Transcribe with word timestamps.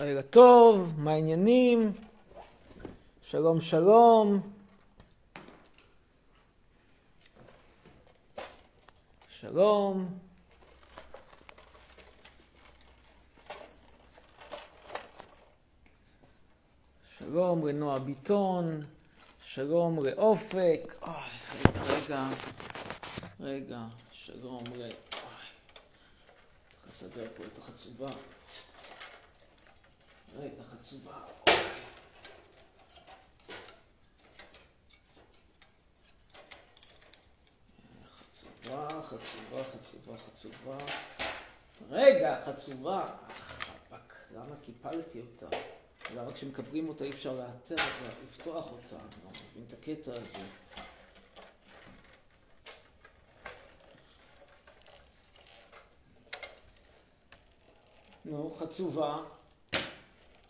לילה 0.00 0.22
טוב, 0.22 0.92
מה 0.96 1.10
העניינים? 1.10 1.92
שלום 3.22 3.60
שלום. 3.60 4.40
שלום. 9.28 10.18
שלום 17.18 17.66
לנועה 17.66 17.98
ביטון, 17.98 18.80
שלום 19.42 20.04
לאופק. 20.04 20.94
אוי, 21.02 21.12
רגע, 21.86 22.28
רגע, 23.40 23.78
שלום 24.12 24.62
ל... 24.76 24.88
צריך 26.70 26.88
לסדר 26.88 27.26
פה 27.36 27.42
את 27.44 27.58
החצובה. 27.58 28.06
רגע, 30.36 30.62
חצובה. 30.72 31.12
חצובה, 38.16 39.02
חצובה, 39.02 39.64
חצובה, 39.64 40.16
חצובה. 40.18 40.76
רגע, 41.90 42.44
חצובה. 42.46 43.06
חפק, 43.38 44.14
למה 44.30 44.56
קיפלתי 44.62 45.20
אותה? 45.20 45.56
למה 46.14 46.32
כשמקבלים 46.32 46.88
אותה 46.88 47.04
אי 47.04 47.10
אפשר 47.10 47.32
לאתר 47.32 47.74
אותה, 47.74 48.24
לפתוח 48.24 48.72
אותה? 48.72 48.96
אני 48.96 49.24
לא 49.24 49.30
מבין 49.30 49.64
את 49.68 49.72
הקטע 49.72 50.12
הזה. 50.12 50.46
נו, 58.24 58.54
חצובה. 58.58 59.18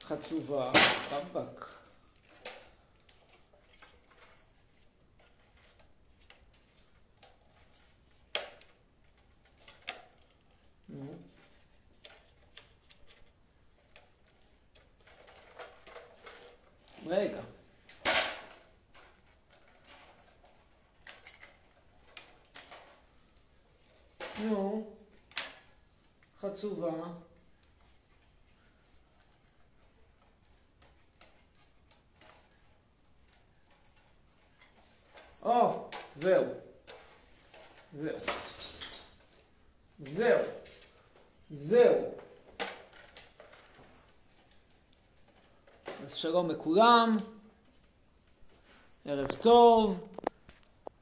חצובה. 0.06 0.70
נו. 10.88 11.18
רגע. 17.06 17.40
נו, 24.40 24.94
חצובה. 26.40 26.90
או, 35.44 35.88
זהו. 36.16 36.44
זהו. 37.94 38.16
זהו. 40.04 40.38
זהו. 41.50 42.14
אז 46.04 46.14
שלום 46.34 46.50
לכולם, 46.50 47.12
ערב 49.04 49.26
טוב. 49.26 50.00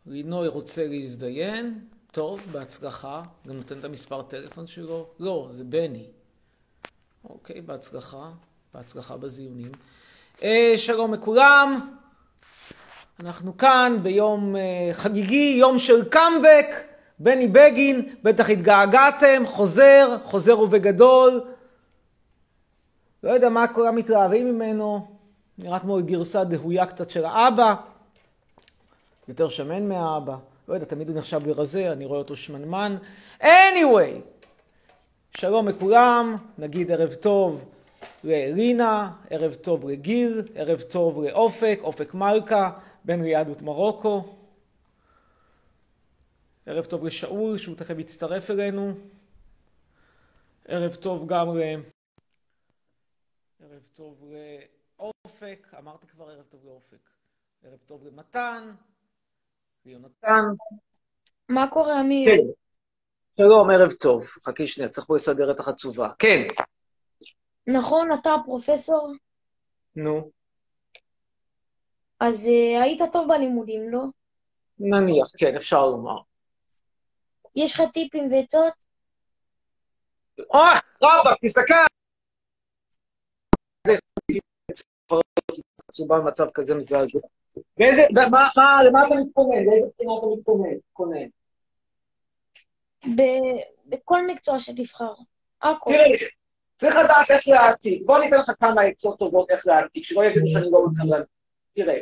לינוי 0.07 0.49
רוצה 0.49 0.87
להזדיין, 0.87 1.79
טוב, 2.11 2.41
בהצלחה. 2.53 3.23
גם 3.49 3.57
נותן 3.57 3.79
את 3.79 3.85
המספר 3.85 4.23
טלפון 4.23 4.67
שלו? 4.67 5.07
לא, 5.21 5.49
זה 5.51 5.65
בני. 5.65 6.07
אוקיי, 7.25 7.61
בהצלחה. 7.61 8.31
בהצלחה 8.75 9.17
בזיונים. 9.17 9.73
אה, 10.43 10.73
שלום 10.77 11.15
לכולם. 11.15 11.97
אנחנו 13.21 13.57
כאן 13.57 13.97
ביום 14.03 14.55
uh, 14.55 14.59
חגיגי, 14.95 15.57
יום 15.59 15.79
של 15.79 16.09
קאמבק, 16.09 16.67
בני 17.19 17.49
בגין, 17.49 18.15
בטח 18.23 18.51
התגעגעתם, 18.51 19.43
חוזר, 19.47 20.17
חוזר 20.25 20.61
ובגדול. 20.61 21.45
לא 23.23 23.31
יודע 23.31 23.49
מה 23.49 23.69
כולם 23.69 23.97
מתלהבים 23.97 24.55
ממנו, 24.55 25.12
נראה 25.59 25.81
כמו 25.81 25.99
גרסה 26.05 26.45
דהויה 26.45 26.87
קצת 26.87 27.11
של 27.11 27.25
האבא, 27.25 27.75
יותר 29.29 29.49
שמן 29.49 29.89
מהאבא. 29.89 30.37
לא 30.69 30.75
יודע, 30.75 30.87
תמיד 30.87 31.09
הוא 31.09 31.17
נחשב 31.17 31.47
לרזה, 31.47 31.93
אני 31.93 32.05
רואה 32.05 32.19
אותו 32.19 32.37
שמנמן. 32.37 32.97
anyway, 33.41 34.21
שלום 35.37 35.69
לכולם, 35.69 36.37
נגיד 36.59 36.91
ערב 36.91 37.15
טוב 37.15 37.65
ללינה, 38.25 39.11
ערב 39.31 39.55
טוב 39.55 39.89
לגיל, 39.89 40.43
ערב 40.55 40.81
טוב 40.81 41.25
לאופק, 41.25 41.79
אופק 41.83 42.15
מלכה. 42.15 42.71
בן 43.05 43.23
ליהדות 43.23 43.63
מרוקו. 43.63 44.37
ערב 46.67 46.85
טוב 46.85 47.05
לשאול, 47.05 47.59
שהוא 47.59 47.77
תכף 47.77 47.99
יצטרף 47.99 48.51
אלינו. 48.51 48.95
ערב 50.69 50.95
טוב 50.95 51.27
גם 51.27 51.59
ל... 51.59 51.61
ערב 53.61 53.89
טוב 53.97 54.25
לאופק, 55.03 55.67
אמרתי 55.79 56.07
כבר 56.07 56.31
ערב 56.31 56.45
טוב 56.49 56.65
לאופק. 56.65 57.11
ערב 57.65 57.79
טוב 57.87 58.07
למתן, 58.07 58.75
ליונתן. 59.85 60.45
מה 61.49 61.67
קורה, 61.71 62.01
אמיר? 62.01 62.31
כן. 62.31 62.53
שלום, 63.37 63.71
ערב 63.71 63.93
טוב. 63.93 64.27
חכי 64.27 64.67
שנייה, 64.67 64.89
צריך 64.89 65.07
פה 65.07 65.17
לסדר 65.17 65.51
את 65.51 65.61
החצובה. 65.61 66.09
כן. 66.19 66.43
נכון, 67.67 68.09
אתה 68.21 68.31
פרופסור? 68.45 69.13
נו. 69.97 70.31
אז 72.21 72.47
uh, 72.47 72.83
היית 72.83 73.01
טוב 73.13 73.29
בלימודים, 73.29 73.89
לא? 73.89 74.03
נניח, 74.79 75.27
כן, 75.39 75.57
אפשר 75.57 75.87
לומר. 75.87 76.19
יש 77.57 77.75
לך 77.75 77.83
טיפים 77.93 78.33
ועצות? 78.33 78.73
אוי, 80.39 80.79
רבאק, 81.03 81.39
תסתכל! 81.45 81.92
עצובה 85.89 86.21
במצב 86.21 86.47
כזה 86.55 86.75
מזעזע. 86.75 87.19
באיזה, 87.79 88.03
מה, 88.31 88.49
מה, 88.57 88.81
למה 88.85 89.07
אתה 89.07 89.15
מתכונן? 89.15 89.65
לאיזה 89.65 89.87
בחינה 89.95 90.13
אתה 90.19 90.27
מתכונן? 90.77 91.27
בכל 93.87 94.27
מקצוע 94.27 94.59
שתבחר. 94.59 95.13
הכל. 95.63 95.91
תראה, 95.91 96.29
צריך 96.81 96.95
לדעת 97.05 97.31
איך 97.31 97.49
להעתיק. 97.49 98.03
בוא 98.05 98.19
ניתן 98.19 98.37
לך 98.37 98.51
כמה 98.61 98.83
עצות 98.83 99.19
טובות 99.19 99.51
איך 99.51 99.67
להעתיק, 99.67 100.05
שלא 100.05 100.25
יגידו 100.25 100.47
שאני 100.53 100.71
לא 100.71 100.87
מסוגל. 100.87 101.23
תראה, 101.75 101.99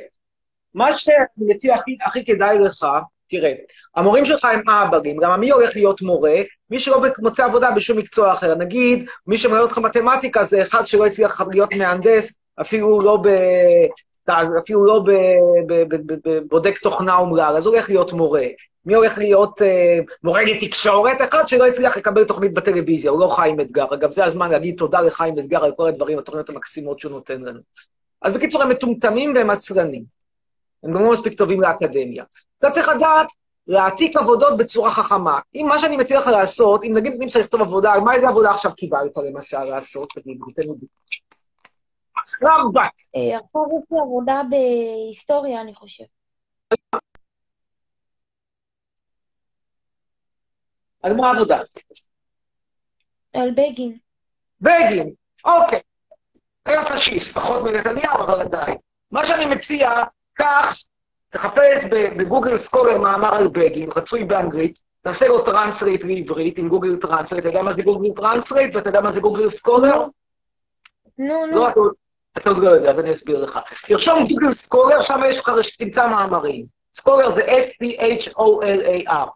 מה 0.75 0.99
שאני 0.99 1.55
מציע 1.55 1.75
הכי, 1.75 1.97
הכי 2.07 2.25
כדאי 2.25 2.59
לך, 2.59 2.87
תראה, 3.29 3.53
המורים 3.97 4.25
שלך 4.25 4.45
הם 4.45 4.63
אב"גים, 4.69 5.17
גם 5.17 5.41
מי 5.41 5.51
הולך 5.51 5.77
להיות 5.77 6.03
מורה? 6.03 6.41
מי 6.71 6.79
שלא 6.79 7.03
מוצא 7.19 7.45
עבודה 7.45 7.71
בשום 7.71 7.99
מקצוע 7.99 8.33
אחר. 8.33 8.55
נגיד, 8.55 9.09
מי 9.27 9.39
שמלמד 9.39 9.61
אותך 9.61 9.79
מתמטיקה 9.79 10.45
זה 10.45 10.63
אחד 10.63 10.87
שלא 10.87 11.07
הצליח 11.07 11.41
להיות 11.51 11.75
מהנדס, 11.75 12.40
אפילו 12.61 13.01
לא 13.01 13.19
ב... 13.23 13.29
אפילו 14.59 14.85
לא 14.85 15.03
בבודק 16.25 16.79
תוכנה 16.79 17.17
אומלל, 17.17 17.55
אז 17.57 17.67
הוא 17.67 17.75
הולך 17.75 17.89
להיות 17.89 18.13
מורה. 18.13 18.47
מי 18.87 18.95
הולך 18.95 19.19
להיות 19.19 19.63
אה, 19.63 19.99
מורה 20.23 20.43
לתקשורת? 20.43 21.21
אחד 21.21 21.49
שלא 21.49 21.67
הצליח 21.67 21.97
לקבל 21.97 22.25
תוכנית 22.25 22.55
בטלוויזיה, 22.55 23.11
הוא 23.11 23.21
לא 23.21 23.27
חיים 23.27 23.61
אתגר. 23.61 23.95
אגב, 23.95 24.11
זה 24.11 24.25
הזמן 24.25 24.51
להגיד 24.51 24.75
תודה 24.79 25.01
לחיים 25.01 25.39
אתגר 25.39 25.65
על 25.65 25.73
כל 25.77 25.89
הדברים, 25.89 26.19
התוכניות 26.19 26.49
המקסימות 26.49 27.01
שהוא 27.01 27.13
נותן 27.13 27.41
לנו. 27.41 27.61
אז 28.23 28.33
בקיצור, 28.33 28.63
הם 28.63 28.69
מטומטמים 28.69 29.35
והם 29.35 29.51
עצרנים. 29.51 30.05
הם 30.83 30.95
גם 30.95 31.05
לא 31.05 31.11
מספיק 31.11 31.39
טובים 31.39 31.61
לאקדמיה. 31.61 32.25
אתה 32.59 32.71
צריך 32.71 32.89
לדעת 32.89 33.27
להעתיק 33.67 34.17
עבודות 34.17 34.57
בצורה 34.57 34.91
חכמה. 34.91 35.41
אם 35.55 35.67
מה 35.69 35.79
שאני 35.79 35.97
מציע 35.97 36.19
לך 36.19 36.27
לעשות, 36.27 36.85
אם 36.85 36.93
נגיד, 36.95 37.13
אם 37.23 37.29
צריך 37.29 37.45
לכתוב 37.45 37.61
עבודה, 37.61 38.01
מה 38.05 38.15
איזה 38.15 38.29
עבודה 38.29 38.51
עכשיו 38.51 38.73
קיבלת 38.73 39.17
למשל 39.17 39.65
לעשות? 39.65 40.13
תגיד, 40.15 40.39
תן 40.55 40.63
לי. 40.63 40.87
סבק. 42.37 42.91
עכשיו 43.15 43.63
יש 43.79 43.85
לי 43.91 43.99
עבודה 43.99 44.43
בהיסטוריה, 44.51 45.61
אני 45.61 45.75
חושב. 45.75 46.05
על 51.03 51.17
מה 51.17 51.31
העבודה? 51.31 51.61
על 53.35 53.51
בגין. 53.51 53.99
בגין, 54.61 55.11
אוקיי. 55.45 55.81
היה 56.67 56.85
פשיסט, 56.85 57.35
פחות 57.35 57.63
מנתניהו, 57.63 58.15
אבל 58.15 58.41
עדיין. 58.41 58.77
מה 59.11 59.27
שאני 59.27 59.47
מציע, 59.47 59.91
קח, 60.35 60.77
תחפש 61.31 61.85
ב 62.19 62.25
Google 62.25 62.65
Scholar 62.65 62.99
מאמר 62.99 63.35
על 63.35 63.49
בגין, 63.49 63.91
רצוי 63.97 64.25
באנגלית, 64.25 64.79
תעשה 65.03 65.29
לו 65.29 65.45
translate 65.45 66.01
לעברית 66.05 66.59
עם 66.59 66.69
Google 66.69 66.97
Translate, 67.01 67.41
אתה 67.41 67.49
יודע 67.49 67.63
מה 67.63 67.75
זה 67.77 67.83
Google 67.83 68.09
Translate 68.17 68.75
ואתה 68.75 68.89
יודע 68.89 69.01
מה 69.01 69.13
זה 69.13 69.21
Google 69.21 69.59
Scholar? 69.59 70.07
נו, 71.19 71.47
נו. 71.47 71.67
אתה 72.39 72.51
עוד 72.51 72.59
לא 72.59 72.71
יודע, 72.71 72.91
אז 72.91 72.99
אני 72.99 73.17
אסביר 73.17 73.45
לך. 73.45 73.59
תרשום 73.89 74.27
Google 74.29 74.55
Scholar, 74.65 75.07
שם 75.07 75.21
יש 75.31 75.39
לך, 75.39 75.51
תמצא 75.79 76.07
מאמרים. 76.07 76.67
Scholar 76.97 77.35
זה 77.35 77.41
S-C-H-O-L-A-R. 77.41 79.29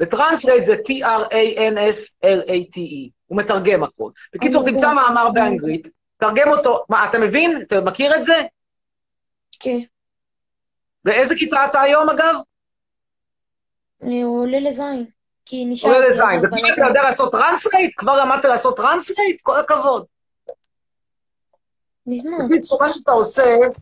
ו 0.00 0.07
translate 0.07 0.66
זה 0.66 0.74
T-R-A-N-S-L-A-T-E. 0.74 3.10
הוא 3.26 3.38
מתרגם 3.38 3.82
הכל. 3.82 4.10
בקיצור, 4.34 4.64
תמצא 4.64 4.92
מאמר 4.92 5.30
באנגלית, 5.34 5.86
תרגם 6.18 6.48
אותו. 6.48 6.84
מה, 6.88 7.08
אתה 7.10 7.18
מבין? 7.18 7.62
אתה 7.66 7.80
מכיר 7.80 8.16
את 8.16 8.26
זה? 8.26 8.42
כן. 9.60 9.78
באיזה 11.04 11.34
כיתה 11.34 11.66
אתה 11.70 11.80
היום, 11.80 12.10
אגב? 12.10 12.34
אני 14.02 14.22
עולה 14.22 14.60
לזין. 14.60 15.06
כי 15.46 15.64
נשאר... 15.64 15.90
עולה 15.90 16.08
לזין. 16.08 16.40
וכבר 16.44 16.74
אתה 16.74 16.84
יודע 16.88 17.02
לעשות 17.02 17.32
translate? 17.32 17.92
כבר 17.96 18.24
למדת 18.24 18.44
לעשות 18.44 18.76
translate? 18.76 19.40
כל 19.42 19.56
הכבוד. 19.56 20.04
מזמן. 22.08 22.48
בקיצור, 22.50 22.82
מה 22.82 22.88
שאתה 22.88 23.12
עושה, 23.12 23.56
זה 23.70 23.78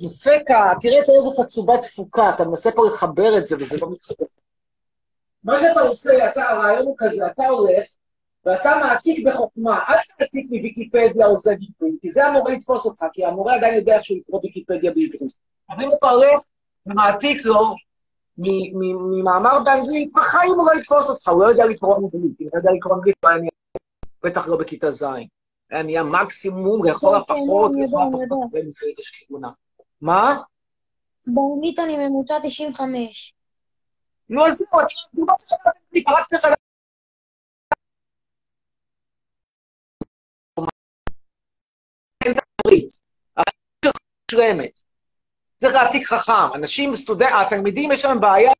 יפה, 0.00 0.38
תראה 0.80 0.98
איזה 0.98 1.42
חצובה 1.42 1.78
תפוקה, 1.78 2.30
אתה 2.30 2.44
מנסה 2.44 2.70
פה 2.70 2.86
לחבר 2.86 3.38
את 3.38 3.46
זה 3.46 3.56
וזה 3.56 3.76
לא 3.82 3.90
מתחבר. 3.90 4.26
מה 5.44 5.60
שאתה 5.60 5.80
עושה, 5.80 6.30
אתה, 6.30 6.42
הרעיון 6.48 6.86
הוא 6.86 6.94
כזה, 6.98 7.26
אתה 7.26 7.46
הולך, 7.46 7.84
ואתה 8.44 8.76
מעתיק 8.82 9.26
בחוכמה, 9.26 9.78
אל 9.88 9.96
תעתיק 10.18 10.46
מוויקיפדיה 10.50 11.26
או 11.26 11.38
זה 11.38 11.50
בעברית, 11.50 12.00
כי 12.00 12.12
זה 12.12 12.26
המורה 12.26 12.52
יתפוס 12.52 12.84
אותך, 12.84 13.04
כי 13.12 13.24
המורה 13.24 13.54
עדיין 13.54 13.74
יודע 13.74 13.96
איך 13.96 14.04
שהוא 14.04 14.18
יקרוא 14.18 14.40
ויקיפדיה 14.42 14.90
בעברית. 14.90 15.22
אבל 15.70 15.84
אם 15.84 15.88
אתה 15.98 16.10
הולך 16.10 16.40
ומעתיק 16.86 17.44
לו 17.44 17.74
ממאמר 18.38 19.60
באנגלית, 19.64 20.12
בחיים 20.12 20.52
הוא 20.52 20.66
לא 20.66 20.80
יתפוס 20.80 21.10
אותך, 21.10 21.28
הוא 21.28 21.42
לא 21.42 21.48
יודע 21.48 21.66
לקרוא 21.66 21.96
אנגלית, 21.96 22.40
אם 22.40 22.48
אתה 22.48 22.58
יודע 22.58 22.70
לקרוא 22.72 22.94
אנגלית, 22.96 23.16
הוא 23.22 24.30
בטח 24.30 24.48
לא 24.48 24.56
בכיתה 24.56 24.90
ז'. 24.90 25.04
היה 25.70 25.82
נהיה 25.82 26.02
מקסימום, 26.02 26.84
לכל 26.84 27.16
הפחות, 27.16 27.72
לכל 27.74 28.02
הפחות, 28.08 28.50
במקרית 28.50 28.98
השכיונה. 28.98 29.48
מה? 30.00 30.42
באנגלית 31.26 31.78
אני 31.78 31.96
ממוצע 31.96 32.34
95. 32.42 33.34
נו, 34.28 34.46
אז 34.46 34.54
זהו, 34.54 34.68
אתה 34.68 34.78
לא 35.14 35.34
צריך 35.38 35.60
לדעת, 35.66 36.18
רק 36.18 36.26
צריך 36.26 36.44
לדעת. 36.44 36.58
מושלמת. 44.32 44.80
צריך 45.60 45.74
להעתיק 45.74 46.06
חכם. 46.06 46.54
אנשים, 46.54 46.96
סטודנט, 46.96 47.32
התלמידים, 47.46 47.92
יש 47.92 48.04
להם 48.04 48.20
בעיה. 48.20 48.52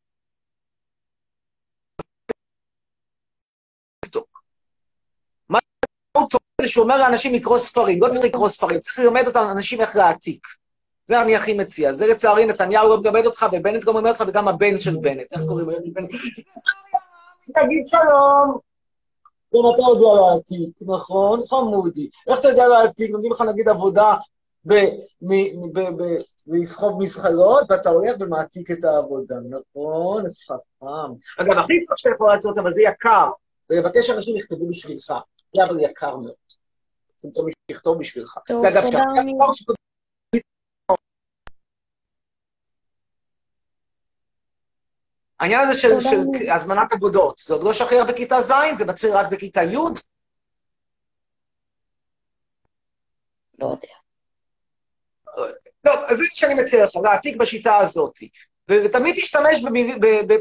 מה 5.49 5.59
טוב 6.31 6.48
זה 6.69 6.73
שהוא 6.73 6.83
אומר 6.83 6.99
לאנשים 6.99 7.35
לקרוא 7.35 7.59
ספרים. 7.59 8.03
לא 8.03 8.09
צריך 8.09 8.25
לקרוא 8.25 8.49
ספרים, 8.49 8.81
צריך 8.81 8.99
ללמד 8.99 9.27
אותם 9.27 9.47
אנשים 9.51 9.81
איך 9.81 9.97
להעתיק. 9.97 10.47
זה 11.07 11.23
אני 11.23 11.37
הכי 11.37 11.53
מציע. 11.53 11.93
זה 11.93 12.07
לצערי, 12.07 12.47
נתניהו 12.47 12.89
לא 12.89 13.01
מלמד 13.01 13.27
אותך, 13.27 13.47
ובנט 13.53 13.85
לא 13.85 13.95
מלמד 13.95 14.11
אותך, 14.11 14.25
וגם 14.27 14.49
הבן 14.49 14.79
של 14.79 14.97
בנט. 14.97 15.33
איך 15.33 15.41
קוראים 15.49 15.71
לו? 15.71 15.77
תגיד 17.55 17.87
שלום. 17.87 18.59
גם 19.55 19.61
אתה 19.75 19.83
יודע 19.83 20.07
להעתיק, 20.21 20.77
נכון? 20.87 21.41
חמודי. 21.51 22.09
איך 22.29 22.41
אתה 22.41 22.49
יודע 22.49 22.69
להעתיק? 22.69 23.11
נותנים 23.11 23.33
לך 23.33 23.41
נגיד 23.41 23.69
עבודה 23.69 24.15
לסחוב 26.47 27.03
מזחלות, 27.03 27.71
ואתה 27.71 27.91
הולך 27.91 28.17
ומעתיק 28.21 28.71
את 28.71 28.85
העבודה, 28.85 29.35
נכון? 29.51 30.25
חכם. 30.31 31.13
אגב, 31.39 31.59
הכי 31.59 31.87
טוב 31.87 31.97
שאתה 31.97 32.15
יכול 32.15 32.35
לעשות, 32.35 32.59
אבל 32.59 32.75
זה 32.75 32.81
יקר, 32.83 33.29
ולבקש 33.71 34.07
שאנשים 34.07 34.37
יכתבו 34.37 34.69
בשבילך. 34.69 35.13
זה 35.57 35.65
אבל 35.65 35.81
יקר 35.81 36.17
מאוד. 36.17 36.48
תמצא 37.21 37.43
מישהו 37.43 37.61
שיכתוב 37.71 37.99
בשבילך. 37.99 38.39
טוב, 38.47 38.63
זה 38.63 38.69
אגב, 38.69 38.83
אמיר. 39.21 39.39
העניין 45.41 45.61
הזה 45.61 45.81
של, 45.81 46.01
של. 46.01 46.51
הזמנת 46.53 46.93
עבודות, 46.93 47.39
זה 47.39 47.55
עוד 47.55 47.63
לא 47.63 47.73
שכיח 47.73 48.07
בכיתה 48.09 48.43
ז', 48.43 48.53
זה 48.79 48.85
מתחיל 48.85 49.11
רק 49.11 49.27
בכיתה 49.31 49.63
י', 49.63 49.77
לא 53.59 53.67
יודע. 53.67 53.95
טוב, 55.85 55.95
אז 56.09 56.17
זה 56.19 56.25
שאני 56.31 56.55
מציע 56.55 56.85
לך, 56.85 56.97
להעתיק 56.97 57.37
בשיטה 57.37 57.77
הזאת. 57.77 58.13
ו- 58.71 58.85
ותמיד 58.85 59.15
תשתמש, 59.15 59.65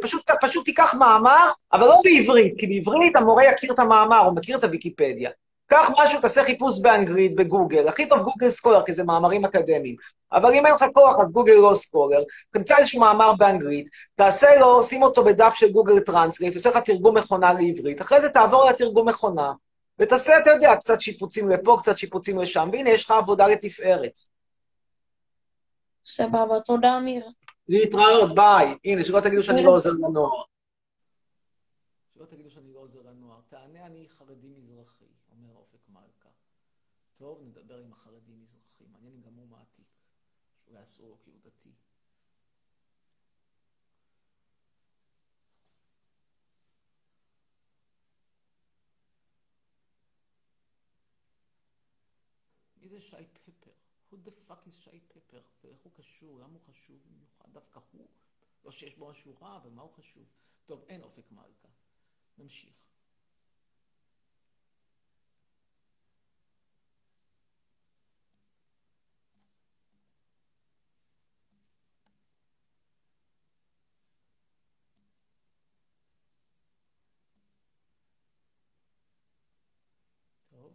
פשוט, 0.02 0.32
פשוט 0.42 0.66
תיקח 0.66 0.94
מאמר, 0.94 1.52
אבל 1.74 1.88
לא 1.88 2.02
בעברית, 2.04 2.60
כי 2.60 2.68
בעברית 2.68 3.16
המורה 3.16 3.44
יכיר 3.46 3.74
את 3.74 3.80
המאמר, 3.80 4.20
הוא 4.20 4.36
מכיר 4.36 4.58
את 4.58 4.64
הוויקיפדיה. 4.64 5.32
קח 5.68 5.90
משהו, 6.00 6.22
תעשה 6.22 6.44
חיפוש 6.44 6.80
באנגלית, 6.80 7.36
בגוגל. 7.36 7.88
הכי 7.88 8.08
טוב 8.08 8.20
Google 8.20 8.50
Scholar, 8.50 8.86
כי 8.86 8.94
זה 8.94 9.04
מאמרים 9.04 9.46
אקדמיים. 9.46 9.96
אבל 10.32 10.54
אם 10.54 10.66
אין 10.66 10.74
לך 10.74 10.86
כוח, 10.94 11.16
אז 11.20 11.32
גוגל 11.32 11.54
לא 11.54 11.76
Scholar. 11.76 12.24
תמצא 12.52 12.78
איזשהו 12.78 13.00
מאמר 13.00 13.34
באנגלית, 13.34 13.90
תעשה 14.16 14.56
לו, 14.60 14.84
שים 14.84 15.04
אותו 15.04 15.24
בדף 15.24 15.54
של 15.54 15.72
Google 15.72 16.00
Translate, 16.00 16.56
עושה 16.56 16.70
לך 16.70 16.78
תרגום 16.78 17.18
מכונה 17.18 17.54
לעברית. 17.54 18.02
אחרי 18.02 18.22
זה 18.22 18.30
תעבור 18.30 18.66
לתרגום 18.66 19.10
מכונה, 19.10 19.54
ותעשה, 20.00 20.40
אתה 20.40 20.50
יודע, 20.50 20.76
קצת 20.76 21.02
שיפוצים 21.02 21.50
לפה, 21.50 21.78
קצת 21.80 21.98
שיפוצים 21.98 22.40
לשם, 22.40 22.70
והנה, 22.74 22.90
יש 22.90 23.06
לך 23.06 23.12
עבודה 23.12 23.48
לתפארת. 23.48 24.20
סבבה, 26.06 26.60
תודה, 26.66 26.98
אמיר. 26.98 27.26
להתראות, 27.70 28.36
ביי. 28.36 28.76
הנה, 28.86 29.04
שלא 29.04 29.20
תגידו 29.20 29.44
שאני 29.44 29.64
לא 29.64 29.70
עוזר 29.70 29.90
לנוער. 29.90 30.44
שלא 32.14 32.26
תגידו 32.26 32.50
שאני 32.50 32.74
לא 32.74 32.80
עוזר 32.80 33.00
לנוער. 33.00 33.40
תענה 33.50 33.86
אני 33.86 34.06
חרדי 34.10 34.48
מזרחי. 34.58 35.07
טוב, 37.18 37.42
נדבר 37.42 37.80
עם 37.80 37.92
החרדי 37.92 38.36
מזרחי. 38.36 38.86
מעניין 38.86 39.14
אם 39.14 39.22
גם 39.22 39.34
הוא 39.34 39.48
מעתיק. 39.48 39.88
שהוא 40.58 40.74
יעשו 40.74 41.10
לו 41.10 41.18
כי 41.20 41.30
הוא 41.30 41.40
דתי. 41.44 41.72
מי 52.78 52.88
זה 52.90 53.02
שי 53.02 53.26
פפר? 53.34 53.72
who 54.12 54.16
the 54.16 54.50
fuck 54.50 54.68
is 54.68 54.72
שי 54.72 55.00
פפר? 55.08 55.42
ואיך 55.64 55.82
הוא 55.82 55.94
קשור? 55.94 56.40
למה 56.40 56.54
הוא 56.54 56.62
חשוב 56.62 57.04
במיוחד 57.08 57.54
דווקא 57.54 57.80
הוא? 57.92 58.08
לא 58.66 58.72
שיש 58.72 58.96
בו 58.96 59.10
משהו 59.10 59.36
רע, 59.42 59.58
אבל 59.58 59.70
מה 59.70 59.82
הוא 59.82 59.92
חשוב? 59.92 60.34
טוב, 60.66 60.84
אין 60.88 61.04
אופק 61.04 61.32
מלכה. 61.32 61.70
נמשיך. 62.38 62.88
טוב. 80.58 80.74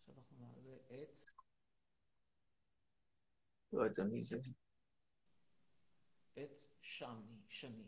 עכשיו 0.00 0.14
אנחנו 0.18 0.36
נעלה 0.38 0.76
את... 1.02 1.18
לא 3.72 3.82
יודע 3.84 4.04
מי 4.04 4.22
זה. 4.22 4.36
את 6.38 6.58
שני, 6.80 7.08
שני. 7.48 7.84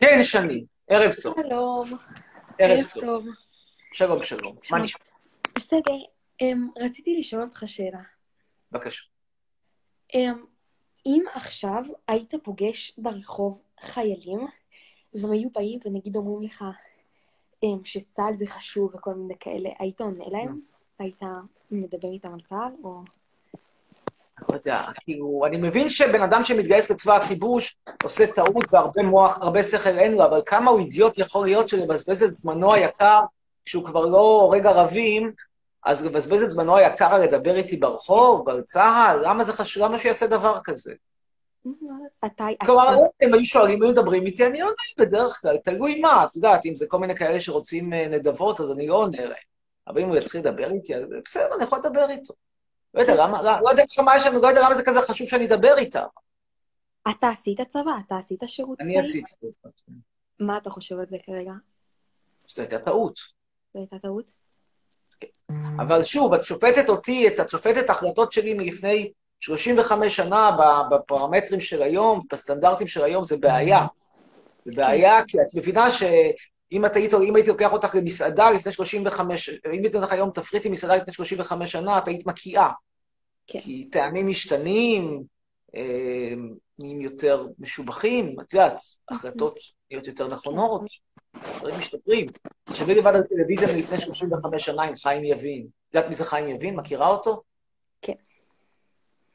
כן, 0.00 0.22
שני. 0.22 0.66
ערב 0.86 1.12
טוב. 1.22 1.34
שלום, 1.42 1.98
ערב 2.58 2.84
טוב. 3.00 3.26
שלום, 3.92 4.22
שלום. 4.22 4.56
מה. 4.70 4.78
נשמע? 4.78 5.04
בסדר, 5.56 5.92
אמ, 6.40 6.68
רציתי 6.76 7.16
לשאול 7.18 7.42
אותך 7.42 7.62
שאלה. 7.66 8.02
בבקשה. 8.72 9.04
אמ, 10.14 10.44
אם 11.06 11.24
עכשיו 11.34 11.82
היית 12.08 12.34
פוגש 12.42 12.98
ברחוב 12.98 13.63
חיילים, 13.80 14.46
והם 15.14 15.32
היו 15.32 15.48
באים 15.54 15.78
ונגיד 15.84 16.16
אומרים 16.16 16.42
לך 16.42 16.64
אמ, 17.62 17.78
שצה"ל 17.84 18.36
זה 18.36 18.46
חשוב 18.46 18.94
וכל 18.94 19.14
מיני 19.14 19.34
כאלה, 19.40 19.68
היית 19.78 20.00
עונה 20.00 20.24
להם? 20.28 20.60
היית 20.98 21.22
מדבר 21.70 22.08
איתם 22.08 22.34
על 22.34 22.40
צה"ל? 22.40 22.72
או... 22.84 23.00
לא 24.48 24.54
יודע, 24.54 24.82
כאילו, 25.00 25.42
אני 25.46 25.56
מבין 25.56 25.88
שבן 25.88 26.22
אדם 26.22 26.44
שמתגייס 26.44 26.90
לצבא 26.90 27.16
הכיבוש 27.16 27.76
עושה 28.02 28.26
טעות 28.26 28.64
והרבה 28.72 29.02
מוח, 29.02 29.38
הרבה 29.40 29.62
שכל 29.62 29.98
אין 29.98 30.12
לו, 30.12 30.24
אבל 30.24 30.40
כמה 30.46 30.70
הוא 30.70 30.78
אידיוט 30.78 31.18
יכול 31.18 31.46
להיות 31.46 31.68
שלבזבז 31.68 32.22
את 32.22 32.34
זמנו 32.34 32.74
היקר, 32.74 33.20
כשהוא 33.64 33.84
כבר 33.84 34.06
לא 34.06 34.40
הורג 34.42 34.66
ערבים, 34.66 35.32
אז 35.84 36.04
לבזבז 36.04 36.42
את 36.42 36.50
זמנו 36.50 36.76
היקר 36.76 37.18
לדבר 37.18 37.56
איתי 37.56 37.76
ברחוב, 37.76 38.48
על 38.48 38.62
צה"ל? 38.62 39.20
למה 39.22 39.44
זה 39.44 39.52
חשוב? 39.52 39.82
למה 39.82 39.98
שיעשה 39.98 40.26
דבר 40.26 40.58
כזה? 40.64 40.94
אתה... 42.26 42.46
כלומר, 42.66 42.96
הם 43.20 43.34
היו 43.34 43.44
שואלים, 43.44 43.82
היו 43.82 43.90
מדברים 43.90 44.26
איתי, 44.26 44.46
אני 44.46 44.60
עונה 44.60 44.74
בדרך 44.98 45.40
כלל, 45.40 45.56
תלוי 45.56 46.00
מה, 46.00 46.24
את 46.24 46.36
יודעת, 46.36 46.66
אם 46.66 46.76
זה 46.76 46.86
כל 46.86 46.98
מיני 46.98 47.16
כאלה 47.16 47.40
שרוצים 47.40 47.92
אה, 47.92 48.08
נדבות, 48.08 48.60
אז 48.60 48.70
אני 48.70 48.86
לא 48.86 48.94
עונה 48.94 49.24
להם. 49.24 49.44
אבל 49.86 50.00
אם 50.00 50.08
הוא 50.08 50.16
יתחיל 50.16 50.40
לדבר 50.40 50.70
איתי, 50.70 50.96
אז 50.96 51.02
בסדר, 51.24 51.54
אני 51.54 51.64
יכול 51.64 51.78
לדבר 51.78 52.10
איתו. 52.10 52.34
לא 52.94 53.00
יודע 53.00 53.14
למה, 53.14 53.42
לא, 53.42 53.50
לא 53.60 53.70
יודע 53.70 53.84
מה 54.04 54.16
יש 54.16 54.26
לנו, 54.26 54.40
לא 54.40 54.46
יודע 54.46 54.60
למה 54.60 54.74
זה 54.74 54.82
כזה 54.84 55.00
חשוב 55.00 55.28
שאני 55.28 55.46
אדבר 55.46 55.74
איתם. 55.78 56.04
אתה 57.10 57.28
עשית 57.28 57.60
צבא? 57.60 57.90
אתה 58.06 58.16
עשית 58.16 58.42
שירות 58.46 58.78
צבאי? 58.78 58.90
אני 58.90 59.00
עשיתי 59.00 59.32
זה. 59.40 59.48
מה 60.40 60.56
אתה 60.56 60.70
חושב 60.70 60.98
על 60.98 61.06
זה 61.06 61.16
כרגע? 61.26 61.52
זו 62.48 62.62
הייתה 62.62 62.78
טעות. 62.78 63.18
זו 63.74 63.78
הייתה 63.78 63.98
טעות? 63.98 64.24
אבל 65.78 66.04
שוב, 66.04 66.34
את 66.34 66.44
שופטת 66.44 66.88
אותי, 66.88 67.28
את 67.28 67.48
שופטת 67.48 67.90
החלטות 67.90 68.32
שלי 68.32 68.54
מלפני 68.54 69.12
35 69.44 70.16
שנה 70.16 70.50
בפרמטרים 70.90 71.60
של 71.60 71.82
היום, 71.82 72.20
בסטנדרטים 72.32 72.86
של 72.86 73.04
היום, 73.04 73.24
זה 73.24 73.36
בעיה. 73.36 73.86
זה 74.64 74.72
בעיה, 74.74 75.24
כי 75.28 75.40
את 75.40 75.54
מבינה 75.54 75.90
שאם 75.90 76.86
את 76.86 76.96
היית, 76.96 77.14
אם 77.14 77.36
הייתי 77.36 77.50
לוקח 77.50 77.72
אותך 77.72 77.94
למסעדה 77.94 78.50
לפני 78.50 78.72
35, 78.72 79.48
אם 79.48 79.70
הייתי 79.70 79.98
לך 79.98 80.12
היום 80.12 80.30
תפריט 80.30 80.66
עם 80.66 80.72
מסעדה 80.72 80.96
לפני 80.96 81.12
35 81.12 81.72
שנה, 81.72 81.98
את 81.98 82.08
היית 82.08 82.26
מקיאה. 82.26 82.70
כן. 83.46 83.60
כי 83.60 83.88
טעמים 83.92 84.26
משתנים, 84.26 85.22
אה, 85.76 86.34
נהיים 86.78 87.00
יותר 87.00 87.46
משובחים, 87.58 88.36
את 88.40 88.52
יודעת, 88.52 88.80
החלטות 89.10 89.58
נהיות 89.90 90.06
יותר 90.06 90.26
נכונות, 90.28 90.82
דברים 91.56 91.78
משתפרים. 91.78 92.26
תחשבי 92.64 92.94
לבד 92.94 93.14
על 93.14 93.22
טלוויזיה 93.22 93.76
מלפני 93.76 94.00
35 94.00 94.64
שנה 94.64 94.82
עם 94.82 94.94
חיים 94.96 95.24
יבין. 95.24 95.66
את 95.90 95.94
יודעת 95.94 96.08
מי 96.08 96.14
זה 96.14 96.24
חיים 96.24 96.48
יבין? 96.48 96.76
מכירה 96.76 97.08
אותו? 97.08 97.42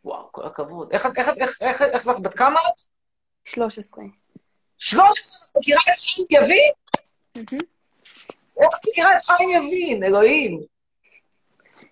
וואו, 0.03 0.31
כל 0.31 0.47
הכבוד. 0.47 0.91
איך 0.91 1.05
את, 1.05 1.11
איך 1.17 1.29
את, 1.29 1.33
איך, 1.37 1.61
איך, 1.61 1.81
איך 1.81 2.09
את, 2.09 2.19
בת 2.21 2.33
כמה 2.33 2.59
את? 2.59 2.81
13. 3.45 4.03
13, 4.77 5.49
את 5.51 5.57
מכירה 5.57 5.81
את 5.81 5.99
חיים 5.99 6.27
יבין? 6.29 6.73
איך 8.61 8.69
את 8.75 8.87
מכירה 8.89 9.17
את 9.17 9.23
חיים 9.23 9.49
יבין? 9.49 10.03
אלוהים. 10.03 10.59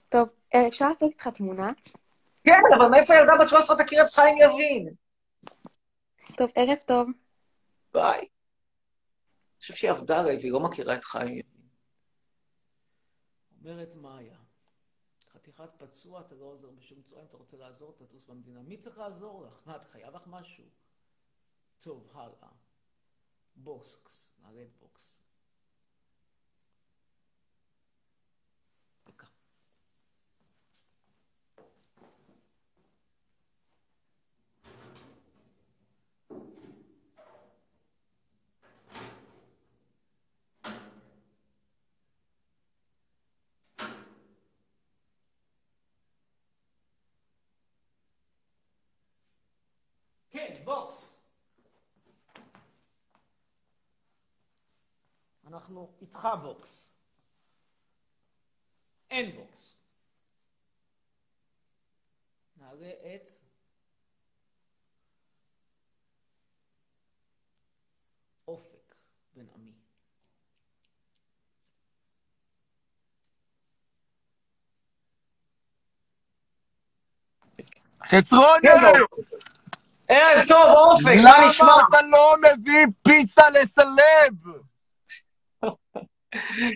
טוב, 0.10 0.30
אה, 0.56 0.68
אפשר 0.68 0.88
לעשות 0.88 1.12
איתך 1.12 1.28
תמונה? 1.28 1.72
כן, 2.44 2.62
אבל 2.78 2.88
מאיפה 2.88 3.16
ילדה 3.16 3.34
בת 3.40 3.50
13 3.50 3.78
תכיר 3.78 4.02
את 4.02 4.10
חיים 4.10 4.38
יבין? 4.38 4.94
טוב, 6.38 6.50
ערב 6.56 6.78
טוב. 6.88 7.08
ביי. 7.94 8.18
אני 8.18 9.62
חושב 9.62 9.74
שהיא 9.74 9.92
עבדה 9.92 10.20
עליי 10.20 10.38
והיא 10.38 10.52
לא 10.52 10.60
מכירה 10.60 10.96
את 10.96 11.06
חיים 11.06 11.38
יבין. 11.38 11.58
אומרת 13.66 13.96
מאיה, 13.96 14.37
חתיכת 15.48 15.74
פצוע, 15.78 16.22
אתה 16.22 16.36
לא 16.36 16.46
עוזר 16.46 16.70
בשום 16.70 17.02
צורה, 17.02 17.22
אם 17.22 17.28
אתה 17.28 17.38
רוצה 17.38 17.58
לעזור, 17.58 17.94
תטוס 17.98 18.26
במדינה. 18.26 18.62
מי 18.62 18.78
צריך 18.78 18.98
לעזור 18.98 19.44
לך? 19.44 19.62
מה, 19.66 19.76
אתה 19.76 19.88
חייב 19.88 20.16
לך 20.16 20.28
משהו? 20.28 20.66
טוב, 21.80 22.12
הלאה. 22.16 22.50
נעלה 24.42 24.62
את 24.62 24.76
בוקס. 24.80 25.22
דקה. 29.06 29.28
כן, 50.30 50.54
בוקס. 50.64 51.22
אנחנו 55.48 55.92
איתך 56.02 56.28
בוקס. 56.42 56.94
אין 59.10 59.36
בוקס. 59.36 59.78
נעלה 62.58 62.92
את 62.92 63.28
אופק 68.48 68.96
בן 69.34 69.50
עמי. 69.56 69.74
חצרוני! 78.06 78.68
ערב 80.08 80.48
טוב, 80.48 80.70
אופק, 80.70 81.06
מה 81.06 81.38
למה 81.38 81.48
נשמע? 81.50 81.74
אתה 81.90 82.02
לא 82.02 82.36
מביא 82.38 82.86
פיצה 83.04 83.50
לסלב? 83.50 84.62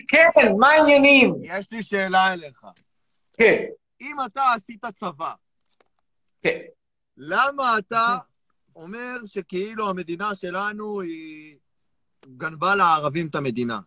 כן, 0.08 0.28
מה 0.58 0.68
העניינים? 0.68 1.34
יש 1.42 1.66
לי 1.70 1.82
שאלה 1.82 2.32
אליך. 2.32 2.66
כן, 3.32 3.56
אם 4.00 4.16
אתה 4.26 4.42
עשית 4.56 4.84
צבא, 4.86 5.32
כן. 6.42 6.58
למה 7.16 7.78
אתה 7.78 8.16
אומר 8.76 9.16
שכאילו 9.26 9.90
המדינה 9.90 10.34
שלנו 10.34 11.00
היא 11.00 11.56
גנבה 12.36 12.74
לערבים 12.74 13.26
את 13.26 13.34
המדינה? 13.34 13.80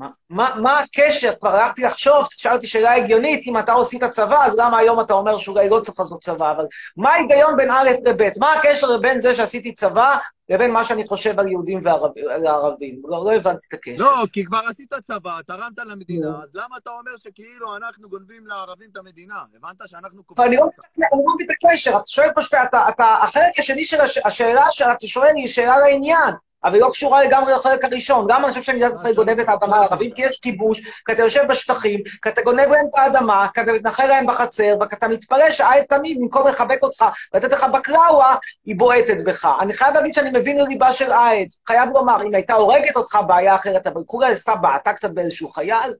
מה, 0.00 0.08
מה, 0.30 0.54
מה 0.62 0.78
הקשר? 0.78 1.32
כבר 1.40 1.50
הלכתי 1.50 1.82
לחשוב, 1.82 2.26
שאלתי 2.30 2.66
שאלה 2.66 2.94
הגיונית, 2.94 3.46
אם 3.46 3.58
אתה 3.58 3.74
עשית 3.74 4.04
צבא, 4.04 4.44
אז 4.46 4.54
למה 4.56 4.78
היום 4.78 5.00
אתה 5.00 5.12
אומר 5.14 5.38
שאולי 5.38 5.68
לא 5.68 5.80
צריך 5.80 6.00
לעשות 6.00 6.22
צבא? 6.22 6.50
אבל 6.52 6.66
מה 6.96 7.10
ההיגיון 7.10 7.56
בין 7.56 7.70
א' 7.70 7.90
לב'? 8.04 8.30
מה 8.38 8.52
הקשר 8.52 8.96
בין 8.98 9.20
זה 9.20 9.34
שעשיתי 9.34 9.72
צבא 9.72 10.16
לבין 10.48 10.70
מה 10.72 10.84
שאני 10.84 11.06
חושב 11.06 11.40
על 11.40 11.48
יהודים 11.48 11.80
וערב- 11.84 12.18
על 12.34 12.46
הערבים? 12.46 13.02
לא, 13.08 13.24
לא 13.24 13.32
הבנתי 13.32 13.66
את 13.68 13.74
הקשר. 13.74 13.94
לא, 13.98 14.24
כי 14.32 14.44
כבר 14.44 14.60
עשית 14.70 14.94
צבא, 15.04 15.38
תרמת 15.46 15.78
למדינה, 15.86 16.26
נו. 16.30 16.42
אז 16.42 16.48
למה 16.54 16.76
אתה 16.82 16.90
אומר 16.90 17.12
שכאילו 17.16 17.76
אנחנו 17.76 18.08
גונבים 18.08 18.46
לערבים 18.46 18.88
את 18.92 18.96
המדינה? 18.96 19.42
הבנת 19.56 19.76
שאנחנו 19.86 20.22
אני 20.38 20.56
לא? 20.56 20.62
מבין- 20.62 21.08
אני 21.12 21.22
לא 21.26 21.34
מבין 21.34 21.46
את 21.50 21.56
הקשר, 21.64 21.90
אתה 21.90 22.02
שואל 22.06 22.28
פשוט, 22.36 22.54
אתה, 22.54 22.88
אתה, 22.88 23.04
החלק 23.22 23.58
השני 23.58 23.84
של 23.84 24.00
הש, 24.00 24.18
השאלה 24.24 24.64
שאתה 24.70 25.06
שואל 25.06 25.32
היא 25.36 25.46
שאלה 25.48 25.78
לעניין, 25.78 26.34
אבל 26.64 26.74
היא 26.74 26.82
לא 26.82 26.90
קשורה 26.90 27.24
לגמרי 27.24 27.52
לחלק 27.52 27.84
הראשון. 27.84 28.26
גם 28.28 28.44
אני 28.44 28.52
חושב 28.52 28.64
שמדינת 28.64 28.92
ישראל 28.92 29.14
גונבת 29.14 29.40
את 29.40 29.48
האדמה 29.48 29.80
לערבים, 29.80 30.10
כי 30.10 30.22
יש 30.22 30.38
כיבוש, 30.42 30.80
כי 31.06 31.12
אתה 31.12 31.22
יושב 31.22 31.42
בשטחים, 31.48 32.00
כי 32.22 32.28
אתה 32.28 32.42
גונב 32.42 32.60
להם 32.60 32.86
את 32.90 32.98
האדמה, 32.98 33.46
כי 33.54 33.60
אתה 33.60 33.72
מתנחל 33.72 34.06
להם 34.06 34.26
בחצר, 34.26 34.74
וכי 34.80 34.96
אתה 34.96 35.08
מתפלא 35.08 35.50
שהעד 35.50 35.82
תמיד, 35.82 36.18
במקום 36.20 36.46
לחבק 36.46 36.82
אותך 36.82 37.04
ולתת 37.34 37.52
לך 37.52 37.66
בקראווה, 37.72 38.36
היא 38.66 38.76
בועטת 38.76 39.24
בך. 39.24 39.48
אני 39.60 39.72
חייב 39.72 39.94
להגיד 39.94 40.14
שאני 40.14 40.30
מבין 40.30 40.58
לליבה 40.58 40.92
של 40.92 41.12
עד. 41.12 41.48
חייב 41.66 41.90
לומר, 41.94 42.22
אם 42.22 42.34
הייתה 42.34 42.54
הורגת 42.54 42.96
אותך, 42.96 43.18
בעיה 43.26 43.54
אחרת, 43.54 43.86
אבל 43.86 44.02
כולה 44.06 44.36
סתם 44.36 44.54
בעטה 44.60 44.92
קצת 44.92 45.10
באיזשהו 45.10 45.48
חייל, 45.48 45.94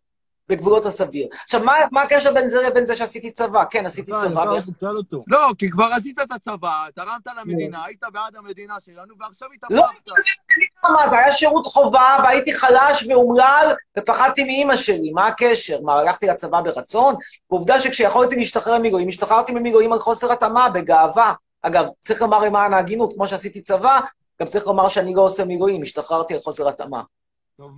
בגבולות 0.50 0.87
הסביר. 0.87 1.28
עכשיו, 1.45 1.61
מה, 1.64 1.75
מה 1.92 2.02
הקשר 2.02 2.33
בין 2.33 2.49
זה 2.49 2.62
לבין 2.62 2.87
זה 2.87 2.97
שעשיתי 2.97 3.30
צבא? 3.30 3.64
כן, 3.71 3.87
עשיתי 3.87 4.12
צבא, 4.16 4.40
ואיך 4.40 4.64
תשאל 4.76 4.97
אותו. 4.97 5.25
לא, 5.26 5.49
כי 5.59 5.71
כבר 5.71 5.88
עשית 5.97 6.21
את 6.21 6.33
הצבא, 6.33 6.85
תרמת 6.95 7.26
למדינה, 7.40 7.85
היית 7.85 8.04
בעד 8.12 8.37
המדינה 8.37 8.75
שלנו, 8.85 9.14
ועכשיו 9.21 9.49
לא, 9.71 9.85
התהפכת. 9.85 10.40
מה, 10.83 11.09
זה 11.09 11.19
היה 11.19 11.33
שירות 11.33 11.66
חובה, 11.66 12.16
והייתי 12.25 12.54
חלש 12.54 13.07
ואומלל, 13.09 13.75
ופחדתי 13.99 14.45
מאימא 14.45 14.76
שלי, 14.76 15.11
מה 15.11 15.26
הקשר? 15.26 15.80
מה, 15.83 16.00
הלכתי 16.00 16.26
לצבא 16.26 16.61
ברצון? 16.61 17.14
ועובדה 17.50 17.80
שכשיכולתי 17.80 18.37
להשתחרר 18.37 18.78
ממילואים, 18.78 19.09
השתחררתי 19.09 19.52
ממילואים 19.52 19.92
על 19.92 19.99
חוסר 19.99 20.33
התאמה, 20.33 20.69
בגאווה. 20.69 21.33
אגב, 21.62 21.85
צריך 22.00 22.21
לומר 22.23 22.38
למען 22.38 22.75
ההגינות, 22.75 23.12
כמו 23.12 23.26
שעשיתי 23.26 23.61
צבא, 23.61 24.00
גם 24.40 24.47
צריך 24.47 24.66
לומר 24.66 24.88
שאני 24.88 25.14
לא 25.14 25.23
עושה 25.23 25.45
מילואים, 25.45 25.83
השתחררתי 25.83 26.35
על 26.35 26.40
חוסר 26.40 26.69
התאמה. 26.69 27.02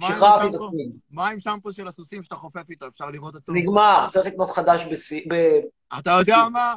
שחררתי 0.09 0.47
את 0.49 0.55
עצמי. 0.55 0.89
מה 1.11 1.29
עם 1.29 1.41
שמפו 1.41 1.73
של 1.73 1.89
הסוסים 1.89 2.23
שאתה 2.23 2.35
חופף 2.37 2.71
איתו? 2.71 2.87
אפשר 2.89 3.11
לראות 3.11 3.35
אותו? 3.35 3.53
נגמר, 3.53 4.07
צריך 4.11 4.27
לקנות 4.27 4.51
חדש 4.51 4.85
בסי- 4.85 5.25
ב... 5.31 5.35
אתה 5.99 6.11
יודע 6.11 6.37
מה? 6.53 6.75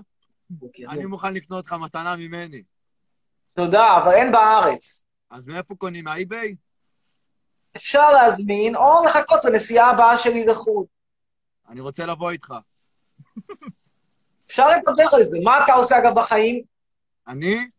בוקר. 0.50 0.84
אני 0.90 1.06
מוכן 1.06 1.34
לקנות 1.34 1.66
לך 1.66 1.74
מתנה 1.74 2.16
ממני. 2.16 2.64
תודה, 3.54 3.98
אבל 4.04 4.12
אין 4.12 4.32
בארץ. 4.32 5.04
אז 5.30 5.48
מאיפה 5.48 5.76
קונים? 5.76 6.06
מהאי-ביי? 6.06 6.56
אפשר 7.76 8.12
להזמין, 8.12 8.76
או 8.76 9.06
לחכות 9.06 9.46
לנסיעה 9.46 9.90
הבאה 9.90 10.18
שלי 10.18 10.46
לחו"ל. 10.46 10.86
אני 11.70 11.82
רוצה 11.82 12.06
לבוא 12.06 12.32
איתך. 12.32 12.54
אפשר 14.48 14.68
לדבר 14.70 15.04
על 15.14 15.24
זה. 15.24 15.38
מה 15.44 15.64
אתה 15.64 15.74
עושה, 15.74 15.98
אגב, 15.98 16.16
בחיים? 16.16 16.62
אני? 17.28 17.70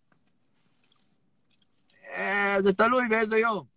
אה, 2.16 2.56
זה 2.62 2.72
תלוי 2.72 3.08
באיזה 3.08 3.38
יום. 3.38 3.75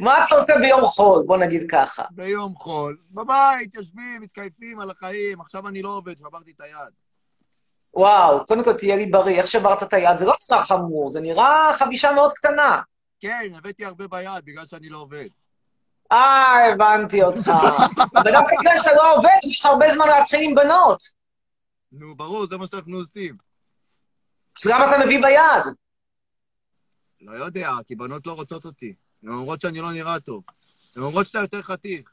מה 0.00 0.24
אתה 0.24 0.34
עושה 0.34 0.52
ביום 0.60 0.84
חול? 0.84 1.22
בוא 1.26 1.36
נגיד 1.36 1.70
ככה. 1.70 2.04
ביום 2.10 2.54
חול. 2.54 2.98
בבית, 3.10 3.74
יושבים, 3.74 4.20
מתקייפים 4.20 4.80
על 4.80 4.90
החיים. 4.90 5.40
עכשיו 5.40 5.68
אני 5.68 5.82
לא 5.82 5.88
עובד, 5.88 6.18
שברתי 6.18 6.50
את 6.50 6.60
היד. 6.60 6.92
וואו, 7.94 8.46
קודם 8.46 8.64
כל 8.64 8.72
תהיה 8.72 8.96
לי 8.96 9.06
בריא. 9.06 9.38
איך 9.38 9.48
שברת 9.48 9.82
את 9.82 9.92
היד? 9.92 10.18
זה 10.18 10.24
לא 10.24 10.34
נראה 10.50 10.62
חמור, 10.62 11.10
זה 11.10 11.20
נראה 11.20 11.70
חבישה 11.72 12.12
מאוד 12.12 12.32
קטנה. 12.32 12.80
כן, 13.20 13.50
הבאתי 13.54 13.84
הרבה 13.84 14.08
ביד 14.08 14.44
בגלל 14.44 14.66
שאני 14.66 14.88
לא 14.88 14.98
עובד. 14.98 15.28
אה, 16.12 16.72
הבנתי 16.72 17.22
אותך. 17.22 17.50
דווקא 18.32 18.56
בגלל 18.60 18.78
שאתה 18.78 18.94
לא 18.94 19.16
עובד, 19.16 19.38
יש 19.44 19.60
לך 19.60 19.66
הרבה 19.66 19.92
זמן 19.92 20.08
להתחיל 20.08 20.40
עם 20.42 20.54
בנות. 20.54 21.02
נו, 21.92 22.14
ברור, 22.16 22.46
זה 22.46 22.58
מה 22.58 22.66
שאנחנו 22.66 22.96
עושים. 22.96 23.36
אז 24.60 24.66
למה 24.66 24.90
אתה 24.90 25.04
מביא 25.04 25.22
ביד? 25.22 25.74
לא 27.20 27.44
יודע, 27.44 27.70
כי 27.86 27.94
בנות 27.94 28.26
לא 28.26 28.32
רוצות 28.32 28.64
אותי. 28.64 28.94
הן 29.22 29.28
אומרות 29.28 29.60
שאני 29.60 29.78
לא 29.78 29.92
נראה 29.92 30.20
טוב. 30.20 30.42
הן 30.96 31.02
אומרות 31.02 31.26
שאתה 31.26 31.38
יותר 31.38 31.62
חתיך. 31.62 32.10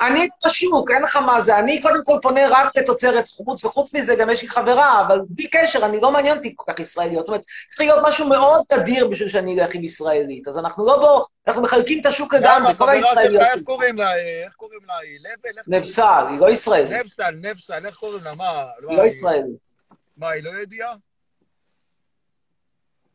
אני 0.00 0.28
בשוק, 0.46 0.90
אין 0.90 1.02
לך 1.02 1.16
מה 1.16 1.40
זה. 1.40 1.58
אני 1.58 1.82
קודם 1.82 2.04
כל 2.04 2.18
פונה 2.22 2.40
רק 2.50 2.76
לתוצרת 2.76 3.28
חוץ, 3.28 3.64
וחוץ 3.64 3.94
מזה 3.94 4.14
גם 4.14 4.30
יש 4.30 4.42
לי 4.42 4.48
חברה, 4.48 5.06
אבל 5.06 5.20
בלי 5.28 5.48
קשר, 5.48 5.86
אני 5.86 6.00
לא 6.00 6.12
מעניין 6.12 6.36
אותי 6.36 6.52
כל 6.56 6.72
כך 6.72 6.80
ישראליות. 6.80 7.26
זאת 7.26 7.28
אומרת, 7.28 7.44
צריך 7.68 7.80
להיות 7.80 7.98
משהו 8.02 8.28
מאוד 8.28 8.64
נדיר 8.72 9.08
בשביל 9.08 9.28
שאני 9.28 9.60
אלך 9.60 9.74
עם 9.74 9.84
ישראלית. 9.84 10.48
אז 10.48 10.58
אנחנו 10.58 10.86
לא 10.86 10.98
בו, 10.98 11.26
אנחנו 11.46 11.62
מחלקים 11.62 12.00
את 12.00 12.06
השוק 12.06 12.34
לגמרי, 12.34 12.74
כל 12.76 12.88
הישראליות. 12.88 13.42
איך 13.42 13.62
קוראים 13.64 13.96
לה? 13.96 14.16
איך 14.16 14.54
קוראים 14.54 14.80
לה? 14.86 14.98
היא 14.98 15.18
לבל? 15.20 15.76
נבסל, 15.76 16.24
היא 16.28 16.40
לא 16.40 16.50
ישראלית. 16.50 16.90
נבסל, 16.90 17.30
נבסל, 17.30 17.86
איך 17.86 17.96
קוראים 17.96 18.24
לה? 18.24 18.34
מה? 18.34 18.64
היא 18.88 18.98
לא 18.98 19.02
ישראלית. 19.02 19.74
מה, 20.16 20.30
היא 20.30 20.42
לא 20.42 20.50
ידיעה? 20.62 20.94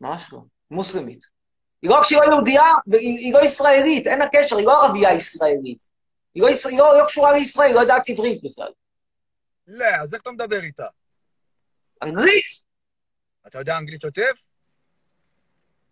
ממש 0.02 0.34
לא. 0.34 0.40
מוסלמית. 0.72 1.35
היא 1.86 1.92
לא 1.92 1.96
רק 2.00 2.04
שהיא 2.04 2.20
לא 2.20 2.34
יהודייה, 2.34 2.63
היא 2.92 3.34
לא 3.34 3.39
ישראלית, 3.39 4.08
אין 4.08 4.20
לה 4.20 4.25
קשר, 4.34 4.58
היא 4.58 4.65
לא 4.65 4.86
ערבייה 4.86 5.13
ישראלית. 5.13 5.84
היא 6.34 6.44
לא, 6.44 6.50
ישראל- 6.50 6.74
היא 6.74 6.80
לא, 6.80 6.98
לא 7.00 7.06
קשורה 7.06 7.34
לישראל, 7.34 7.68
היא 7.68 7.75
לא 7.75 7.80
יודעת 7.80 8.10
עברית 8.10 8.44
בכלל. 8.44 8.72
לא, 9.68 9.86
אז 9.86 10.13
איך 10.13 10.22
אתה 10.22 10.32
מדבר 10.32 10.63
איתה? 10.63 10.88
אנגלית? 12.04 12.46
אתה 13.48 13.60
יודע 13.60 13.77
אנגלית 13.77 14.01
שוטף? 14.01 14.32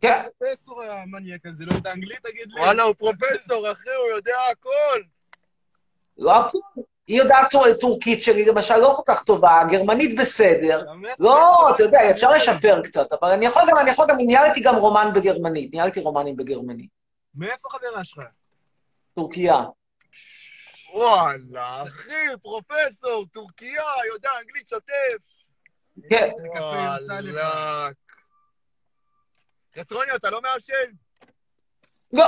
כן. 0.02 0.24
פרופסור 0.40 0.84
המניאק 0.84 1.46
הזה, 1.46 1.66
לא 1.66 1.74
יודע 1.74 1.92
אנגלית, 1.92 2.20
תגיד 2.20 2.48
לי. 2.52 2.62
וואלה, 2.62 2.84
הוא 2.84 2.96
פרופסור, 2.96 3.72
אחי, 3.72 3.90
הוא 3.90 4.16
יודע 4.16 4.38
הכל. 4.52 5.02
לא 6.18 6.46
הכול. 6.46 6.84
היא 7.08 7.18
יודעת 7.18 7.52
טור- 7.52 7.74
טורקית 7.80 8.24
שלי, 8.24 8.46
למשל, 8.46 8.78
לא 8.78 8.94
כל 8.96 9.14
כך 9.14 9.24
טובה, 9.24 9.62
גרמנית 9.72 10.20
בסדר. 10.20 10.86
לא, 11.20 11.70
אתה 11.76 11.84
יודע, 11.84 12.00
אפשר 12.12 12.32
לשפר 12.32 12.82
קצת, 12.84 13.14
אבל 13.14 13.32
אני 13.32 13.46
יכול 13.46 13.62
גם, 13.70 13.78
אני 13.78 13.92
יכול 13.92 14.06
גם, 14.10 14.16
ניהלתי 14.18 14.60
גם 14.62 14.76
רומן 14.76 15.12
בגרמנית, 15.16 15.74
ניהלתי 15.74 16.00
רומנים 16.00 16.36
בגרמנית. 16.36 16.90
מאיפה 17.36 17.70
חברה 17.70 18.04
שלך? 18.04 18.24
טורקיה. 19.16 19.56
וואלה, 20.94 21.84
אחי, 21.84 22.26
פרופסור, 22.42 23.26
טורקיה, 23.34 23.84
יודע 24.14 24.30
אנגלית 24.42 24.70
שוטף. 24.70 25.24
כן. 26.10 26.30
וואלה. 26.58 27.90
חצרוני, 29.80 30.12
אתה 30.16 30.30
לא 30.30 30.42
מעשן? 30.42 30.92
לא, 32.14 32.26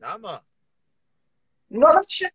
למה? 0.00 0.38
לא 1.70 1.88
משהו. 2.00 2.28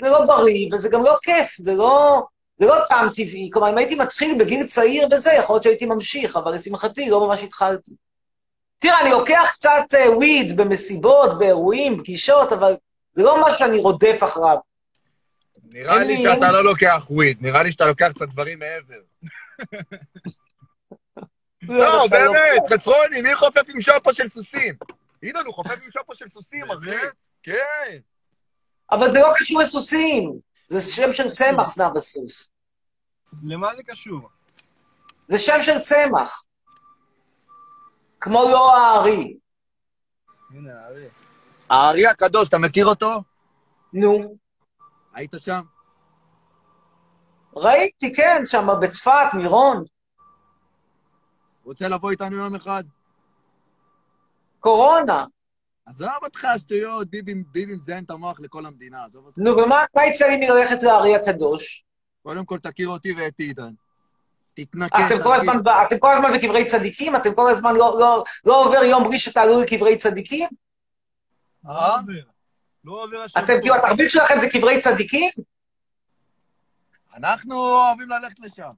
זה 0.00 0.10
לא 0.10 0.24
בריא, 0.24 0.68
וזה 0.72 0.88
גם 0.88 1.02
לא 1.02 1.18
כיף, 1.22 1.56
זה 1.58 1.74
לא... 1.74 2.22
זה 2.58 2.66
לא 2.66 2.76
טעם 2.88 3.08
טבעי. 3.14 3.50
כלומר, 3.52 3.70
אם 3.70 3.78
הייתי 3.78 3.94
מתחיל 3.94 4.38
בגיל 4.38 4.66
צעיר 4.66 5.08
בזה, 5.08 5.32
יכול 5.32 5.54
להיות 5.54 5.62
שהייתי 5.62 5.86
ממשיך, 5.86 6.36
אבל 6.36 6.54
לשמחתי 6.54 7.10
לא 7.10 7.26
ממש 7.26 7.42
התחלתי. 7.42 7.92
תראה, 8.78 9.00
אני 9.00 9.10
לוקח 9.10 9.48
קצת 9.52 9.94
אה, 9.94 10.16
וויד 10.16 10.56
במסיבות, 10.56 11.38
באירועים, 11.38 11.98
פגישות, 11.98 12.52
אבל 12.52 12.74
זה 13.14 13.22
לא 13.22 13.40
מה 13.40 13.52
שאני 13.52 13.78
רודף 13.78 14.18
אחריו. 14.24 14.56
נראה 15.64 15.98
לי 15.98 16.22
שאתה 16.22 16.52
לא 16.52 16.64
לוקח 16.64 17.02
וויד, 17.10 17.38
נראה 17.40 17.62
לי 17.62 17.72
שאתה 17.72 17.86
לוקח 17.86 18.12
קצת 18.14 18.28
דברים 18.28 18.58
מעבר. 18.58 19.00
לא, 21.62 21.90
דווקא 21.90 22.18
באמת, 22.18 22.62
חצרוני, 22.72 23.22
מי 23.22 23.34
חופף 23.34 23.62
עם 23.68 23.80
שופו 23.80 24.14
של 24.14 24.28
סוסים? 24.28 24.74
עידן, 25.22 25.40
הוא 25.46 25.54
חופף 25.54 25.78
עם 25.84 25.90
שופו 25.90 26.14
של 26.14 26.28
סוסים, 26.28 26.70
אחי. 26.70 26.90
כן. 27.42 27.98
אבל 28.92 29.06
זה 29.06 29.12
לא 29.12 29.32
קשור 29.34 29.60
לסוסים. 29.60 30.38
זה 30.68 30.80
שם 30.80 31.12
של 31.12 31.30
צמח, 31.30 31.74
זנב 31.74 31.96
הסוס. 31.96 32.48
למה 33.42 33.76
זה 33.76 33.82
קשור? 33.82 34.28
זה 35.28 35.38
שם 35.38 35.58
של 35.60 35.78
צמח. 35.78 36.44
כמו 38.20 38.48
לא 38.52 38.76
הארי. 38.76 39.36
הנה, 40.50 40.86
אריה. 40.86 41.10
הארי 41.70 42.06
הקדוש, 42.06 42.48
אתה 42.48 42.58
מכיר 42.58 42.86
אותו? 42.86 43.22
נו. 43.92 44.36
היית 45.14 45.34
שם? 45.38 45.62
ראיתי, 47.56 48.14
כן, 48.14 48.42
שם 48.44 48.66
בצפת, 48.82 49.34
מירון. 49.34 49.84
רוצה 51.64 51.88
לבוא 51.88 52.10
איתנו 52.10 52.36
יום 52.36 52.54
אחד? 52.54 52.84
קורונה. 54.60 55.24
עזוב 55.86 56.10
אותך, 56.22 56.46
שטויות, 56.58 57.10
ביבי 57.10 57.34
ביבי 57.34 57.74
מזיין 57.74 58.04
את 58.04 58.10
המוח 58.10 58.40
לכל 58.40 58.66
המדינה, 58.66 59.04
עזוב 59.04 59.26
אותך. 59.26 59.38
נו, 59.38 59.50
ומה 59.50 59.84
מה 59.94 60.06
יצא 60.06 60.26
לי 60.26 60.36
מללכת 60.36 60.82
לארי 60.82 61.14
הקדוש? 61.16 61.84
קודם 62.22 62.44
כל 62.44 62.58
תכיר 62.58 62.88
אותי 62.88 63.12
ואת 63.12 63.38
עידן. 63.38 63.72
תתנקה. 64.54 65.06
אתם 65.06 65.22
כל. 65.22 65.36
הזמן, 65.36 65.56
אתם 65.86 65.98
כל 65.98 66.12
הזמן 66.12 66.30
בקברי 66.34 66.64
צדיקים? 66.64 67.16
אתם 67.16 67.34
כל 67.34 67.50
הזמן 67.50 67.74
לא, 67.74 67.96
לא, 68.00 68.24
לא 68.44 68.64
עובר 68.64 68.84
יום 68.84 69.08
בלי 69.08 69.18
שתעלו 69.18 69.60
לקברי 69.60 69.96
צדיקים? 69.96 70.48
לא 71.64 71.72
אה? 71.72 71.96
לא 72.84 73.04
עובר 73.04 73.20
השבוע. 73.20 73.44
אתם, 73.44 73.60
כאילו, 73.60 73.74
התחביב 73.74 74.08
שלכם 74.08 74.40
זה 74.40 74.48
קברי 74.50 74.80
צדיקים? 74.80 75.30
אנחנו 77.16 77.54
אוהבים 77.54 78.08
ללכת 78.08 78.40
לשם. 78.40 78.70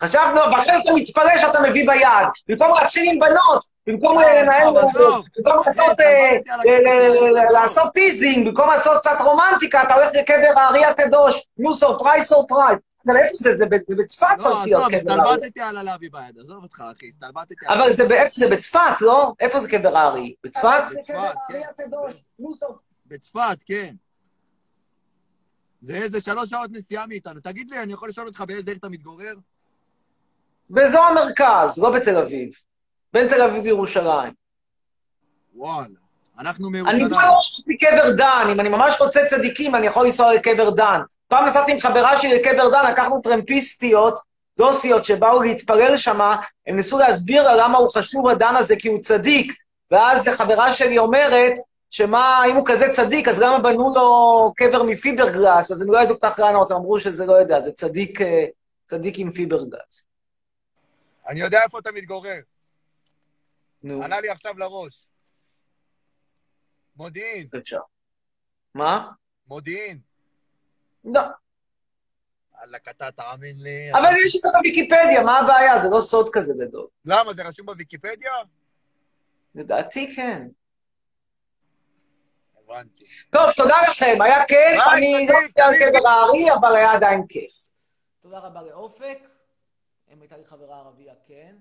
חשבנו, 0.00 0.40
ועכשיו 0.52 0.80
אתה 0.84 0.92
מתפלא 0.94 1.38
שאתה 1.40 1.58
מביא 1.68 1.86
ביד. 1.86 2.28
במקום 2.48 2.70
להתחיל 2.80 3.10
עם 3.12 3.18
בנות, 3.18 3.64
במקום 3.86 4.18
אה, 4.18 4.42
לנהל, 4.42 4.76
עזוב. 4.76 5.24
במקום 5.36 5.62
לעשות, 5.66 5.98
כן, 5.98 6.40
אה, 6.68 7.84
אה, 7.84 7.90
teasing, 7.90 8.48
במקום 8.48 8.68
לעשות 8.68 9.00
קצת 9.00 9.16
רומנטיקה, 9.20 9.82
אתה 9.82 9.94
הולך 9.94 10.10
לקבר 10.14 10.60
הארי 10.60 10.84
הקדוש, 10.84 11.46
נו, 11.58 11.74
surprise, 11.74 12.24
surprise. 12.24 12.78
אבל 13.06 13.16
איפה 13.16 13.34
זה? 13.34 13.56
זה 13.56 13.66
בצפת 13.98 14.26
לא, 14.38 14.42
צריך 14.42 14.64
להיות 14.64 14.82
עזוב, 14.82 15.00
קבר 15.00 15.12
הארי. 15.12 15.30
הסתלבטתי 15.30 15.60
על 15.60 15.76
הלוי 15.76 16.08
ביד, 16.08 16.38
עזוב 16.38 16.62
אותך, 16.62 16.84
אחי, 16.96 17.10
הסתלבטתי 17.14 17.54
על... 17.66 17.78
אבל 17.78 17.92
זה 17.92 18.08
באיפה 18.08 18.30
זה? 18.34 18.48
בצפת, 18.48 19.00
לא? 19.00 19.32
איפה 19.40 19.60
זה 19.60 19.68
קבר 19.68 19.96
הארי? 19.96 20.34
בצפת? 20.44 20.82
surprise. 20.88 22.20
בצפת, 23.06 23.58
כן. 23.66 23.94
זה 25.80 25.94
איזה 25.94 26.20
שלוש 26.20 26.50
שעות 26.50 26.70
נסיעה 26.70 27.06
מאיתנו. 27.06 27.40
תגיד 27.40 27.70
לי, 27.70 27.82
אני 27.82 27.92
יכול 27.92 28.08
לשאול 28.08 28.26
אותך 28.26 28.40
באיזה 28.40 28.70
עיר 28.70 28.78
אתה 28.78 28.88
מתגורר? 28.88 29.34
באזור 30.70 31.04
המרכז, 31.04 31.78
לא 31.78 31.90
בתל 31.90 32.16
אביב. 32.16 32.50
בין 33.14 33.28
תל 33.28 33.42
אביב 33.42 33.64
לירושלים. 33.64 34.32
וואלה. 35.54 35.86
אנחנו 36.38 36.68
אני 36.68 36.82
מירושלים. 36.82 37.08
כבר 37.08 37.20
לא 37.20 37.38
מקבר 37.66 38.10
דן, 38.10 38.46
אם 38.52 38.60
אני 38.60 38.68
ממש 38.68 39.00
רוצה 39.00 39.20
צדיקים, 39.26 39.74
אני 39.74 39.86
יכול 39.86 40.06
לנסוע 40.06 40.34
לקבר 40.34 40.70
דן. 40.70 41.00
פעם 41.28 41.44
נסעתי 41.44 41.72
עם 41.72 41.80
חברה 41.80 42.18
שלי 42.18 42.34
לקבר 42.34 42.70
דן, 42.70 42.90
לקחנו 42.90 43.20
טרמפיסטיות, 43.20 44.18
דוסיות 44.58 45.04
שבאו 45.04 45.42
להתפלל 45.42 45.96
שם, 45.96 46.20
הם 46.66 46.76
ניסו 46.76 46.98
להסביר 46.98 47.42
לה 47.42 47.56
למה 47.56 47.78
הוא 47.78 47.90
חשוב 47.90 48.28
הדן 48.28 48.56
הזה, 48.56 48.76
כי 48.76 48.88
הוא 48.88 48.98
צדיק. 48.98 49.52
ואז 49.90 50.28
חברה 50.28 50.72
שלי 50.72 50.98
אומרת, 50.98 51.52
שמה, 51.90 52.44
אם 52.50 52.56
הוא 52.56 52.66
כזה 52.66 52.88
צדיק, 52.92 53.28
אז 53.28 53.38
למה 53.38 53.58
בנו 53.58 53.94
לו 53.94 54.52
קבר 54.56 54.82
מפיברגלס? 54.82 55.70
אז 55.70 55.82
הם 55.82 55.90
לא 55.90 56.02
ידעו 56.02 56.20
כל 56.20 56.28
כך 56.28 56.38
לענות, 56.38 56.70
הם 56.70 56.76
אמרו 56.76 57.00
שזה 57.00 57.26
לא 57.26 57.32
יודע, 57.32 57.60
זה 57.60 57.72
צדיק, 57.72 58.20
אה, 58.20 58.44
צדיק 58.86 59.18
עם 59.18 59.30
פיברגלס. 59.30 60.06
אני 61.28 61.40
יודע 61.40 61.62
איפה 61.62 61.78
אתה 61.78 61.92
מתגורר. 61.92 62.40
נו, 63.84 64.02
עלה 64.02 64.20
לי 64.20 64.28
עכשיו 64.30 64.58
לראש. 64.58 65.06
מודיעין, 66.96 67.48
בבקשה. 67.52 67.80
מה? 68.74 69.10
מודיעין. 69.46 70.00
לא. 71.04 71.20
וואלכ, 72.52 72.88
אתה 72.88 73.10
תאמין 73.10 73.62
לי. 73.62 73.92
אבל 73.92 74.10
יש 74.26 74.36
את 74.36 74.40
זה 74.42 74.48
בוויקיפדיה, 74.56 75.22
מה 75.22 75.38
הבעיה? 75.38 75.78
זה 75.78 75.88
לא 75.90 76.00
סוד 76.00 76.28
כזה 76.32 76.54
גדול. 76.58 76.86
למה, 77.04 77.34
זה 77.34 77.42
רשום 77.42 77.66
בוויקיפדיה? 77.66 78.32
לדעתי 79.54 80.16
כן. 80.16 80.48
הבנתי. 82.58 83.04
טוב, 83.30 83.52
תודה 83.56 83.76
לכם, 83.90 84.18
היה 84.22 84.46
כיף, 84.46 84.84
ביי, 84.86 84.96
אני 84.96 85.26
לא 85.28 85.38
יודע 85.38 85.66
על. 85.66 85.74
קבר 85.78 86.08
הארי, 86.08 86.54
אבל 86.54 86.76
היה 86.76 86.92
עדיין 86.92 87.26
כיף. 87.28 87.68
תודה 88.20 88.38
רבה 88.38 88.62
לאופק, 88.62 89.28
אם 90.12 90.20
הייתה 90.20 90.36
לי 90.36 90.44
חברה 90.46 90.78
ערבייה, 90.78 91.14
כן. 91.26 91.56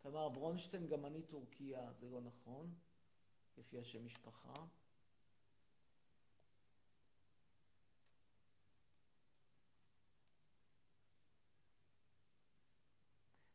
תמר 0.00 0.28
ברונשטיין, 0.28 0.86
גם 0.86 1.06
אני 1.06 1.22
טורקיה, 1.22 1.92
זה 1.92 2.08
לא 2.10 2.20
נכון, 2.20 2.74
לפי 3.56 3.78
השם 3.78 4.04
משפחה. 4.04 4.54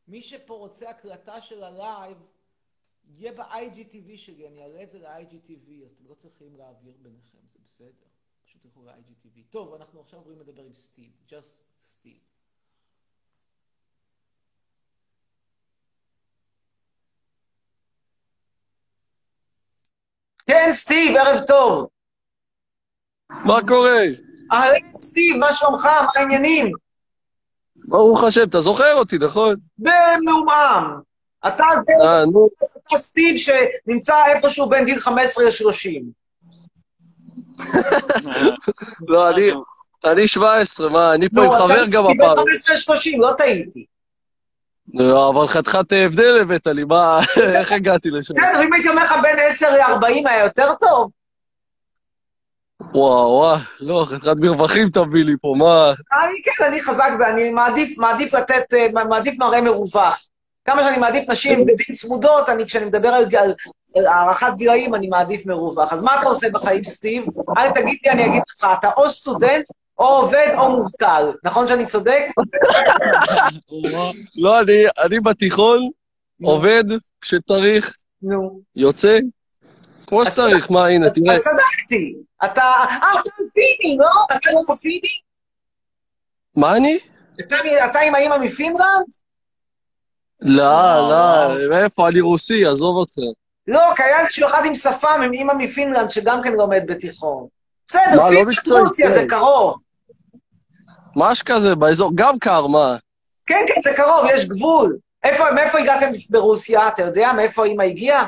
מי 0.08 0.22
שפה 0.22 0.54
רוצה 0.54 0.90
הקלטה 0.90 1.42
של 1.42 1.64
הלייב, 1.64 2.32
יהיה 3.14 3.32
ב-IGTV 3.32 4.18
שלי, 4.18 4.48
אני 4.48 4.64
אעלה 4.64 4.84
את 4.84 4.90
זה 4.90 5.00
ל-IGTV, 5.00 5.86
אז 5.86 5.92
אתם 5.92 6.08
לא 6.08 6.14
צריכים 6.14 6.56
להעביר 6.58 6.98
ביניכם, 7.02 7.48
זה 7.48 7.60
בסדר. 7.64 8.08
פשוט 8.46 8.62
תלכו 8.62 8.84
ל-IGTV. 8.84 9.40
טוב, 9.50 9.74
אנחנו 9.74 10.00
עכשיו 10.00 10.20
עוברים 10.20 10.40
לדבר 10.40 10.64
עם 10.64 10.74
סטיב, 10.74 11.22
just 11.30 11.78
סטיב. 11.78 12.35
כן, 20.48 20.70
סטיב, 20.72 21.18
ערב 21.18 21.40
טוב. 21.48 21.88
מה 23.30 23.60
קורה? 23.68 24.02
אהלן, 24.52 25.00
סטיב, 25.00 25.38
מה 25.38 25.54
שלומך? 25.54 25.86
מה 25.86 26.08
העניינים? 26.16 26.72
ברוך 27.76 28.24
השם, 28.24 28.44
אתה 28.44 28.62
זוכר 28.62 28.94
אותי, 28.94 29.18
נכון? 29.18 29.56
במעומעם. 29.78 31.00
אתה 31.48 31.64
אה, 31.64 32.26
נו, 32.26 32.50
אתה 32.88 32.98
סטיב 32.98 33.36
שנמצא 33.38 34.26
איפשהו 34.28 34.70
בין 34.70 34.86
גיל 34.86 35.00
15 35.00 35.46
ל-30. 35.46 36.04
לא, 39.08 39.30
אני... 39.30 39.52
אני 40.06 40.28
17, 40.28 40.90
מה, 40.90 41.14
אני 41.14 41.30
פה 41.30 41.44
עם 41.44 41.52
חבר 41.52 41.86
גם 41.92 42.06
הפעם. 42.06 42.36
15 42.38 42.96
ל-30, 42.96 43.18
לא 43.20 43.32
טעיתי. 43.38 43.86
לא, 44.94 45.30
אבל 45.30 45.48
חתיכת 45.48 45.92
הבדל 45.92 46.40
הבאת 46.42 46.68
לי, 46.68 46.84
מה, 46.84 47.20
איך 47.58 47.72
הגעתי 47.72 48.10
לשם? 48.10 48.34
בסדר, 48.34 48.64
אם 48.64 48.74
הייתי 48.74 48.90
אומר 48.90 49.04
לך 49.04 49.14
בין 49.22 49.36
10 49.40 49.70
ל-40 49.70 50.30
היה 50.30 50.44
יותר 50.44 50.74
טוב. 50.80 51.12
וואו, 52.80 53.30
וואו, 53.30 53.58
לא, 53.80 54.06
חתיכת 54.06 54.36
מרווחים 54.40 54.90
תביא 54.90 55.24
לי 55.24 55.34
פה, 55.42 55.54
מה... 55.58 55.94
אני 56.24 56.42
כן, 56.44 56.64
אני 56.64 56.82
חזק 56.82 57.10
ואני 57.20 57.52
מעדיף, 57.52 57.98
מעדיף 57.98 58.34
לתת, 58.34 58.74
אה, 58.74 58.88
מעדיף 59.06 59.40
מראה 59.40 59.62
מרווח. 59.62 60.28
כמה 60.66 60.84
שאני 60.84 60.98
מעדיף 60.98 61.30
נשים 61.30 61.66
בדין 61.66 61.96
צמודות, 61.96 62.50
אני, 62.50 62.66
כשאני 62.66 62.86
מדבר 62.86 63.10
על, 63.10 63.26
על, 63.36 63.54
על 63.96 64.06
הערכת 64.06 64.54
גילאים, 64.56 64.96
אני 64.96 65.08
מעדיף 65.08 65.46
מרווח. 65.46 65.94
אז 65.94 66.02
מה 66.02 66.20
אתה 66.20 66.28
עושה 66.28 66.50
בחיים, 66.50 66.84
סטיב? 66.84 67.26
אל 67.58 67.72
תגיד 67.72 67.98
לי, 68.06 68.12
אני 68.12 68.26
אגיד 68.26 68.42
לך, 68.58 68.68
אתה 68.80 68.90
או 68.98 69.10
סטודנט, 69.10 69.66
או 70.00 70.06
עובד, 70.06 70.48
או 70.58 70.70
מובטל. 70.70 71.32
נכון 71.44 71.68
שאני 71.68 71.86
צודק? 71.86 72.26
לא, 74.44 74.62
אני, 74.62 74.84
אני 75.06 75.20
בתיכון. 75.20 75.90
עובד 76.44 76.84
כשצריך, 77.22 77.96
נו. 78.22 78.60
יוצא, 78.76 79.20
כמו 80.08 80.26
שצריך, 80.26 80.72
מה, 80.72 80.88
הנה, 80.88 81.10
תראה. 81.10 81.36
אז 81.36 81.42
צדקתי. 81.42 82.16
אתה, 82.46 82.62
אה, 82.62 83.12
אתה 83.14 83.30
פיני, 83.54 83.98
לא? 84.00 84.36
אתה 84.38 84.50
לא 84.52 84.76
פיני? 84.76 85.00
מה 86.56 86.76
אני? 86.78 87.00
אתה, 87.86 88.00
עם 88.00 88.16
האמא 88.16 88.38
מפינלנד? 88.38 89.06
לא, 90.42 91.10
לא, 91.10 91.70
מאיפה, 91.70 92.08
אני 92.08 92.22
רוסי, 92.22 92.66
עזוב 92.66 92.96
אותך. 92.96 93.18
לא, 93.68 93.82
כי 93.96 94.04
היה 94.04 94.22
איזשהו 94.22 94.48
אחד 94.48 94.62
עם 94.66 94.76
שפם, 94.76 95.22
עם 95.26 95.34
אימא 95.34 95.54
מפינלנד, 95.54 96.10
שגם 96.10 96.42
כן 96.44 96.54
לומד 96.54 96.84
בתיכון. 96.88 97.48
בסדר, 97.88 98.16
לא 98.16 98.30
פינלנד, 98.30 98.82
רוסיה. 98.82 99.12
זה 99.12 99.26
קרוב. 99.30 99.80
מה 101.16 101.36
שכזה, 101.36 101.76
באזור, 101.76 102.12
גם 102.16 102.40
קר, 102.40 102.68
מה? 102.68 102.98
כן, 103.46 103.66
כן, 103.68 103.82
זה 103.82 103.94
קרוב, 103.96 104.26
יש 104.34 104.46
גבול. 104.46 104.98
איפה, 105.24 105.52
מאיפה 105.52 105.80
הגעתם 105.80 106.12
ברוסיה? 106.30 106.88
אתה 106.88 107.02
יודע 107.04 107.32
מאיפה 107.36 107.66
האמא 107.66 107.84
הגיעה? 107.84 108.26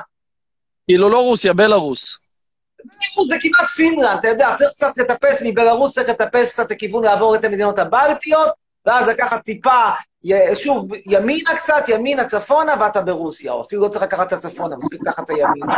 כאילו 0.87 1.09
לא 1.09 1.17
רוסיה, 1.17 1.53
בלארוס. 1.53 2.17
זה 3.29 3.35
כמעט 3.41 3.69
פינלנד, 3.69 4.17
אתה 4.19 4.27
יודע, 4.27 4.55
צריך 4.57 4.71
קצת 4.71 4.91
לטפס 4.97 5.41
מבלארוס, 5.45 5.93
צריך 5.93 6.09
לטפס 6.09 6.53
קצת 6.53 6.71
לכיוון 6.71 7.03
לעבור 7.03 7.35
את 7.35 7.43
המדינות 7.43 7.79
הבלטיות, 7.79 8.49
ואז 8.87 9.07
לקחת 9.07 9.43
טיפה, 9.45 9.89
שוב, 10.53 10.87
ימינה 11.05 11.55
קצת, 11.55 11.83
ימינה, 11.87 12.25
צפונה, 12.25 12.73
ואתה 12.79 13.01
ברוסיה. 13.01 13.51
או 13.51 13.61
אפילו 13.61 13.81
לא 13.83 13.87
צריך 13.87 14.03
לקחת 14.03 14.27
את 14.27 14.33
הצפונה, 14.33 14.75
מספיק 14.75 15.01
לקחת 15.01 15.23
את 15.23 15.29
הימינה. 15.29 15.75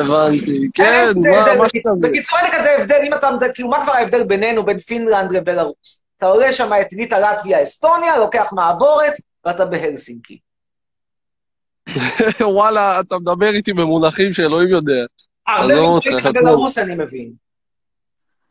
הבנתי, 0.00 0.68
כן, 0.74 1.06
מה, 1.30 1.56
מה 1.58 1.64
בקיצ- 1.64 1.68
שכזה. 1.68 1.94
בקיצור, 2.00 2.38
אין 2.38 2.48
כזה 2.52 2.76
הבדל, 2.78 2.98
אם 3.02 3.14
אתה, 3.14 3.30
כאילו, 3.54 3.68
מה 3.68 3.82
כבר 3.84 3.92
ההבדל 3.92 4.22
בינינו, 4.24 4.64
בין 4.64 4.78
פינלנד 4.78 5.32
לבלארוס? 5.32 6.02
אתה 6.18 6.26
עולה 6.26 6.52
שם 6.52 6.70
את 6.80 6.92
ליטא, 6.92 7.14
לטביה, 7.14 7.62
אסטוניה, 7.62 8.18
לוקח 8.18 8.52
מעבורת, 8.52 9.12
ואתה 9.44 9.64
בהלסינקי. 9.64 10.38
וואלה, 12.40 13.00
אתה 13.00 13.18
מדבר 13.18 13.54
איתי 13.54 13.72
במונחים 13.72 14.32
שאלוהים 14.32 14.70
יודע. 14.70 14.92
הרבה 15.48 15.74
עזוב 15.74 16.02
זמן 16.02 16.12
אותך, 16.12 16.26
היית. 16.26 16.36
בבלארוס, 16.36 16.78
אני 16.78 16.94
מבין. 16.94 17.32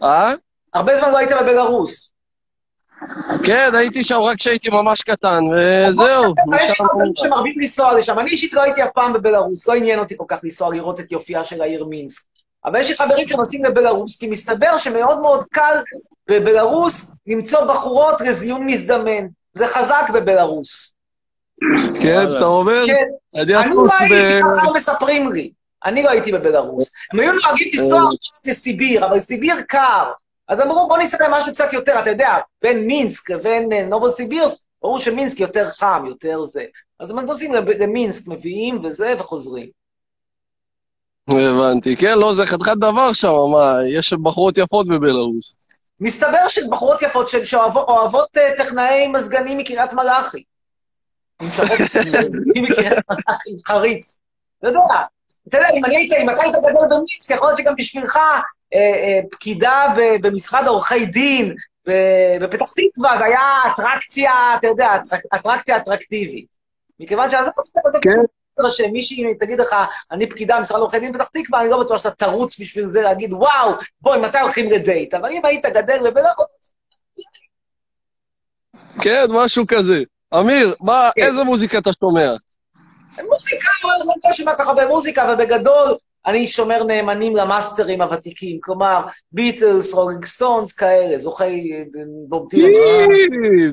אה? 0.03 0.33
הרבה 0.73 0.97
זמן 0.97 1.11
לא 1.11 1.17
היית 1.17 1.31
בבלארוס. 1.41 2.14
כן, 3.43 3.75
הייתי 3.75 4.03
שם 4.03 4.15
רק 4.15 4.37
כשהייתי 4.37 4.69
ממש 4.69 5.01
קטן, 5.01 5.43
וזהו. 5.53 6.33
יש 6.55 6.71
חברים 6.71 7.11
שמרבים 7.15 7.53
לנסוע 7.57 7.93
לשם. 7.93 8.19
אני 8.19 8.31
אישית 8.31 8.53
לא 8.53 8.61
הייתי 8.61 8.83
אף 8.83 8.89
פעם 8.93 9.13
בבלארוס, 9.13 9.67
לא 9.67 9.73
עניין 9.73 9.99
אותי 9.99 10.17
כל 10.17 10.25
כך 10.27 10.39
לנסוע 10.43 10.73
לראות 10.73 10.99
את 10.99 11.11
יופייה 11.11 11.43
של 11.43 11.61
העיר 11.61 11.85
מינסק. 11.85 12.23
אבל 12.65 12.79
יש 12.79 12.89
לי 12.89 12.95
חברים 12.95 13.27
שנוסעים 13.27 13.65
לבלארוס, 13.65 14.17
כי 14.17 14.27
מסתבר 14.27 14.77
שמאוד 14.77 15.19
מאוד 15.19 15.43
קל 15.51 15.77
בבלארוס 16.29 17.11
למצוא 17.27 17.65
בחורות 17.65 18.21
לזיון 18.21 18.65
מזדמן. 18.65 19.27
זה 19.53 19.67
חזק 19.67 20.09
בבלארוס. 20.13 20.93
כן, 22.01 22.21
אתה 22.37 22.45
אומר? 22.45 22.85
כן, 22.87 23.05
אני 23.41 23.51
לא 23.75 23.87
הייתי. 23.99 24.41
ככה 24.41 24.71
מספרים 24.73 25.33
לי. 25.33 25.51
אני 25.85 26.03
לא 26.03 26.09
הייתי 26.09 26.31
בבלארוס. 26.31 26.91
הם 27.13 27.19
היו 27.19 27.31
נוהגים 27.31 27.67
לנסוע 27.73 28.01
לסיביר, 28.45 29.05
אבל 29.05 29.19
סיביר 29.19 29.55
קר. 29.67 30.11
אז 30.47 30.61
אמרו, 30.61 30.87
בוא 30.87 30.97
ניסע 30.97 31.27
למשהו 31.27 31.53
קצת 31.53 31.73
יותר, 31.73 31.99
אתה 32.01 32.09
יודע, 32.09 32.35
בין 32.61 32.87
מינסק 32.87 33.29
לבין 33.29 33.71
אה, 33.73 33.85
נובוסיבירסק, 33.87 34.57
ברור 34.81 34.99
שמינסק 34.99 35.39
יותר 35.39 35.69
חם, 35.69 36.03
יותר 36.07 36.43
זה. 36.43 36.65
אז 36.99 37.11
לב- 37.53 37.69
למינסק, 37.69 38.27
מביאים 38.27 38.85
וזה, 38.85 39.13
וחוזרים. 39.19 39.69
הבנתי. 41.29 41.95
כן, 41.97 42.19
לא, 42.19 42.33
זה 42.33 42.45
חתיכת 42.45 42.77
דבר 42.77 43.13
שם, 43.13 43.33
מה, 43.51 43.73
יש 43.97 44.13
בחורות 44.13 44.57
יפות 44.57 44.87
בבלארוס. 44.87 45.55
מסתבר 45.99 46.47
שבחורות 46.47 47.01
יפות 47.01 47.27
שאוהבות 47.43 48.37
אה, 48.37 48.51
טכנאי 48.57 49.07
מזגנים 49.07 49.57
מקריית 49.57 49.93
מלאכי. 49.93 50.43
מזגנים 51.41 52.63
מקריית 52.63 52.99
חריץ. 53.67 54.19
אתה 54.59 54.67
יודע, 54.67 54.79
אתה 55.47 55.57
יודע, 55.57 55.69
אם 56.21 56.29
אתה 56.29 56.41
היית 56.43 56.55
גדול 56.55 56.87
במינסק, 56.89 57.29
יכול 57.29 57.47
להיות 57.47 57.57
שגם 57.57 57.73
בשבילך 57.77 58.19
פקידה 59.31 59.87
ב- 59.97 60.27
במשרד 60.27 60.67
עורכי 60.67 61.05
דין 61.05 61.55
בפתח 62.41 62.65
תקווה, 62.71 63.17
זה 63.17 63.25
היה 63.25 63.41
אטרקציה, 63.73 64.31
אתה 64.59 64.67
יודע, 64.67 64.95
אטרק- 64.95 65.35
אטרקציה 65.35 65.77
אטרקטיבית. 65.77 66.45
מכיוון 66.99 67.29
שזה 67.29 67.37
כן. 68.01 68.09
שמישהי 68.69 69.23
תגיד 69.39 69.59
לך, 69.59 69.75
אני 70.11 70.29
פקידה 70.29 70.57
במשרד 70.59 70.79
עורכי 70.79 70.99
דין 70.99 71.11
בפתח 71.11 71.29
תקווה, 71.33 71.61
אני 71.61 71.69
לא 71.69 71.83
בטוח 71.83 71.97
שאתה 71.97 72.11
תרוץ 72.25 72.59
בשביל 72.59 72.85
זה 72.85 73.01
להגיד, 73.01 73.33
וואו, 73.33 73.71
בואי, 74.01 74.19
מתי 74.19 74.39
הולכים 74.39 74.71
לדייט? 74.71 75.13
אבל 75.13 75.29
אם 75.31 75.45
היית 75.45 75.65
גדל 75.65 76.09
בבלארוס, 76.09 76.73
כן, 79.01 79.25
משהו 79.29 79.63
כזה. 79.67 80.03
אמיר, 80.39 80.75
מה, 80.81 81.09
כן. 81.15 81.21
איזה 81.21 81.43
מוזיקה 81.43 81.77
אתה 81.77 81.89
שומע? 81.99 82.29
מוזיקה, 83.29 83.67
לא 83.83 83.89
לא 84.25 84.33
שומע 84.33 84.55
כל 84.55 84.63
כך 84.63 84.69
הרבה 84.69 84.87
מוזיקה, 84.87 85.23
אבל 85.23 85.45
בגדול 85.45 85.97
אני 86.27 86.47
שומר 86.47 86.83
נאמנים 86.83 87.35
למאסטרים 87.35 88.01
הוותיקים, 88.01 88.59
כלומר, 88.61 89.01
ביטלס, 89.31 89.93
רולינג 89.93 90.25
סטונס, 90.25 90.73
כאלה, 90.73 91.19
זוכי 91.19 91.83
בוב 92.27 92.47
דילן. 92.49 92.71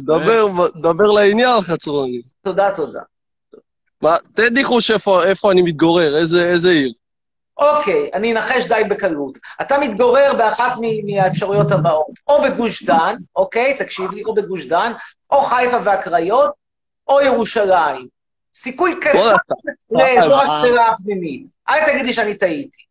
דבר- 0.06 1.12
לעניין, 1.12 1.60
חצרוני. 1.60 2.20
תודה, 2.44 2.70
תודה. 2.74 3.00
מה, 4.02 4.16
תן 4.34 4.54
ניחוש 4.54 4.90
איפה 5.24 5.52
אני 5.52 5.62
מתגורר, 5.62 6.16
איזה 6.18 6.70
עיר. 6.70 6.92
אוקיי, 7.58 8.10
אני 8.14 8.32
אנחש 8.32 8.66
די 8.66 8.82
בקלות. 8.90 9.38
אתה 9.60 9.78
מתגורר 9.78 10.34
באחת 10.38 10.72
מהאפשרויות 11.06 11.72
הבאות, 11.72 12.12
או 12.28 12.42
בגוש 12.42 12.82
דן, 12.82 13.16
אוקיי, 13.36 13.76
תקשיב 13.78 14.10
לי, 14.10 14.24
או 14.24 14.34
בגוש 14.34 14.66
דן, 14.66 14.92
או 15.30 15.40
חיפה 15.42 15.76
והקריות, 15.84 16.50
או 17.08 17.20
ירושלים. 17.20 18.21
סיכוי 18.54 19.00
קטן 19.00 19.18
לאזור 19.90 20.40
השפלה 20.40 20.88
הפנימית. 20.88 21.46
אל 21.68 21.86
תגיד 21.86 22.06
לי 22.06 22.12
שאני 22.12 22.34
טעיתי. 22.34 22.82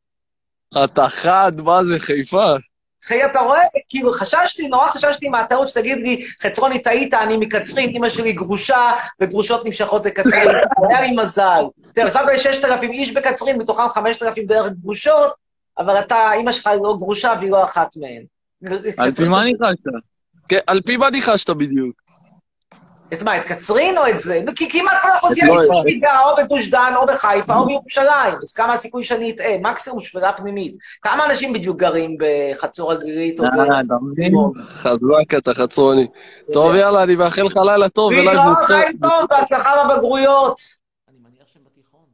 אתה 0.84 1.10
חד, 1.10 1.52
מה 1.62 1.84
זה, 1.84 2.00
חיפה? 2.00 2.56
חיי, 3.04 3.26
אתה 3.26 3.40
רואה? 3.40 3.62
כאילו, 3.90 4.14
חששתי, 4.14 4.68
נורא 4.68 4.88
חששתי 4.88 5.30
מהטעות 5.30 5.68
שתגיד 5.68 5.98
לי, 5.98 6.26
חצרוני, 6.42 6.80
טעית, 6.80 7.14
אני 7.14 7.38
מקצרין, 7.38 7.90
אמא 7.96 8.10
שלי 8.10 8.34
גרושה, 8.34 8.92
וגרושות 9.22 9.66
נמשכות 9.66 10.06
לקצרין. 10.06 10.50
היה 10.90 11.02
לי 11.02 11.12
מזל. 11.16 11.64
תראה, 11.94 12.06
בסך 12.06 12.20
הכל 12.20 12.32
יש 12.34 12.44
6,000 12.44 12.92
איש 12.92 13.14
בקצרין, 13.14 13.58
מתוכם 13.58 13.90
5,000 13.94 14.48
בערך 14.48 14.72
גרושות, 14.82 15.32
אבל 15.78 16.00
אתה, 16.00 16.32
אמא 16.42 16.52
שלך 16.52 16.70
לא 16.84 16.96
גרושה 16.98 17.34
והיא 17.40 17.52
לא 17.52 17.64
אחת 17.64 17.88
מהן. 17.96 18.24
על 18.98 19.14
פי 19.14 19.24
מה 19.24 19.44
ניחשת? 19.44 20.06
כן, 20.50 20.60
על 20.68 20.82
פי 20.82 20.98
מה 20.98 21.10
ניחשת 21.10 21.50
בדיוק? 21.50 22.02
את 23.14 23.24
מה, 23.24 23.38
את 23.38 23.44
קצרין 23.44 23.98
או 23.98 24.08
את 24.08 24.20
זה? 24.20 24.42
כי 24.56 24.70
כמעט 24.70 25.02
כל 25.02 25.08
האוכלוסייה 25.08 25.48
לא, 25.48 25.60
הישראלית 25.60 26.02
גרה 26.02 26.32
או 26.32 26.36
בגוש 26.44 26.68
דן, 26.68 26.94
או 26.96 27.06
בחיפה, 27.06 27.56
או 27.56 27.66
בירושלים. 27.66 28.34
אז 28.42 28.52
כמה 28.52 28.74
הסיכוי 28.74 29.04
שאני 29.04 29.32
אטעה? 29.32 29.58
מקסימום 29.62 30.00
שפלה 30.00 30.34
פנימית. 30.34 30.76
כמה 31.02 31.26
אנשים 31.26 31.54
בדיוק 31.54 31.78
גרים 31.78 32.18
בחצור 32.20 32.92
הגלילית 32.92 33.40
או 33.40 33.46
ב... 33.46 33.60
אה, 33.60 33.66
אתה 33.66 33.94
מבין? 34.12 34.34
חזק 34.64 35.38
אתה, 35.38 35.54
חצרוני. 35.54 36.08
טוב, 36.54 36.76
יאללה, 36.76 37.04
אני 37.04 37.16
מאחל 37.16 37.42
לך 37.42 37.58
לילה 37.58 37.90
טוב 37.90 38.12
להתראות. 38.12 38.58
חיים 38.58 38.98
טוב, 39.02 39.28
בהצלחה 39.30 39.72
בבגרויות. 39.84 40.60
אני 41.10 41.18
מניח 41.18 41.48
שהם 41.54 41.62
בתיכון. 41.66 42.06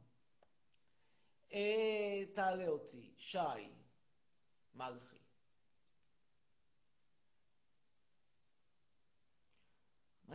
תעלה 2.34 2.68
אותי, 2.68 3.10
שי, 3.16 3.38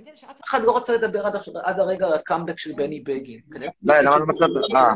מעניין 0.03 0.17
שאף 0.17 0.41
אחד 0.45 0.63
לא 0.63 0.71
רוצה 0.71 0.93
לדבר 0.93 1.27
עד 1.63 1.79
הרגע 1.79 2.05
על 2.05 2.13
הקאמבק 2.13 2.59
של 2.59 2.71
בני 2.75 2.99
בגין. 2.99 3.39
די, 3.49 3.67
למה 3.83 4.17
לא 4.17 4.25
מצאת? 4.25 4.49
אה. 4.75 4.91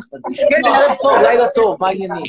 כן, 0.50 0.65
ערב 0.65 0.96
טוב, 1.02 1.22
לילה 1.22 1.50
טוב, 1.50 1.78
מה 1.80 1.88
העניינים? 1.88 2.24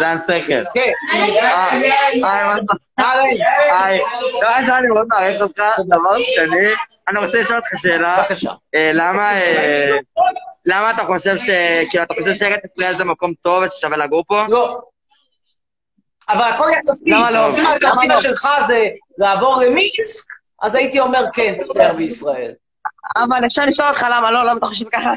זן 0.00 0.16
סקר. 0.18 0.62
כן, 0.74 0.92
היי, 1.12 2.20
שלומך? 2.20 2.70
אהלן. 2.98 3.26
היי. 3.72 4.00
דבר 4.38 4.48
ראשון, 4.60 4.74
אני 4.74 4.86
מאוד 4.86 5.06
מעריך 5.08 5.42
אותך. 5.42 5.62
דבר 5.78 6.22
שני, 6.22 6.68
אני 7.08 7.26
רוצה 7.26 7.40
לשאול 7.40 7.58
אותך 7.58 7.68
שאלה. 7.76 8.22
בבקשה. 8.22 8.52
אה, 8.74 8.90
למה, 8.94 9.32
אה, 9.32 9.96
למה 10.66 10.90
אתה 10.90 11.04
חושב 11.04 11.36
ש... 11.36 11.50
כאילו, 11.90 12.04
אתה 12.04 12.14
חושב 12.14 12.34
שארץ 12.34 12.64
ישראל 12.64 12.96
זה 12.96 13.04
מקום 13.04 13.32
טוב 13.42 13.62
וששווה 13.64 13.96
לגור 13.96 14.24
פה? 14.26 14.42
לא. 14.48 14.80
אבל 16.28 16.52
הכל 16.54 16.68
יחסי. 16.72 17.10
למה 17.10 17.30
לא? 17.30 17.38
האלטרנטיבה 17.38 18.22
שלך 18.22 18.48
זה 18.66 18.84
לעבור 19.18 19.60
למינסק, 19.60 20.26
אז 20.64 20.74
הייתי 20.74 21.00
אומר 21.00 21.24
כן, 21.32 21.54
תישאר 21.58 21.92
בישראל. 21.96 22.52
אבל 23.16 23.46
אפשר 23.46 23.62
לשאול 23.66 23.88
אותך 23.88 24.06
למה 24.10 24.30
לא, 24.30 24.42
למה 24.44 24.58
אתה 24.58 24.66
חושב 24.66 24.88
ככה? 24.92 25.12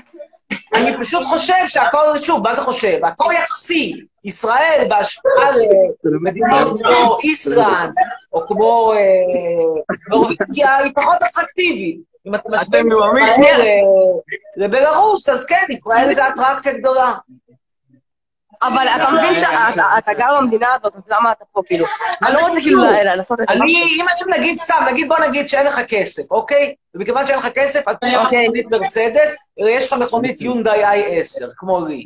אני 0.75 0.97
פשוט 0.99 1.23
חושב 1.25 1.67
שהכל, 1.67 1.97
שוב, 2.21 2.43
מה 2.43 2.55
זה 2.55 2.62
חושב? 2.62 2.99
הכל 3.05 3.31
יחסי. 3.43 3.95
ישראל 4.23 4.86
בהשפעה 4.89 5.49
למדינות 6.03 6.81
כמו 6.83 7.17
איסלנד, 7.23 7.93
או 8.33 8.47
כמו 8.47 8.93
אה, 8.93 8.97
נורבגיה, 10.10 10.77
היא 10.77 10.91
פחות 10.95 11.15
אטרקטיבית. 11.23 11.99
אם 12.27 12.36
אתה 12.36 12.43
משווה 12.49 12.79
אתם 12.79 12.88
נואמים 12.89 13.23
את. 13.23 13.29
ישראל 13.29 13.62
ל- 13.62 14.63
לבלארוס, 14.63 15.29
אז 15.29 15.45
כן, 15.45 15.65
ישראל 15.69 16.13
זה 16.13 16.27
אטרקציה 16.29 16.73
גדולה. 16.73 17.13
אבל 18.63 18.88
אתה 18.96 19.12
מבין 19.12 19.36
שאתה 19.36 19.67
אתה 19.98 20.13
גר 20.13 20.38
במדינה 20.41 20.67
הזאת, 20.74 20.96
אז 20.96 21.02
למה 21.08 21.32
אתה 21.32 21.46
פה, 21.52 21.62
כאילו? 21.65 21.86
אני 22.26 22.34
לא 22.34 22.39
רוצה 22.48 22.60
כאילו 22.62 22.84
ל- 22.84 23.15
לעשות 23.15 23.41
את 23.41 23.50
אני, 23.50 23.60
משהו. 23.65 23.80
אם 24.00 24.06
אני 24.10 24.38
נגיד 24.39 24.58
סתם, 24.58 24.84
נגיד 24.88 25.08
בוא 25.08 25.20
נגיד 25.20 25.50
שאין 25.50 25.65
לך 25.65 25.80
כסף, 25.88 26.32
אוקיי? 26.32 26.76
ומכיוון 26.96 27.28
שאין 27.28 27.39
לך 27.39 27.48
כסף, 27.56 27.88
אז 27.88 27.98
אין 28.04 28.15
לך 28.20 28.26
אוקיי. 28.26 28.43
מכונית 28.43 28.65
מרצדס, 28.72 29.36
יש 29.76 29.88
לך 29.88 29.93
מכונית 29.93 30.41
יונדאי 30.41 30.86
i10, 31.22 31.46
כמו 31.58 31.86
לי. 31.86 32.04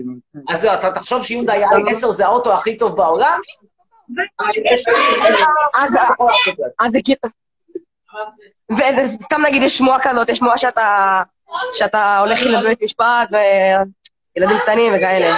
אז 0.50 0.66
אתה 0.66 0.92
תחשוב 0.92 1.24
שיונדאי 1.26 1.66
i10 1.66 2.08
זה 2.12 2.26
האוטו 2.26 2.54
הכי 2.54 2.78
טוב 2.78 2.98
בעולם? 2.98 3.40
אז 5.80 5.96
זה. 8.78 8.94
וסתם 9.20 9.42
נגיד 9.46 9.64
יש 9.64 9.78
שמועה 9.78 10.00
כזאת, 10.02 10.30
יש 10.30 10.38
שמועה 10.38 10.58
שאתה 11.74 12.20
הולך 12.20 12.40
לבית 12.46 12.84
משפט 12.84 13.30
וילדים 14.36 14.58
קטנים 14.60 14.94
וכאלה. 14.96 15.36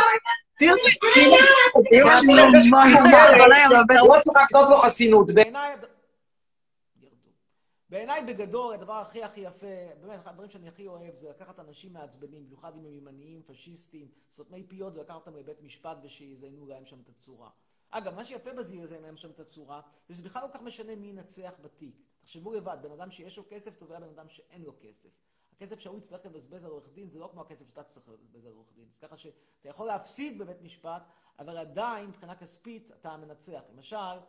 בעיניי... 7.90 8.22
בגדול, 8.28 8.74
הדבר 8.74 8.94
הכי 8.94 9.24
הכי 9.24 9.40
יפה, 9.40 9.68
באמת, 10.02 10.20
אחד 10.20 10.32
הדברים 10.32 10.50
שאני 10.50 10.68
הכי 10.68 10.88
אוהב 10.88 11.14
זה 11.16 11.30
לקחת 11.30 11.60
אנשים 11.60 11.94
מעצבנים, 11.94 12.46
במיוחד 12.46 12.76
אם 12.76 12.86
הם 12.86 12.94
ימניים, 12.94 13.44
פשיסטים, 13.44 14.08
סותמי 14.32 14.64
פיות, 14.64 14.96
ולקחת 14.96 15.16
אותם 15.16 15.36
לבית 15.36 15.62
משפט 15.62 15.98
ושיזיינו 16.04 16.68
להם 16.68 16.86
שם 16.86 16.98
את 17.04 17.10
הצורה. 17.10 17.50
אגב, 17.90 18.16
מה 18.16 18.26
שיפה 18.26 18.54
בזה 18.54 18.76
יזיין 18.76 19.02
להם 19.02 19.18
שם 19.18 19.30
את 19.30 19.40
הצורה, 19.40 19.82
זה 20.08 20.14
שזה 20.14 20.24
בכלל 20.24 20.42
לא 20.42 20.48
כך 20.54 20.62
משנה 20.62 20.96
מי 20.96 21.08
ינצח 21.08 21.54
בתיק. 21.62 21.96
תחשבו 22.22 22.54
לבד, 22.54 22.78
בן 22.82 22.92
אדם 22.92 23.12
שיש 23.12 23.38
לו 23.38 23.44
כסף 23.50 23.76
תובע 23.76 24.00
בן 24.00 24.10
אדם 24.10 24.30
שאין 24.30 24.62
לו 24.62 24.74
כסף. 24.80 25.10
הכסף 25.56 25.80
שהוא 25.80 25.98
יצטרך 25.98 26.26
לבזבז 26.26 26.66
על 26.66 26.72
עורך 26.72 26.90
דין 26.94 27.10
זה 27.10 27.20
לא 27.20 27.30
כמו 27.32 27.42
הכסף 27.42 27.68
שאתה 27.68 27.84
צריך 27.84 28.10
לבזבז 28.10 28.46
על 28.46 28.54
עורך 28.54 28.74
דין. 28.74 28.90
אז 28.90 29.00
ככה 29.00 29.18
שאתה 29.18 29.70
יכול 29.70 29.88
להפסיד 29.88 30.38
בבית 30.38 30.62
משפט, 30.62 31.04
אבל 31.40 31.58
עדיין 31.58 32.10
מבחינה 32.10 32.36
כספית 32.36 32.92
אתה 32.92 33.12
המנצח. 33.12 33.64
למשל, 33.70 34.20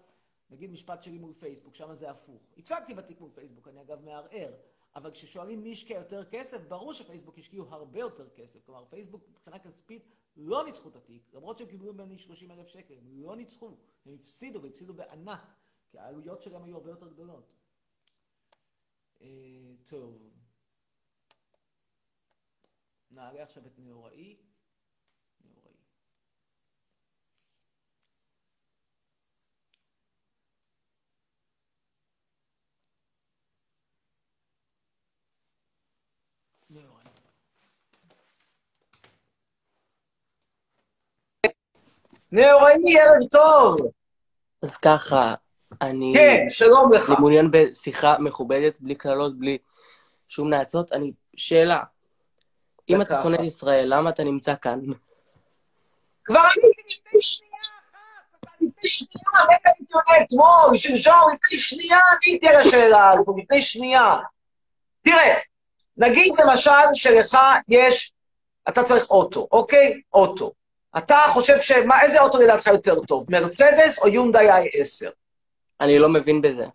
נגיד 0.50 0.70
משפט 0.70 1.02
שלי 1.02 1.18
מול 1.18 1.32
פייסבוק, 1.32 1.74
שם 1.74 1.94
זה 1.94 2.10
הפוך. 2.10 2.42
הפסדתי 2.56 2.94
בתיק 2.94 3.20
מול 3.20 3.30
פייסבוק, 3.30 3.68
אני 3.68 3.80
אגב 3.80 4.00
מערער, 4.00 4.52
אבל 4.96 5.10
כששואלים 5.10 5.62
מי 5.62 5.72
השקיע 5.72 5.98
יותר 5.98 6.24
כסף, 6.24 6.60
ברור 6.68 6.92
שפייסבוק 6.92 7.38
השקיעו 7.38 7.66
הרבה 7.70 7.98
יותר 7.98 8.28
כסף. 8.30 8.66
כלומר, 8.66 8.84
פייסבוק 8.84 9.28
מבחינה 9.28 9.58
כספית 9.58 10.06
לא 10.36 10.64
ניצחו 10.64 10.88
את 10.88 10.96
התיק, 10.96 11.30
למרות 11.32 11.58
שהם 11.58 11.68
קיבלו 11.68 11.92
ממני 11.92 12.18
30 12.18 12.50
אלף 12.50 12.68
שקל, 12.68 12.94
הם 12.98 13.10
לא 13.12 13.36
ניצחו, 13.36 13.76
הם 14.06 14.14
הפסידו 14.14 14.62
והפסידו 14.62 14.94
בענק, 14.94 15.40
כי 15.90 15.98
העלויות 15.98 16.42
שלהם 16.42 16.64
היו 16.64 16.76
הרבה 16.76 16.90
יותר 16.90 17.08
גדולות. 17.08 17.52
אה, 19.20 19.28
טוב. 19.84 20.43
נעלה 23.14 23.42
עכשיו 23.42 23.62
את 23.66 23.78
נאוראי. 23.78 24.36
נאוראי. 25.44 25.74
נאוראי. 36.70 37.04
נאוראי, 42.32 42.98
ערב 42.98 43.28
טוב! 43.30 43.76
אז 44.62 44.76
ככה, 44.76 45.34
אני... 45.80 46.12
כן, 46.16 46.46
שלום 46.50 46.92
לך. 46.92 47.10
אני 47.10 47.16
מעוניין 47.18 47.50
בשיחה 47.50 48.18
מכובדת, 48.18 48.80
בלי 48.80 48.94
קללות, 48.94 49.38
בלי 49.38 49.58
שום 50.28 50.50
נאצות. 50.50 50.92
אני... 50.92 51.12
שאלה, 51.36 51.82
אם 52.88 53.02
אתה. 53.02 53.22
שונא 53.22 53.34
את 53.34 53.40
ישראל, 53.40 53.84
למה 53.86 54.10
אתה 54.10 54.24
נמצא 54.24 54.54
כאן? 54.62 54.80
כבר 56.24 56.38
עניתי 56.40 56.82
לפני 56.82 57.22
שנייה 57.22 57.52
אחת, 57.92 58.48
לפני 58.60 58.88
שנייה, 58.88 59.44
רגע 59.44 59.70
הייתי 59.76 59.92
עונה 59.92 60.24
אתמול, 60.24 60.76
שלשום, 60.76 61.34
לפני 61.34 61.58
שנייה 61.58 61.98
עניתי 62.26 62.48
על 62.48 62.56
השאלה 62.56 63.10
הזו, 63.10 63.36
לפני 63.38 63.62
שנייה. 63.62 64.16
תראה, 65.02 65.34
נגיד 65.96 66.32
למשל 66.44 66.70
שלך 66.94 67.38
יש, 67.68 68.12
אתה 68.68 68.84
צריך 68.84 69.10
אוטו, 69.10 69.48
אוקיי? 69.52 70.00
אוטו. 70.12 70.52
אתה 70.98 71.18
חושב 71.32 71.60
ש... 71.60 71.72
מה, 71.72 72.02
איזה 72.02 72.20
אוטו 72.20 72.38
לדעתך 72.38 72.66
יותר 72.66 73.00
טוב, 73.00 73.26
מרצדס 73.30 73.98
או 73.98 74.08
יונדאי 74.08 74.48
i10? 74.62 75.10
אני 75.80 75.98
לא 75.98 76.08
מבין 76.08 76.42
בזה. 76.42 76.66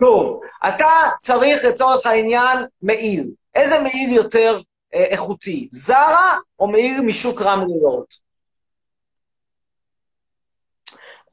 טוב, 0.00 0.40
אתה 0.68 0.90
צריך 1.20 1.64
לצורך 1.64 2.06
העניין 2.06 2.58
מעיל. 2.82 3.30
איזה 3.54 3.78
מעיל 3.80 4.12
יותר 4.12 4.60
איכותי, 4.92 5.68
זרה 5.70 6.38
או 6.58 6.68
מעיל 6.68 7.00
משוק 7.00 7.42
רמליות? 7.42 8.14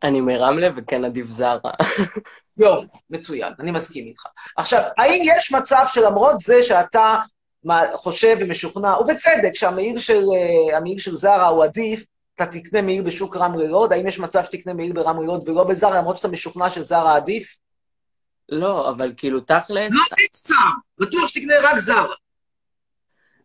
אני 0.03 0.21
מרמלה 0.21 0.67
וכן 0.75 1.05
עדיף 1.05 1.27
זרה. 1.27 1.71
יופי, 2.57 2.87
מצוין, 3.09 3.53
אני 3.59 3.71
מסכים 3.71 4.05
איתך. 4.05 4.23
עכשיו, 4.57 4.81
האם 4.97 5.21
יש 5.25 5.51
מצב 5.51 5.85
שלמרות 5.93 6.39
זה 6.39 6.63
שאתה 6.63 7.19
חושב 7.93 8.37
ומשוכנע, 8.39 8.97
ובצדק, 8.97 9.51
שהמעיל 9.53 9.99
של, 9.99 10.23
אה, 10.73 10.99
של 10.99 11.15
זרה 11.15 11.47
הוא 11.47 11.63
עדיף, 11.63 12.03
אתה 12.35 12.45
תקנה 12.45 12.81
מעיל 12.81 13.01
בשוק 13.01 13.37
רמלה 13.37 13.67
לוד? 13.67 13.93
האם 13.93 14.07
יש 14.07 14.19
מצב 14.19 14.43
שתקנה 14.43 14.73
מעיל 14.73 14.93
ברמלה 14.93 15.25
לוד 15.25 15.49
ולא 15.49 15.63
בזרה, 15.63 15.97
למרות 15.97 16.17
שאתה 16.17 16.27
משוכנע 16.27 16.69
שזרה 16.69 17.15
עדיף? 17.15 17.57
לא, 18.49 18.89
אבל 18.89 19.13
כאילו, 19.17 19.39
תכלס, 19.39 19.69
לא 19.69 20.01
נמצא, 20.21 20.55
בטוח 20.97 21.27
שתקנה 21.27 21.53
רק 21.63 21.77
זרה. 21.77 22.15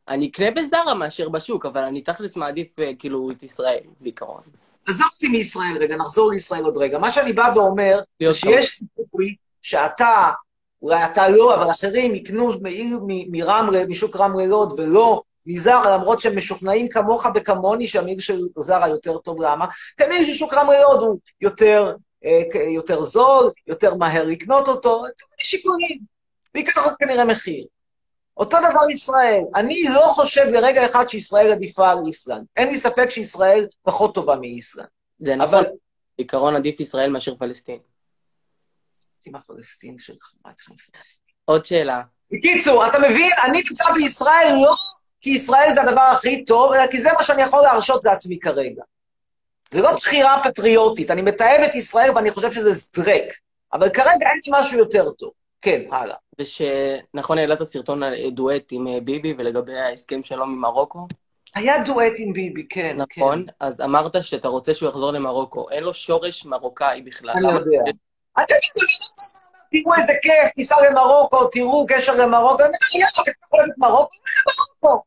אני 0.09 0.29
אקנה 0.29 0.51
בזרה 0.51 0.95
מאשר 0.95 1.29
בשוק, 1.29 1.67
אבל 1.67 1.83
אני 1.83 2.01
תכלס 2.01 2.37
מעדיף 2.37 2.79
אה, 2.79 2.90
כאילו 2.99 3.31
את 3.31 3.43
ישראל, 3.43 3.81
בעיקרון. 4.01 4.40
עזוב 4.87 5.07
אותי 5.14 5.29
מישראל 5.29 5.77
רגע, 5.81 5.97
נחזור 5.97 6.31
לישראל 6.31 6.64
עוד 6.64 6.77
רגע. 6.77 6.99
מה 6.99 7.11
שאני 7.11 7.33
בא 7.33 7.53
ואומר, 7.55 8.01
שיש 8.33 8.83
סיכוי 8.97 9.37
שאתה, 9.62 10.31
אולי 10.83 11.05
אתה 11.05 11.29
לא, 11.29 11.55
אבל 11.55 11.71
אחרים 11.71 12.14
יקנו 12.14 12.53
מרמלה, 13.29 13.87
משוק 13.87 14.17
רמלה 14.17 14.47
לוד, 14.47 14.81
ולא 14.81 15.23
מזרה, 15.47 15.97
למרות 15.97 16.21
שהם 16.21 16.37
משוכנעים 16.37 16.88
כמוך 16.88 17.27
וכמוני 17.35 17.87
שהמעיר 17.88 18.21
של 18.21 18.40
זרה 18.59 18.88
יותר 18.88 19.19
טוב. 19.19 19.43
למה? 19.43 19.67
כי 19.97 20.05
המעיר 20.05 20.25
של 20.25 20.35
שוק 20.35 20.55
רמלה 20.55 20.83
לוד 20.83 21.01
הוא 21.01 21.19
יותר, 21.40 21.95
אה, 22.25 22.62
יותר 22.75 23.03
זול, 23.03 23.51
יותר 23.67 23.95
מהר 23.95 24.25
לקנות 24.25 24.69
אותו, 24.69 25.05
שיקולים. 25.38 25.99
בעיקר 26.55 26.83
כנראה 26.99 27.25
מחיר. 27.25 27.64
אותו 28.37 28.57
דבר 28.70 28.90
ישראל. 28.90 29.42
אני 29.55 29.85
לא 29.94 30.01
חושב 30.01 30.44
לרגע 30.44 30.87
אחד 30.87 31.09
שישראל 31.09 31.53
עדיפה 31.53 31.90
על 31.90 31.99
איסלנד. 32.07 32.44
אין 32.57 32.68
לי 32.68 32.81
ספק 32.81 33.11
שישראל 33.11 33.66
פחות 33.83 34.14
טובה 34.14 34.37
מאיסלנד. 34.37 34.87
זה 35.18 35.37
נכון, 35.37 35.55
אבל 35.59 35.70
בעיקרון 36.18 36.57
עדיף 36.57 36.81
ישראל 36.81 37.11
מאשר 37.11 37.37
פלסטין. 37.37 37.79
עם 39.27 39.35
הפלסטין 39.35 39.99
שלך, 39.99 40.33
מה 40.44 40.51
איתך 40.51 40.70
עם 40.70 40.77
פלסטין? 40.77 41.35
עוד 41.44 41.64
שאלה, 41.64 42.03
בקיצור, 42.31 42.87
אתה 42.87 42.99
מבין? 42.99 43.31
אני 43.44 43.62
נמצא 43.68 43.92
בישראל 43.92 44.53
לא 44.62 44.75
כי 45.20 45.31
ישראל 45.31 45.70
זה 45.75 45.83
הדבר 45.83 46.01
הכי 46.01 46.44
טוב, 46.44 46.73
אלא 46.73 46.87
כי 46.87 47.01
זה 47.01 47.12
מה 47.12 47.25
שאני 47.25 47.42
יכול 47.42 47.62
להרשות 47.62 48.05
לעצמי 48.05 48.38
כרגע. 48.38 48.83
זה 49.70 49.81
לא 49.81 49.92
בחירה 49.97 50.42
פטריוטית, 50.44 51.11
אני 51.11 51.23
מתעב 51.23 51.61
את 51.61 51.75
ישראל 51.75 52.11
ואני 52.14 52.31
חושב 52.31 52.53
שזה 52.53 52.73
זדרק, 52.73 53.25
אבל 53.73 53.90
כרגע 53.90 54.29
אין 54.31 54.40
לי 54.47 54.53
משהו 54.53 54.79
יותר 54.79 55.11
טוב. 55.11 55.33
כן, 55.64 55.81
הלאה. 55.90 56.16
ושנכון 56.38 57.38
העלית 57.38 57.62
סרטון 57.62 58.03
על 58.03 58.14
דואט 58.31 58.72
עם 58.72 58.88
אה, 58.88 59.00
ביבי 59.00 59.35
ולגבי 59.38 59.79
ההסכם 59.79 60.22
שלום 60.22 60.50
עם 60.50 60.61
מרוקו, 60.61 61.07
היה 61.55 61.83
דואט 61.85 62.12
עם 62.16 62.33
ביבי, 62.33 62.66
כן, 62.68 62.96
נכון? 62.96 63.46
אז 63.61 63.81
אמרת 63.81 64.22
שאתה 64.22 64.48
רוצה 64.48 64.74
שהוא 64.74 64.88
יחזור 64.88 65.11
למרוקו. 65.11 65.70
אין 65.70 65.85
לו 65.85 65.94
שורש 65.94 66.46
מרוקאי 66.46 67.03
בכלל. 67.03 67.31
אני 67.31 67.53
יודע. 67.53 67.90
אתה 68.33 68.42
יודע, 68.42 68.87
תראו 69.70 69.94
איזה 69.94 70.12
כיף, 70.22 70.57
ניסע 70.57 70.77
למרוקו, 70.90 71.48
תראו 71.48 71.87
קשר 71.88 72.14
למרוקו, 72.14 72.62
אני 72.62 72.66
אומר, 72.66 73.07
יש 73.07 73.18
לך 73.18 73.29
את 73.29 73.79
מרוקו, 73.79 74.16
מרוקו. 74.83 75.03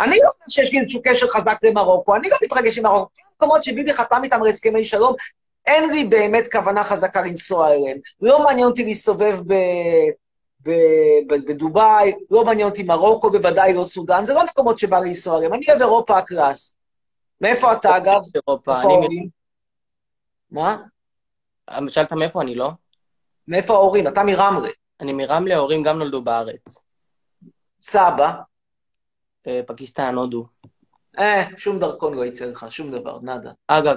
אני 0.00 0.18
לא 0.24 0.30
חושב 0.44 0.62
שיש 0.62 0.72
לי 0.72 0.80
איזשהו 0.80 1.00
קשר 1.04 1.28
חזק 1.28 1.56
למרוקו, 1.62 2.16
אני 2.16 2.28
לא 2.30 2.36
מתרגש 2.42 2.78
עם 2.78 2.84
מרוקו. 2.84 3.10
במקומות 3.30 3.64
שביבי 3.64 3.92
חתם 3.92 4.24
איתם 4.24 4.42
על 4.42 4.48
הסכמי 4.48 4.84
שלום, 4.84 5.14
אין 5.66 5.90
לי 5.90 6.04
באמת 6.04 6.52
כוונה 6.52 6.84
חזקה 6.84 7.22
לנסוע 7.22 7.72
אליהם. 7.74 7.98
לא 8.20 8.44
מעניין 8.44 8.66
אותי 8.66 8.84
להסתובב 8.84 9.38
ב... 9.46 9.54
ב- 10.60 11.26
ב- 11.28 11.48
בדובאי, 11.48 12.14
לא 12.30 12.44
מעניין 12.44 12.68
אותי 12.68 12.82
מרוקו, 12.82 13.30
בוודאי 13.30 13.72
לא 13.72 13.84
סודאן, 13.84 14.24
זה 14.24 14.34
לא 14.34 14.44
מקומות 14.44 14.78
שבא 14.78 14.98
לי 14.98 15.08
לנסוע 15.08 15.38
אליהם. 15.38 15.54
אני 15.54 15.66
אוהב 15.68 15.80
אירופה 15.80 16.18
הקלאסית. 16.18 16.76
מאיפה 17.40 17.72
אתה, 17.72 17.96
אגב? 17.96 18.20
אירופה, 18.34 18.76
איפה 18.76 18.82
אני... 18.86 18.94
ההורים? 18.94 19.28
מה? 20.50 20.76
שאלת 21.88 22.12
מאיפה 22.12 22.42
אני, 22.42 22.54
לא? 22.54 22.70
מאיפה 23.48 23.74
ההורים? 23.74 24.08
אתה 24.08 24.22
מרמלה. 24.22 24.68
אני 25.00 25.12
מרמלה, 25.12 25.54
ההורים 25.54 25.82
גם 25.82 25.98
נולדו 25.98 26.22
בארץ. 26.22 26.78
סבא? 27.80 28.32
אה, 29.46 29.60
פקיסטן, 29.66 30.14
הודו. 30.14 30.46
אה, 31.18 31.44
שום 31.56 31.78
דרכון 31.78 32.14
לא 32.14 32.24
יצא 32.24 32.44
לך, 32.44 32.66
שום 32.70 32.90
דבר, 32.90 33.18
nada. 33.22 33.50
אגב, 33.66 33.96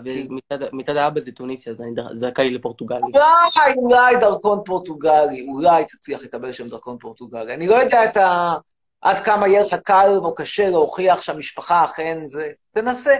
מצד- 0.74 0.98
האבא 0.98 1.20
זה 1.20 1.32
טוניסיה, 1.32 1.74
אז 1.74 1.82
אני 1.82 1.92
זכאי 2.14 2.50
לפורטוגלי. 2.50 3.00
אולי, 3.02 3.74
אולי 3.76 4.16
דרכון 4.20 4.60
פורטוגלי, 4.66 5.48
אולי 5.50 5.86
תצליח 5.86 6.22
לקבל 6.24 6.52
שם 6.54 6.70
דרכון 6.70 6.98
פורטוגלי. 6.98 7.54
אני 7.54 7.68
לא 7.68 7.76
יודע 7.76 8.06
את 8.06 8.18
ה... 8.18 8.56
עד 9.02 9.26
כמה 9.26 9.48
יהיה 9.48 9.62
לך 9.62 9.74
קל 9.74 10.10
או 10.16 10.36
קשה 10.36 10.70
להוכיח 10.70 11.22
שהמשפחה 11.22 11.84
אכן 11.84 12.26
זה... 12.26 12.52
תנסה, 12.72 13.16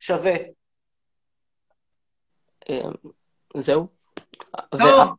שווה. 0.00 0.34
אה, 2.70 2.80
זהו? 3.56 3.86
טוב. 4.70 5.16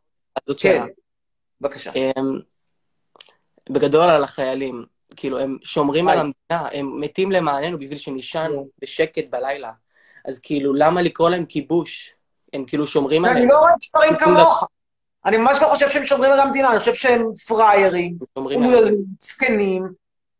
כן. 0.58 0.82
בבקשה. 1.60 1.92
אמ, 1.94 2.40
בגדול 3.70 4.08
על 4.10 4.24
החיילים, 4.24 4.86
כאילו, 5.18 5.38
הם 5.38 5.56
שומרים 5.62 6.08
על. 6.08 6.18
המדינה, 6.18 6.68
הם 6.72 7.00
מתים 7.00 7.32
למעננו 7.32 7.78
בשביל 7.78 7.98
שנישן 7.98 8.50
בשקט 8.82 9.28
בלילה. 9.30 9.70
אז 10.24 10.38
כאילו, 10.38 10.74
למה 10.74 11.02
לקרוא 11.02 11.30
להם 11.30 11.44
כיבוש? 11.44 12.14
הם 12.52 12.64
כאילו 12.64 12.86
שומרים 12.86 13.24
אני 13.24 13.32
עליהם. 13.32 13.48
לא 13.48 13.58
רואה 13.58 13.72
דברים. 13.94 14.14
כמוך. 14.16 14.68
אני 15.24 15.36
ממש 15.36 15.58
לא 15.62 15.66
חושב 15.66 15.88
שהם 15.88 16.04
שומרים 16.04 16.32
על 16.32 16.40
המדינה, 16.40 16.70
אני 16.70 16.78
חושב 16.78 16.94
שהם 16.94 17.34
פראיירים. 17.46 18.18
אומללים, 18.36 19.04
זקנים, 19.20 19.88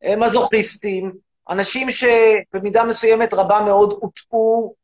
אה, 0.05 0.17
מזוכיסטים, 0.17 1.13
אנשים 1.51 1.89
שבמידה 1.91 2.85
מסוימת 2.85 3.35
רבה 3.35 3.61
מאוד 3.61 3.93
הוטעו 4.01 4.75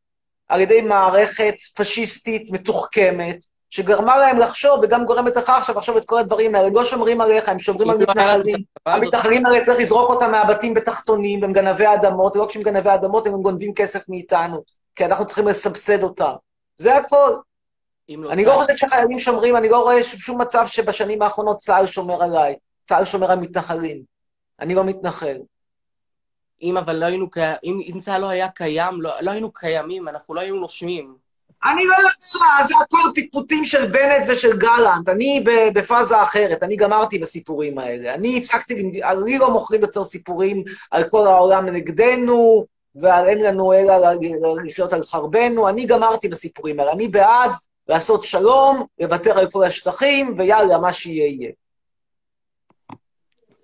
על 0.49 0.61
ידי 0.61 0.81
מערכת 0.81 1.55
פשיסטית 1.75 2.51
מתוחכמת, 2.51 3.45
שגרמה 3.75 4.17
להם 4.17 4.39
לחשוב, 4.39 4.81
וגם 4.83 5.05
גורמת 5.05 5.37
לך 5.37 5.49
עכשיו 5.51 5.75
לחשוב 5.79 5.97
את 5.97 6.05
כל 6.05 6.19
הדברים 6.19 6.55
האלה. 6.55 6.67
הם 6.67 6.75
לא 6.75 6.85
שומרים 6.85 7.21
עליך, 7.21 7.49
הם 7.49 7.59
שומרים 7.59 7.91
על 7.91 7.97
לא 7.97 8.03
מתנחלים. 8.03 8.57
המתנחלים 8.87 9.47
האלה 9.47 9.65
צריך 9.65 9.79
לזרוק 9.81 10.11
אותם 10.11 10.31
מהבתים 10.31 10.75
בתחתונים, 10.75 11.45
הם 11.45 11.53
גנבי 11.53 11.85
אדמות, 11.95 12.37
ולא 12.37 12.47
כשהם 12.49 12.63
גנבי 12.63 12.95
אדמות, 12.95 13.27
הם 13.27 13.33
גם 13.33 13.43
גונבים 13.43 13.75
כסף 13.75 14.09
מאיתנו, 14.09 14.63
כי 14.97 15.05
אנחנו 15.05 15.27
צריכים 15.27 15.49
לסבסד 15.49 16.03
אותם. 16.03 16.33
זה 16.77 16.97
הכל. 16.97 17.37
לא 18.09 18.31
אני 18.31 18.45
צה"ל- 18.45 18.53
לא 18.55 18.59
חושב 18.59 18.77
שחיילים 18.77 19.19
שומרים, 19.19 19.57
אני 19.57 19.69
לא 19.69 19.83
רואה 19.83 20.05
שום 20.05 20.41
מצב 20.41 20.67
שבשנים 20.67 21.23
האחרונות 21.23 21.59
צה"ל 21.59 21.87
שומר 21.87 22.23
עליי. 22.23 22.57
צה"ל 22.85 23.05
שומר 23.05 23.31
על 23.31 23.39
מתנחלים. 23.39 24.03
אני 24.61 24.75
לא 24.75 24.85
מתנחל. 24.85 25.37
אם 26.63 26.77
אבל 26.77 26.97
לא 26.97 27.05
היינו, 27.07 27.31
קי- 27.31 27.41
אם, 27.65 27.81
אם 27.95 28.01
צה"ל 28.01 28.21
לא 28.21 28.27
היה 28.29 28.49
קיים, 28.49 29.03
לא, 29.03 29.11
לא 29.21 29.31
היינו 29.31 29.53
קיימים, 29.53 30.09
אנחנו 30.09 30.35
לא 30.35 30.41
היינו 30.41 30.57
נושמים. 30.61 31.24
אני 31.65 31.85
לא 31.87 31.95
יודע, 31.95 32.67
זה 32.67 32.75
הכל 32.83 33.11
פטפוטים 33.15 33.65
של 33.65 33.87
בנט 33.87 34.25
ושל 34.29 34.57
גלנט. 34.57 35.09
אני 35.09 35.45
בפאזה 35.75 36.23
אחרת, 36.23 36.63
אני 36.63 36.77
גמרתי 36.77 37.19
בסיפורים 37.19 37.79
האלה. 37.79 38.15
אני 38.15 38.39
הפסקתי, 38.39 38.91
לי 39.25 39.39
לא 39.39 39.51
מוכרים 39.51 39.81
יותר 39.81 40.05
סיפורים 40.05 40.65
על 40.91 41.09
כל 41.09 41.27
העולם 41.27 41.67
נגדנו, 41.67 42.67
ועל 42.95 43.29
אין 43.29 43.43
לנו 43.43 43.73
אלא 43.73 43.95
לחיות 44.65 44.93
על 44.93 45.03
חרבנו. 45.03 45.69
אני 45.69 45.87
גמרתי 45.87 46.29
בסיפורים 46.29 46.81
האלה. 46.81 46.93
אני 46.93 47.09
בעד 47.09 47.51
לעשות 47.89 48.25
שלום, 48.25 48.87
לוותר 49.01 49.39
על 49.39 49.51
כל 49.51 49.65
השטחים, 49.65 50.35
ויאללה, 50.39 50.79
מה 50.79 50.93
שיהיה 50.93 51.27
יהיה. 51.27 51.51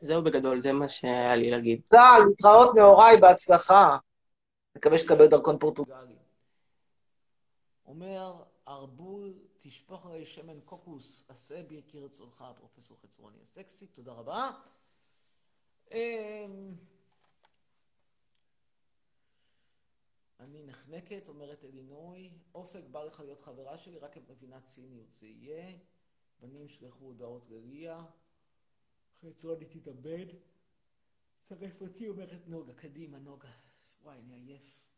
זהו 0.00 0.22
בגדול, 0.22 0.60
זה 0.60 0.72
מה 0.72 0.88
שהיה 0.88 1.36
לי 1.36 1.50
להגיד. 1.50 1.80
צה"ל, 1.84 2.22
להתראות 2.28 2.74
נהוריי, 2.74 3.16
בהצלחה. 3.16 3.96
מקווה 4.76 4.98
שתקבל 4.98 5.26
דרכון 5.26 5.58
פורטוגלי. 5.58 6.19
אומר, 7.90 8.44
ארבול, 8.68 9.38
תשפוך 9.59 10.07
עלי 10.07 10.26
שמן 10.26 10.61
קוקוס, 10.61 11.31
עשה 11.31 11.62
בי 11.62 11.83
כרצונך, 11.88 12.44
פרופסור 12.57 12.96
חצרוני 12.96 13.38
הסקסי, 13.42 13.87
תודה 13.87 14.12
רבה. 14.12 14.50
אמ, 15.90 16.74
אני 20.40 20.62
נחנקת, 20.62 21.29
אומרת 21.29 21.64
אלינוי, 21.64 22.31
אופק 22.55 22.83
בא 22.90 23.05
לך 23.05 23.20
להיות 23.20 23.40
חברה 23.40 23.79
שלי, 23.79 23.98
רק 23.98 24.16
את 24.16 24.31
מבינה 24.31 24.61
ציניות. 24.61 25.14
זה 25.14 25.26
יהיה, 25.26 25.79
בנים 26.40 26.68
שלחו 26.68 27.05
הודעות 27.05 27.48
לליה, 27.48 28.05
חצרוני 29.20 29.66
תתאבד. 29.66 30.26
צרף 31.40 31.81
אותי, 31.81 32.09
אומרת 32.09 32.48
נוגה, 32.48 32.74
קדימה, 32.74 33.18
נוגה. 33.18 33.53
וואי, 34.03 34.18
אני 34.18 34.35
עייף. 34.35 34.89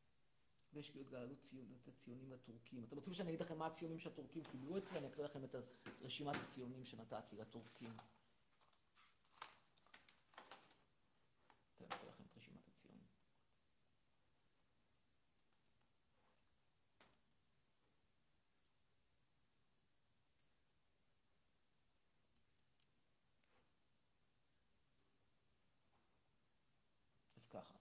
עוד 0.74 1.10
גלות 1.10 1.42
ציון, 1.42 1.72
את 1.82 1.88
הציונים 1.88 2.32
לטורקים. 2.32 2.84
אתם 2.84 2.96
רוצים 2.96 3.14
שאני 3.14 3.28
אגיד 3.28 3.40
לכם 3.40 3.58
מה 3.58 3.66
הציונים 3.66 3.98
שהטורקים 3.98 4.42
קיבלו 4.44 4.78
אצלי? 4.78 4.98
אני 4.98 5.06
אקריא 5.06 5.24
לכם 5.24 5.44
את 5.44 5.54
רשימת 6.02 6.36
הציונים 6.36 6.84
שנתתי 6.84 7.36
לטורקים. 7.36 7.90
ככה. 27.52 27.78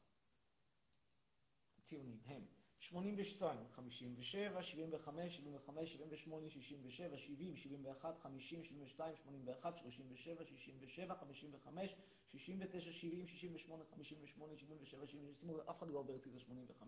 הציונים 1.77 2.19
הם 2.25 2.60
82, 2.81 3.67
57, 3.73 4.61
75, 4.63 5.29
75, 5.29 5.87
78, 5.91 6.49
67, 6.49 7.17
70, 7.17 7.55
71, 7.55 8.17
50, 8.17 8.65
72, 8.65 9.15
81, 9.17 9.77
37, 9.77 10.45
67, 10.45 11.15
55, 11.15 11.95
69, 12.31 12.79
70, 12.81 13.27
68, 13.27 13.85
58, 13.85 14.57
77, 14.57 15.07
70, 15.07 15.35
שימו 15.35 15.53
לב, 15.57 15.69
אף 15.69 15.77
אחד 15.77 15.89
לא 15.89 15.99
עובר 15.99 16.15
אצלי 16.15 16.31
ל-85, 16.31 16.83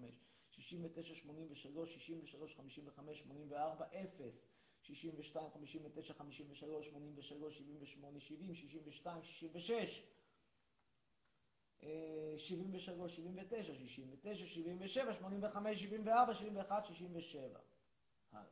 69, 0.52 1.16
83, 1.16 1.94
63, 1.94 2.56
55, 2.56 3.20
84, 3.20 3.86
0, 3.94 4.48
62, 4.82 5.50
59, 5.52 6.12
53, 6.14 6.88
83, 6.88 7.58
78, 7.58 8.20
70, 8.20 8.56
62, 8.56 9.24
66, 9.24 10.04
73, 12.38 13.08
79, 13.08 13.63
69, 13.63 14.46
77, 14.46 15.13
85, 15.13 15.80
74, 15.80 16.34
71, 16.36 16.86
67. 16.86 17.60
הלאה. 18.32 18.43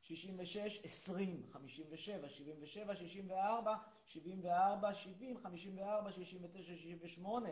66, 0.00 0.80
20, 0.84 1.46
57, 1.46 2.28
77, 2.28 2.94
64, 2.94 3.76
74, 4.06 4.94
70, 4.94 5.38
54, 5.38 6.12
69, 6.12 6.64
68, 6.64 7.50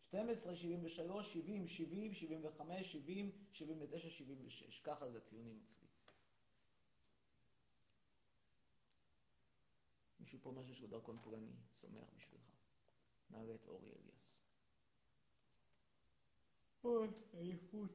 12, 0.00 0.56
73, 0.56 1.32
70, 1.32 1.68
70, 1.68 2.14
75, 2.14 2.92
70, 2.92 3.32
79, 3.52 4.10
76. 4.10 4.80
ככה 4.80 5.10
זה 5.10 5.18
הציונים 5.18 5.60
אצלי. 5.64 5.86
מישהו 10.20 10.38
פה 10.42 10.50
אומר 10.50 10.64
שיש 10.64 10.80
לו 10.80 10.88
דרכון 10.88 11.18
פולני, 11.22 11.52
שמח 11.74 12.10
בשבילך. 12.16 12.53
נעלה 13.34 13.54
את 13.54 13.66
אורי 13.68 13.88
אליאס. 13.88 14.42
אוי, 16.84 17.08
עייפות. 17.32 17.90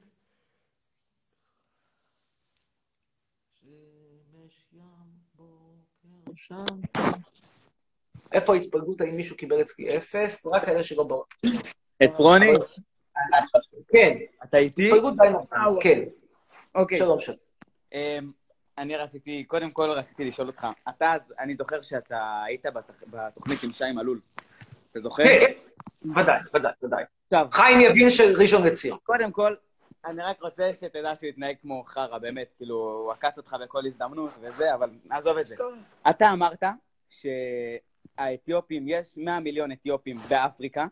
שמש 3.61 4.67
ים 4.73 4.81
בוקר 5.35 6.31
שם. 6.35 6.65
איפה 8.31 8.53
ההתפלגות? 8.53 9.01
האם 9.01 9.15
מישהו 9.15 9.37
קיבל 9.37 9.61
אצלי 9.61 9.97
אפס? 9.97 10.45
רק 10.47 10.67
אלה 10.67 10.83
שלא 10.83 11.03
באו. 11.03 11.23
עפרוני? 11.99 12.45
כן. 13.87 14.11
אתה 14.43 14.57
איתי? 14.57 14.87
התפלגות 14.91 15.13
בין... 15.17 15.33
כן. 15.83 15.99
אוקיי. 16.75 16.97
שלום, 16.97 17.19
שלום. 17.19 17.37
אמ, 17.93 18.31
אני 18.77 18.95
רציתי, 18.95 19.43
קודם 19.43 19.71
כל 19.71 19.89
רציתי 19.89 20.25
לשאול 20.25 20.47
אותך, 20.47 20.67
אתה, 20.89 21.13
אני 21.39 21.55
זוכר 21.55 21.81
שאתה 21.81 22.43
היית 22.45 22.65
בתוכ- 22.65 23.09
בתוכנית 23.09 23.63
עם 23.63 23.73
שי 23.73 23.91
מלול. 23.95 24.21
אתה 24.91 24.99
זוכר? 24.99 25.23
כן, 25.23 25.53
ודאי, 26.15 26.39
ודאי, 26.53 26.71
ודאי. 26.83 27.03
עכשיו, 27.25 27.47
חיים 27.51 27.81
יבין 27.81 28.09
של 28.09 28.33
ראשון 28.39 28.63
לציון. 28.63 28.97
קודם 29.03 29.31
כל, 29.31 29.55
אני 30.05 30.23
רק 30.23 30.41
רוצה 30.41 30.73
שתדע 30.73 31.15
שהוא 31.15 31.29
יתנהג 31.29 31.55
כמו 31.61 31.83
חרא, 31.83 32.17
באמת, 32.17 32.53
כאילו, 32.57 32.75
הוא 32.75 33.11
עקץ 33.11 33.37
אותך 33.37 33.55
בכל 33.61 33.85
הזדמנות 33.85 34.31
וזה, 34.41 34.73
אבל 34.73 34.89
נעזוב 35.05 35.37
את 35.37 35.47
זה. 35.47 35.55
אתה 36.09 36.31
אמרת 36.31 36.63
שהאתיופים, 37.09 38.83
יש 38.87 39.17
100 39.17 39.39
מיליון 39.39 39.71
אתיופים 39.71 40.17
באפריקה, 40.29 40.87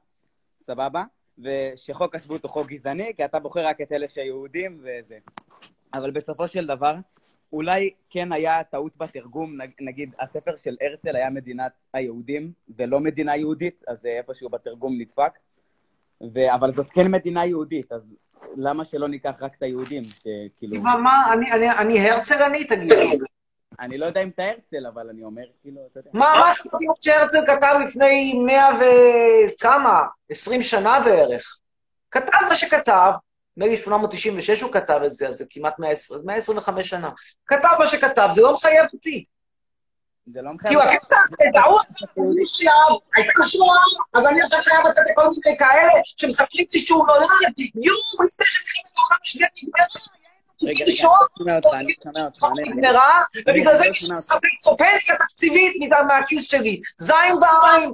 סבבה? 0.62 1.04
ושחוק 1.40 2.16
השבות 2.16 2.44
הוא 2.44 2.52
חוק 2.52 2.68
גזעני, 2.68 3.14
כי 3.16 3.26
אתה 3.26 3.40
בוחר 3.40 3.66
רק 3.66 3.82
את 3.82 3.92
אלה 3.92 4.08
שיהודים 4.08 4.80
וזה. 4.80 5.18
אבל 5.94 6.12
בסופו 6.12 6.48
של 6.48 6.66
דבר, 6.66 6.96
אולי 7.54 7.90
כן 8.10 8.32
היה 8.32 8.64
טעות 8.64 8.92
בתרגום, 8.98 9.62
נג- 9.62 9.72
נגיד 9.82 10.12
הספר 10.20 10.58
של 10.58 10.76
הרצל 10.82 11.16
היה 11.16 11.30
מדינת 11.30 11.72
היהודים 11.94 12.52
ולא 12.78 13.00
מדינה 13.00 13.36
יהודית, 13.38 13.84
אז 13.88 14.02
זה 14.02 14.10
איפשהו 14.10 14.50
בתרגום 14.50 15.02
נדפק. 15.02 15.32
ו... 16.34 16.54
אבל 16.56 16.74
זאת 16.74 16.90
כן 16.90 17.12
מדינה 17.12 17.46
יהודית, 17.46 17.92
אז 17.92 18.16
למה 18.56 18.86
שלא 18.86 19.08
ניקח 19.08 19.36
רק 19.42 19.56
את 19.58 19.64
היהודים? 19.64 20.04
שכאילו... 20.04 20.82
מה, 20.82 20.98
מה, 20.98 21.34
אני- 21.34 21.52
אני- 21.52 21.72
אני 21.72 22.10
הרצל 22.10 22.44
אני, 22.44 22.64
תגיד 22.64 22.94
לי. 22.94 23.18
אני 23.80 23.98
לא 23.98 24.06
יודע 24.06 24.24
אם 24.24 24.30
אתה 24.30 24.44
הרצל, 24.44 24.88
אבל 24.88 25.10
אני 25.10 25.24
אומר, 25.24 25.44
כאילו, 25.62 25.82
אתה 25.92 26.00
יודע. 26.00 26.10
מה, 26.14 26.34
מה 26.40 26.52
אכפת 26.52 26.74
לי 26.82 26.88
שהרצל 27.02 27.46
כתב 27.48 27.76
לפני 27.84 28.34
מאה 28.46 28.70
וכמה? 28.80 30.04
עשרים 30.30 30.62
שנה 30.62 31.00
בערך. 31.06 31.60
כתב 32.12 32.38
מה 32.50 32.56
שכתב, 32.56 33.12
נדמה 33.58 33.70
לי 33.70 33.78
896 33.78 34.62
הוא 34.62 34.72
כתב 34.72 35.00
את 35.06 35.14
זה, 35.14 35.28
אז 35.28 35.36
זה 35.36 35.46
כמעט 35.50 35.80
120, 35.80 36.22
125 36.26 36.90
שנה. 36.90 37.10
כתב 37.48 37.70
מה 37.80 37.88
שכתב, 37.88 38.30
זה 38.32 38.42
לא 38.42 38.54
מחייב 38.54 38.86
אותי. 38.94 39.26
זה 40.34 40.42
לא 40.42 40.54
מחייב... 40.54 40.74
כאילו, 40.74 40.82
הקטע 40.82 41.16
הזה, 41.24 41.36
טעות, 41.54 41.86
הייתה 43.16 43.44
שואה, 43.48 43.80
אז 44.14 44.26
אני 44.26 44.42
עכשיו 44.42 44.60
חייב 44.64 44.88
לתת 44.88 45.02
לכל 45.12 45.22
מיני 45.22 45.58
כאלה 45.58 45.92
שמספרים 46.18 46.66
לי 46.74 46.80
שהוא 46.80 47.08
נולד, 47.08 47.28
בדיוק 47.52 47.98
לפני 48.14 48.46
שמתחילים 48.46 49.08
המשנה 49.20 49.48
נגמרה, 49.64 49.86
רגע, 50.64 50.74
הציל 50.74 50.88
רגע, 50.88 51.08
לא 51.08 51.26
שומע 51.38 51.56
אותך, 51.56 51.70
אני 51.74 51.86
לא 51.88 51.94
שומע 52.04 52.26
אותך, 52.26 52.46
נגמרה, 52.68 53.24
ובגלל 53.36 53.78
זה 53.78 53.84
לא 53.84 53.90
יש. 53.90 54.04
לך 54.04 54.76
פנסיה 54.78 55.16
תקציבית 55.16 55.94
מהכיס 56.08 56.44
שלי. 56.44 56.82
זין 56.98 57.40
בעין. 57.40 57.94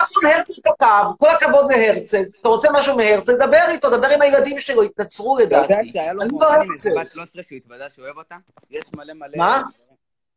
נכון, 0.00 0.26
הרצל 0.26 0.62
כתב, 0.62 1.04
כל 1.18 1.28
הכבוד 1.28 1.72
להרצל. 1.72 2.22
אתה 2.40 2.48
רוצה 2.48 2.68
משהו 2.72 2.96
מהרצל, 2.96 3.36
דבר 3.36 3.64
איתו, 3.68 3.90
דבר 3.90 4.06
עם 4.06 4.22
הילדים 4.22 4.60
שלו, 4.60 4.82
התנצרו 4.82 5.36
אתה 5.36 5.44
יודע 5.44 5.62
לדעתי. 5.62 5.86
שהיה 5.86 6.12
לו 6.12 6.22
אני 6.22 6.30
לא 6.30 6.38
מורה 6.38 6.54
עם 6.54 6.70
הרצל. 6.70 6.88
איזה 6.88 7.00
בת 7.00 7.10
13 7.10 7.42
שהוא 7.42 7.56
התוודה 7.56 7.90
שהוא 7.90 8.04
אוהב 8.04 8.16
אותה? 8.18 8.36
יש 8.70 8.84
מלא 8.96 9.14
מלא... 9.14 9.36
מה? 9.36 9.62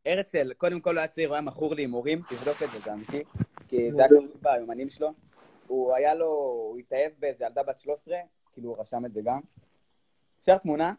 הרצל, 0.06 0.52
קודם 0.56 0.80
כל 0.80 0.90
הוא 0.90 0.98
היה 0.98 1.08
צעיר, 1.08 1.28
הוא 1.28 1.34
היה 1.34 1.42
מכור 1.42 1.74
להימורים, 1.74 2.22
תבדוק 2.28 2.62
את 2.62 2.68
זה, 2.84 2.92
אמיתי. 2.92 3.22
כי 3.68 3.92
זה 3.92 3.98
היה 3.98 4.08
כתוב 4.08 4.26
ביומנים 4.42 4.90
שלו. 4.90 5.12
הוא 5.66 5.94
היה 5.94 6.14
לו, 6.14 6.26
הוא 6.26 6.78
התאהב 6.78 7.10
באיזה 7.18 7.44
ילדה 7.44 7.62
בת 7.62 7.78
13, 7.78 8.16
כאילו 8.52 8.68
הוא 8.70 8.80
רשם 8.80 9.04
את 9.06 9.12
זה 9.12 9.20
גם. 9.24 9.40
אפשר 10.40 10.58
תמונה? 10.58 10.92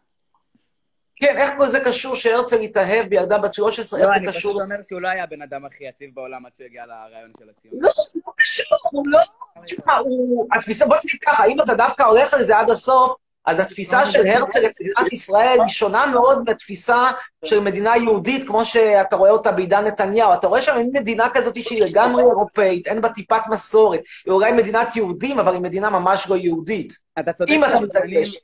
כן, 1.20 1.38
איך 1.38 1.50
כל 1.56 1.68
זה 1.68 1.80
קשור 1.80 2.14
שהרצל 2.14 2.60
התאהב 2.60 3.06
בילדה 3.08 3.38
בת 3.38 3.54
13? 3.54 4.00
איך 4.00 4.08
לא, 4.08 4.14
זה 4.14 4.18
אני 4.18 4.28
קשור? 4.28 4.52
פשוט 4.52 4.62
אומר 4.62 4.82
שהוא 4.82 5.00
לא 5.00 5.08
היה 5.08 5.24
הבן 5.24 5.42
אדם 5.42 5.64
הכי 5.64 5.84
יציב 5.84 6.10
בעולם 6.14 6.46
עד 6.46 6.54
שהוא 6.54 6.66
הגיע 6.66 6.86
לרעיון 6.86 7.30
של 7.38 7.50
הציונות. 7.50 7.82
לא, 7.82 7.90
זה 8.12 8.20
לא 8.26 8.32
קשור, 8.36 8.78
הוא 8.90 9.04
לא... 9.06 9.20
תשמע, 9.66 9.96
הוא... 9.96 10.48
התפיסה, 10.52 10.86
בוא 10.86 10.96
נגיד 10.96 11.20
ככה, 11.20 11.44
אם 11.44 11.60
אתה 11.60 11.74
דווקא 11.74 12.02
הולך 12.02 12.34
על 12.34 12.42
זה 12.42 12.58
עד 12.58 12.70
הסוף, 12.70 13.16
אז 13.48 13.60
התפיסה 13.60 14.06
של 14.06 14.26
הרצל 14.26 14.58
למדינת 14.58 15.12
ישראל 15.12 15.58
היא 15.60 15.68
שונה 15.68 16.06
מאוד 16.06 16.42
מהתפיסה 16.46 17.10
של 17.44 17.60
מדינה 17.60 17.96
יהודית, 17.96 18.46
כמו 18.46 18.64
שאתה 18.64 19.16
רואה 19.16 19.30
אותה 19.30 19.52
בעידן 19.52 19.84
נתניהו. 19.84 20.34
אתה 20.34 20.46
רואה 20.46 20.62
שם 20.62 20.76
מדינה 20.92 21.28
כזאת 21.34 21.62
שהיא 21.62 21.82
לגמרי 21.82 22.22
אירופאית, 22.22 22.86
אין 22.86 23.00
בה 23.00 23.08
טיפת 23.08 23.42
מסורת. 23.50 24.00
היא 24.26 24.32
אולי 24.32 24.52
מדינת 24.52 24.96
יהודים, 24.96 25.38
אבל 25.38 25.52
היא 25.52 25.60
מדינה 25.60 25.90
ממש 25.90 26.26
לא 26.28 26.34
יהודית. 26.34 26.92
אתה 27.18 27.32
צודק 27.32 27.50
אם 27.50 27.64
אתה. 27.64 27.78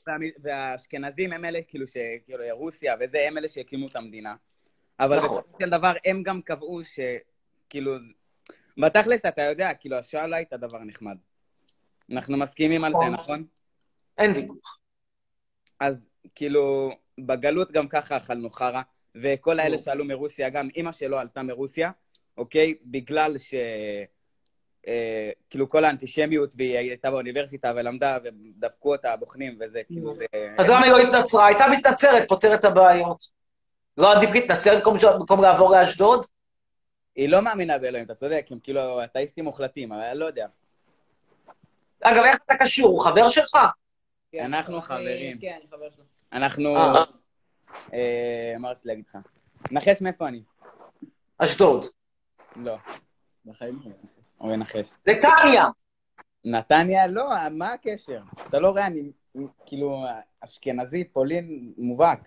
והמ- 0.09 0.39
והאשכנזים 0.43 1.33
הם 1.33 1.45
אלה, 1.45 1.59
כאילו, 1.69 1.89
ש... 1.89 1.97
כאילו, 2.27 2.45
רוסיה 2.53 2.95
וזה, 3.01 3.25
הם 3.29 3.39
אלה 3.39 3.49
שהקימו 3.49 3.87
את 3.87 3.97
המדינה. 3.97 4.35
אבל 5.01 5.17
נכון. 5.17 5.39
בסופו 5.39 5.59
של 5.63 5.71
דבר, 5.71 5.93
הם 6.05 6.23
גם 6.23 6.41
קבעו 6.43 6.85
ש... 6.85 7.01
כאילו... 7.69 7.93
בתכלס, 8.79 9.21
אתה 9.29 9.43
יודע, 9.43 9.75
כאילו, 9.75 9.97
השואה 9.97 10.27
לא 10.27 10.37
הייתה 10.37 10.57
דבר 10.57 10.79
נחמד. 10.79 11.17
אנחנו 12.13 12.37
מסכימים 12.37 12.85
על 12.85 12.93
זה, 12.93 12.99
נכון. 12.99 13.15
נכון? 13.15 13.45
אין 14.19 14.33
ויכוח. 14.37 14.79
אז 15.81 16.07
כאילו, 16.35 16.91
בגלות 17.21 17.73
גם 17.73 17.89
ככה 17.89 18.17
אכלנו 18.17 18.51
חרא, 18.51 18.83
וכל 19.15 19.61
האלה 19.61 19.79
שעלו 19.79 20.05
מרוסיה, 20.05 20.49
גם 20.49 20.69
אימא 20.77 20.93
שלו 20.93 21.19
עלתה 21.19 21.43
מרוסיה, 21.43 21.91
אוקיי? 22.37 22.75
בגלל 22.85 23.39
ש... 23.39 23.55
אה, 24.89 25.31
כאילו 25.51 25.69
כל 25.69 25.85
האנטישמיות, 25.85 26.55
והיא 26.57 26.77
הייתה 26.77 27.11
באוניברסיטה 27.11 27.73
ולמדה, 27.77 28.19
ודפקו 28.25 28.93
אותה 28.93 29.17
בוחנים 29.17 29.59
וזה, 29.61 29.81
כאילו 29.87 30.13
זה... 30.13 30.25
אז 30.59 30.71
למה 30.71 30.85
היא 30.85 30.93
לא 30.93 30.99
התנצרה? 30.99 31.47
הייתה 31.47 31.65
מתנצרת, 31.71 32.29
פותרת 32.29 32.61
את 32.61 32.65
הבעיות. 32.65 33.25
לא 33.99 34.17
עדיף 34.17 34.31
להתנצר 34.31 34.75
במקום 34.75 34.99
ש- 34.99 35.05
במקום 35.05 35.43
לעבור 35.43 35.77
לאשדוד? 35.77 36.27
היא 37.17 37.29
לא 37.29 37.43
מאמינה 37.43 37.79
באלוהים, 37.79 38.05
אתה 38.05 38.15
צודק, 38.15 38.47
הם 38.51 38.59
כאילו 38.63 39.05
אתאיסטים 39.05 39.45
מוחלטים, 39.45 39.93
אבל 39.93 40.03
אני 40.03 40.19
לא 40.19 40.25
יודע. 40.25 40.47
אגב, 42.03 42.23
איך 42.25 42.37
אתה 42.47 42.55
קשור? 42.61 42.89
הוא 42.89 43.05
חבר 43.05 43.29
שלך? 43.29 43.57
אנחנו 44.41 44.81
חברים. 44.81 45.39
כן, 45.41 45.59
חבר 45.71 45.91
שלו. 45.97 46.05
אנחנו... 46.33 46.77
אה. 46.77 47.05
אה, 47.93 48.55
מה 48.59 48.71
רציתי 48.71 48.89
להגיד 48.89 49.05
לך? 49.09 49.19
נחש 49.71 50.03
מאיפה 50.03 50.29
אני. 50.29 50.43
אשדוד. 51.39 51.85
לא. 52.57 52.77
בחיים 53.47 53.81
לא. 53.85 53.91
או 54.41 54.57
נחש. 54.57 54.91
נתניה. 55.07 55.67
נתניה? 56.45 57.07
לא, 57.07 57.29
מה 57.51 57.73
הקשר? 57.73 58.21
אתה 58.49 58.59
לא 58.59 58.69
רואה, 58.69 58.87
אני 58.87 59.03
כאילו 59.67 60.05
אשכנזי, 60.41 61.05
פולין, 61.05 61.73
מובהק. 61.79 62.19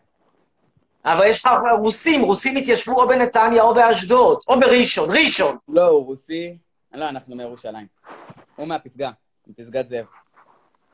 אבל 1.05 1.26
יש 1.28 1.45
לך 1.45 1.51
רוסים, 1.80 2.22
רוסים 2.22 2.55
התיישבו 2.58 3.01
או 3.01 3.08
בנתניה 3.08 3.64
או 3.64 3.74
באשדוד, 3.74 4.39
או 4.47 4.60
בראשון, 4.60 5.10
ראשון. 5.12 5.58
לא, 5.68 5.88
הוא 5.88 6.05
רוסי. 6.05 6.58
לא, 6.93 7.10
אנחנו 7.10 7.36
מירושלים. 7.36 7.88
הוא 8.55 8.68
מהפסגה, 8.68 9.12
מפסגת 9.47 9.88
זאב. 9.88 10.05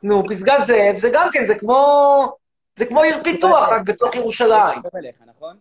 נו, 0.04 0.24
פסגת 0.30 0.64
זאב, 0.64 0.95
זה 0.95 1.10
גם 1.14 1.28
כן, 1.34 1.45
זה 1.45 1.56
כמו... 1.60 2.38
זה 2.76 2.86
כמו 2.86 3.01
עיר 3.01 3.24
פיתוח, 3.24 3.70
רק 3.72 3.82
בתוך 3.82 4.16
ירושלים. 4.16 4.80
נכון? 5.26 5.58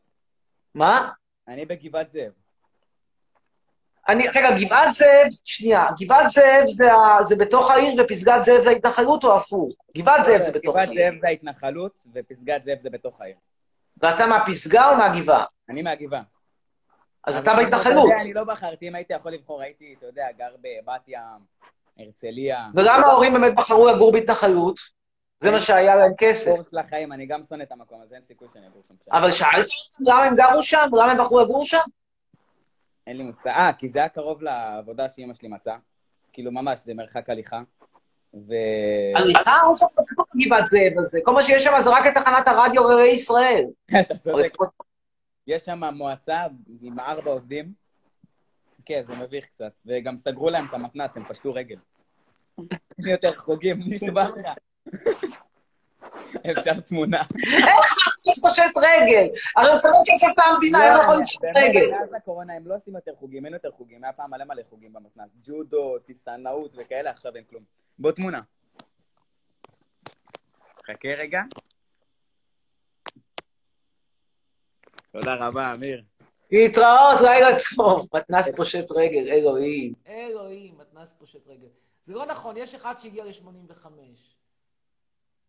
מה? 0.75 1.11
אני 1.49 1.65
בגבעת 1.65 2.11
זאב. 2.11 2.33
אני, 4.09 4.29
רגע, 4.29 4.49
גבעת 4.61 4.93
זאב, 4.93 5.27
שנייה, 5.45 5.87
גבעת 6.01 6.31
זאב 6.31 6.65
זה, 6.67 6.93
ה- 6.93 7.25
זה 7.25 7.37
בתוך 7.37 7.71
העיר 7.71 8.05
ופסגת 8.05 8.45
זאב 8.45 8.63
זה 8.63 8.71
ההתנחלות 8.71 9.25
או 9.25 9.37
הפוך? 9.37 9.75
גבעת 9.97 10.25
זאב 10.25 10.41
זה 10.41 10.53
בתוך 10.53 10.75
גבעת 10.77 10.89
העיר. 10.89 11.11
זאב 11.11 11.21
זה 11.21 11.27
ההתנחלות, 11.29 12.05
ופסגת 12.15 12.63
זאב 12.63 12.79
זה 12.81 12.91
בתוך 12.91 13.21
העיר. 13.21 13.37
ואתה 13.97 14.27
מהפסגה 14.27 14.91
או 14.91 14.97
מהגבעה? 14.97 15.45
אני 15.69 15.83
מהגבעה. 15.83 16.23
אז 17.25 17.37
אתה 17.39 17.55
בהתנחלות. 17.55 18.11
אני 18.21 18.33
לא 18.33 18.45
בחרתי, 18.45 18.89
אם 18.89 18.95
הייתי 18.95 19.13
יכול 19.13 19.33
לבחור, 19.33 19.63
הייתי, 19.63 19.95
אתה 19.99 20.07
יודע, 20.07 20.27
גר 20.39 20.55
בבת 20.63 21.09
ים, 21.09 21.19
הרצליה. 21.99 22.67
ולמה 22.75 23.07
ההורים 23.07 23.33
באמת 23.33 23.55
בחרו 23.55 23.89
לגור 23.89 24.13
בהתנחלות? 24.13 24.79
זה 25.41 25.51
מה 25.51 25.61
שהיה 25.61 25.95
להם 25.95 26.13
כסף. 26.19 26.51
קורס 26.51 26.73
לחיים, 26.73 27.13
אני 27.13 27.27
גם 27.27 27.41
שונא 27.49 27.63
את 27.63 27.73
המקום 27.73 28.03
הזה, 28.03 28.15
אין 28.15 28.23
סיכוי 28.23 28.49
שאני 28.53 28.67
אגור 28.67 28.83
שם. 28.83 28.95
אבל 29.13 29.31
שאלת 29.31 29.67
אותם 30.01 30.13
למה 30.13 30.25
הם 30.25 30.37
גרו 30.37 30.63
שם? 30.63 30.89
למה 30.93 31.13
הם 31.13 31.19
בחרו 31.19 31.41
לגור 31.41 31.65
שם? 31.65 31.79
אין 33.07 33.17
לי 33.17 33.23
מושג. 33.23 33.51
אה, 33.51 33.71
כי 33.79 33.89
זה 33.89 33.99
היה 33.99 34.09
קרוב 34.09 34.43
לעבודה 34.43 35.09
שאימא 35.09 35.35
שלי 35.35 35.49
מצאה. 35.49 35.77
כאילו, 36.33 36.53
ממש, 36.53 36.81
זה 36.85 36.95
מרחק 36.95 37.31
הליכה. 37.31 37.61
ו... 38.35 38.55
הליכה 39.17 39.57
או 39.67 39.73
בקבוק 39.73 40.29
גבעת 40.47 40.69
זאב 40.69 40.99
הזה? 40.99 41.21
כל 41.25 41.33
מה 41.33 41.43
שיש 41.43 41.65
שם 41.65 41.73
זה 41.81 41.91
רק 41.91 42.07
את 42.07 42.15
תחנת 42.15 42.49
הרדיו 42.49 42.83
גלי 42.85 43.07
ישראל. 43.07 43.65
יש 45.47 45.65
שם 45.65 45.81
מועצה 45.95 46.47
עם 46.81 47.01
ארבע 47.01 47.31
עובדים. 47.31 47.82
כן, 48.85 49.03
זה 49.07 49.17
מביך 49.17 49.47
קצת. 49.47 49.81
וגם 49.87 50.17
סגרו 50.17 50.51
להם 50.51 50.65
את 50.69 50.75
המתנ"ס, 50.75 51.17
הם 51.17 51.25
פשטו 51.25 51.53
רגל. 51.53 51.77
אין 52.99 53.09
יותר 53.09 53.39
חוגים, 53.39 53.81
נשבע 53.87 54.25
לך. 54.25 54.53
אפשר 56.51 56.81
תמונה. 56.81 57.23
איך 57.23 57.95
אתה 58.23 58.41
פושט 58.41 58.63
רגל? 58.77 59.29
הרי 59.57 59.69
הוא 59.69 59.77
מקבל 59.77 59.91
כסף 60.07 60.39
מהמדינה, 60.39 60.85
איך 60.85 61.03
יכול 61.03 61.17
לפשוט 61.21 61.43
רגל? 61.57 61.91
מאז 61.91 62.15
הקורונה 62.15 62.55
הם 62.55 62.67
לא 62.67 62.77
עושים 62.77 62.95
יותר 62.95 63.15
חוגים, 63.19 63.45
אין 63.45 63.55
יותר 63.55 63.71
חוגים. 63.71 64.05
היה 64.05 64.13
פעם 64.13 64.31
מלא 64.31 64.45
מלא 64.45 64.63
חוגים 64.71 64.93
במתנ"ס. 64.93 65.31
ג'ודו, 65.43 65.99
טיסנאות 65.99 66.73
וכאלה, 66.77 67.11
עכשיו 67.11 67.37
אין 67.37 67.45
כלום. 67.45 67.63
בוא 67.99 68.13
תמונה. 68.13 68.41
חכה 70.87 71.09
רגע. 71.09 71.43
תודה 75.13 75.35
רבה, 75.35 75.73
אמיר. 75.77 76.03
להתראות, 76.53 77.21
לילה 77.21 77.57
טוב. 77.77 78.09
מתנ"ס 78.15 78.49
פושט 78.57 78.91
רגל, 78.91 79.33
אלוהים. 79.33 79.93
אלוהים, 80.07 80.79
מתנ"ס 80.79 81.13
פושט 81.19 81.47
רגל. 81.47 81.69
זה 82.03 82.15
לא 82.15 82.27
נכון, 82.27 82.57
יש 82.57 82.75
אחד 82.75 82.95
שהגיע 82.99 83.25
ל-85. 83.25 83.87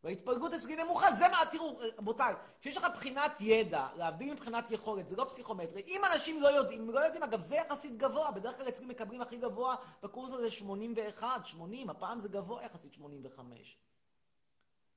וההתפלגות 0.04 0.54
אצלי 0.54 0.76
נמוכה, 0.76 1.12
זה 1.12 1.28
מה, 1.28 1.38
תראו, 1.52 1.80
רבותיי, 1.98 2.34
כשיש 2.62 2.78
לך 2.78 2.88
בחינת 2.94 3.42
ידע, 3.42 3.88
להבדיל 3.96 4.34
מבחינת 4.34 4.72
יכולת, 4.72 5.08
זה 5.08 5.16
לא 5.16 5.24
פסיכומטרי. 5.24 5.82
אם 5.88 6.02
אנשים 6.14 6.42
לא 6.42 6.48
יודעים, 6.48 6.90
לא 6.90 7.00
יודעים, 7.00 7.24
אגב, 7.24 7.40
זה 7.40 7.56
יחסית 7.56 7.98
גבוה, 7.98 8.32
בדרך 8.32 8.58
כלל 8.58 8.68
אצלי 8.68 8.86
מקבלים 8.86 9.22
הכי 9.22 9.38
גבוה 9.38 9.76
בקורס 10.04 10.32
הזה 10.32 10.52
81, 10.52 11.46
80, 11.46 11.90
הפעם 11.90 12.20
זה 12.20 12.30
גבוה 12.30 12.64
יחסית 12.64 12.94
85. 12.94 13.78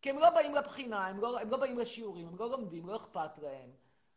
כי 0.03 0.11
הם 0.11 0.19
לא 0.19 0.31
באים 0.31 0.55
לבחינה, 0.55 1.07
הם 1.07 1.21
לא, 1.21 1.41
הם 1.41 1.51
לא 1.51 1.57
באים 1.57 1.79
לשיעורים, 1.79 2.29
הם 2.29 2.37
לא 2.39 2.51
לומדים, 2.51 2.87
לא 2.87 2.97
אכפת 2.97 3.39
להם. 3.43 3.71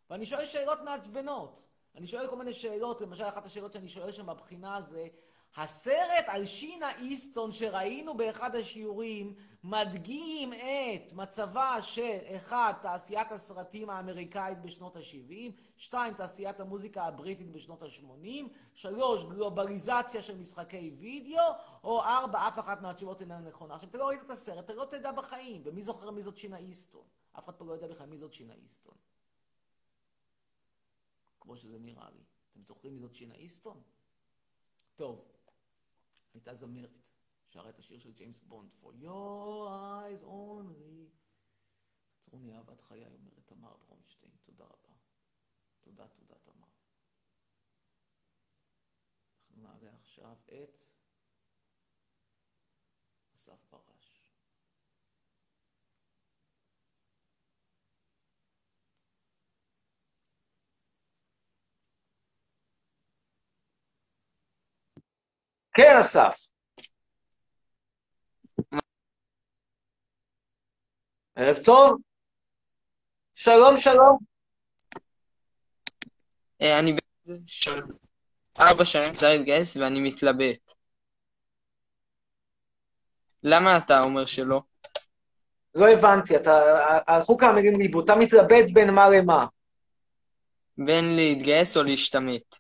ואני 0.10 0.26
שואל 0.26 0.46
שאלות 0.46 0.82
מעצבנות. 0.82 1.68
אני 1.96 2.08
שואל 2.08 2.28
כל 2.28 2.36
מיני 2.36 2.54
שאלות, 2.54 3.02
למשל, 3.02 3.24
אחת 3.24 3.46
השאלות 3.46 3.74
שאני 3.74 3.90
שואל 3.90 4.12
שם 4.12 4.26
בבחינה 4.26 4.82
זה, 4.82 5.08
הסרט 5.56 6.26
על 6.28 6.46
שינה 6.46 6.98
איסטון 6.98 7.52
שראינו 7.52 8.18
באחד 8.18 8.56
השיעורים 8.56 9.36
מדגים 9.64 10.54
את 10.54 11.14
מצבה 11.14 11.82
של 11.82 12.18
אחד, 12.36 12.74
תעשיית 12.82 13.32
הסרטים 13.32 13.90
האמריקאית 13.90 14.62
בשנות 14.62 14.96
ה-70, 14.96 15.52
שתיים, 15.78 16.14
תעשיית 16.14 16.60
המוזיקה 16.60 17.04
הבריטית 17.04 17.52
בשנות 17.52 17.84
ה-80, 17.84 18.44
שלוש, 18.74 19.24
גלובליזציה 19.24 20.22
של 20.22 20.38
משחקי 20.38 20.92
וידאו, 21.00 21.44
או 21.84 22.02
ארבע, 22.02 22.48
אף 22.48 22.60
אחת 22.60 22.82
מהתשובות 22.82 23.22
איננה 23.22 23.40
נכונה. 23.40 23.76
עכשיו, 23.76 23.90
אתה 23.90 23.98
לא 23.98 24.08
ראית 24.08 24.22
את 24.22 24.30
הסרט, 24.30 24.66
אתה 24.66 24.74
לא 24.74 24.86
תדע 24.86 25.12
בחיים, 25.12 25.62
ומי 25.66 25.82
זוכר 25.82 26.12
מי 26.12 26.22
זאת 26.22 26.38
שינה 26.38 26.58
איסטון? 26.58 27.04
אף 27.40 27.46
אחד 27.46 27.54
פה 27.54 27.66
לא 27.66 27.74
יודע 27.74 27.88
בכלל 27.88 28.08
מי 28.08 28.18
זאת 28.18 28.34
שינה 28.34 28.54
איסטון. 28.54 28.96
כמו 31.40 31.58
שזה 31.58 31.80
נראה 31.80 32.10
לי. 32.10 32.24
אתם 32.52 32.64
זוכרים 32.64 32.94
מי 32.94 33.00
זאת 33.00 33.16
שינה 33.16 33.36
איסטון? 33.36 33.84
טוב, 34.96 35.32
הייתה 36.34 36.54
זמרת, 36.54 37.12
שרה 37.48 37.70
את 37.70 37.80
השיר 37.80 38.00
של 38.00 38.12
ג'יימס 38.12 38.40
בונד, 38.42 38.72
For 38.72 39.04
your 39.04 39.68
eyes 39.70 40.24
only. 40.24 41.20
עצרוני 42.20 42.56
אהבת 42.56 42.82
חיי, 42.82 43.06
אומרת 43.06 43.48
תמר 43.48 43.78
ברונשטיין, 43.78 44.32
תודה 44.42 44.66
רבה. 44.66 44.94
תודה, 45.82 46.08
תודה, 46.08 46.36
תמר. 46.40 46.68
אנחנו 49.38 49.62
נעלה 49.62 49.94
עכשיו 49.94 50.38
את 50.46 50.80
אסף 53.34 53.66
ברש. 53.70 53.99
כן, 65.80 65.98
אסף. 66.00 66.50
ערב 71.36 71.58
טוב. 71.66 72.02
שלום, 73.34 73.78
שלום. 73.78 74.18
אה, 76.62 76.80
אני 76.80 76.96
של 77.46 77.82
ארבע 78.60 78.86
שנים 78.86 79.14
צריך 79.14 79.38
להתגייס 79.38 79.78
ואני 79.78 80.00
מתלבט. 80.00 80.74
למה 83.44 83.78
אתה 83.78 84.02
אומר 84.02 84.26
שלא? 84.26 84.62
לא 85.76 85.90
הבנתי, 85.90 86.36
אתה... 86.36 86.52
הלכו 87.08 87.38
כמה 87.38 87.54
מילים 87.54 87.80
לאיבוד. 87.80 88.04
אתה 88.04 88.20
מתלבט 88.20 88.72
בין 88.74 88.90
מה 88.90 89.10
למה. 89.10 89.46
בין 90.78 91.16
להתגייס 91.16 91.78
או 91.78 91.84
להשתמט. 91.84 92.56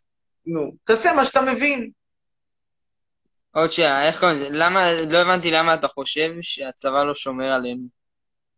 נו, 0.46 0.72
תעשה 0.84 1.14
מה 1.14 1.26
שאתה 1.26 1.42
מבין. 1.42 1.99
עוד 3.60 3.72
שאלה, 3.72 4.08
איך 4.08 4.20
קוראים 4.20 4.40
לזה? 4.40 4.50
למה, 4.52 4.92
לא 5.10 5.18
הבנתי 5.18 5.52
למה 5.52 5.74
אתה 5.74 5.88
חושב 5.88 6.32
שהצבא 6.42 7.04
לא 7.04 7.16
שומר 7.16 7.52
עלינו. 7.52 7.84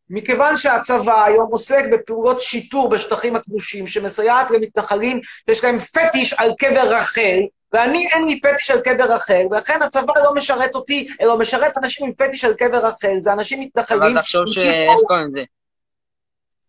מכיוון 0.09 0.57
שהצבא 0.57 1.25
היום 1.25 1.47
עוסק 1.51 1.83
בפעולות 1.91 2.41
שיטור 2.41 2.89
בשטחים 2.89 3.35
הכבושים, 3.35 3.87
שמסייעת 3.87 4.51
למתנחלים 4.51 5.21
שיש 5.49 5.63
להם 5.63 5.79
פטיש 5.79 6.33
על 6.33 6.51
קבר 6.59 6.95
רחל, 6.95 7.37
ואני 7.73 8.07
אין 8.07 8.25
לי 8.25 8.41
פטיש 8.41 8.71
על 8.71 8.79
קבר 8.81 9.13
רחל, 9.13 9.41
ולכן 9.51 9.81
הצבא 9.81 10.13
לא 10.23 10.33
משרת 10.33 10.75
אותי, 10.75 11.07
אלא 11.21 11.37
משרת 11.37 11.77
אנשים 11.77 12.05
עם 12.05 12.13
פטיש 12.13 12.45
על 12.45 12.53
קבר 12.53 12.85
רחל, 12.85 13.19
זה 13.19 13.33
אנשים 13.33 13.59
מתנחלים. 13.59 14.03
אבל 14.03 14.21
תחשוב 14.21 14.47
ש... 14.47 14.57
איך 14.57 14.99
קוראים 15.07 15.25
לזה? 15.27 15.43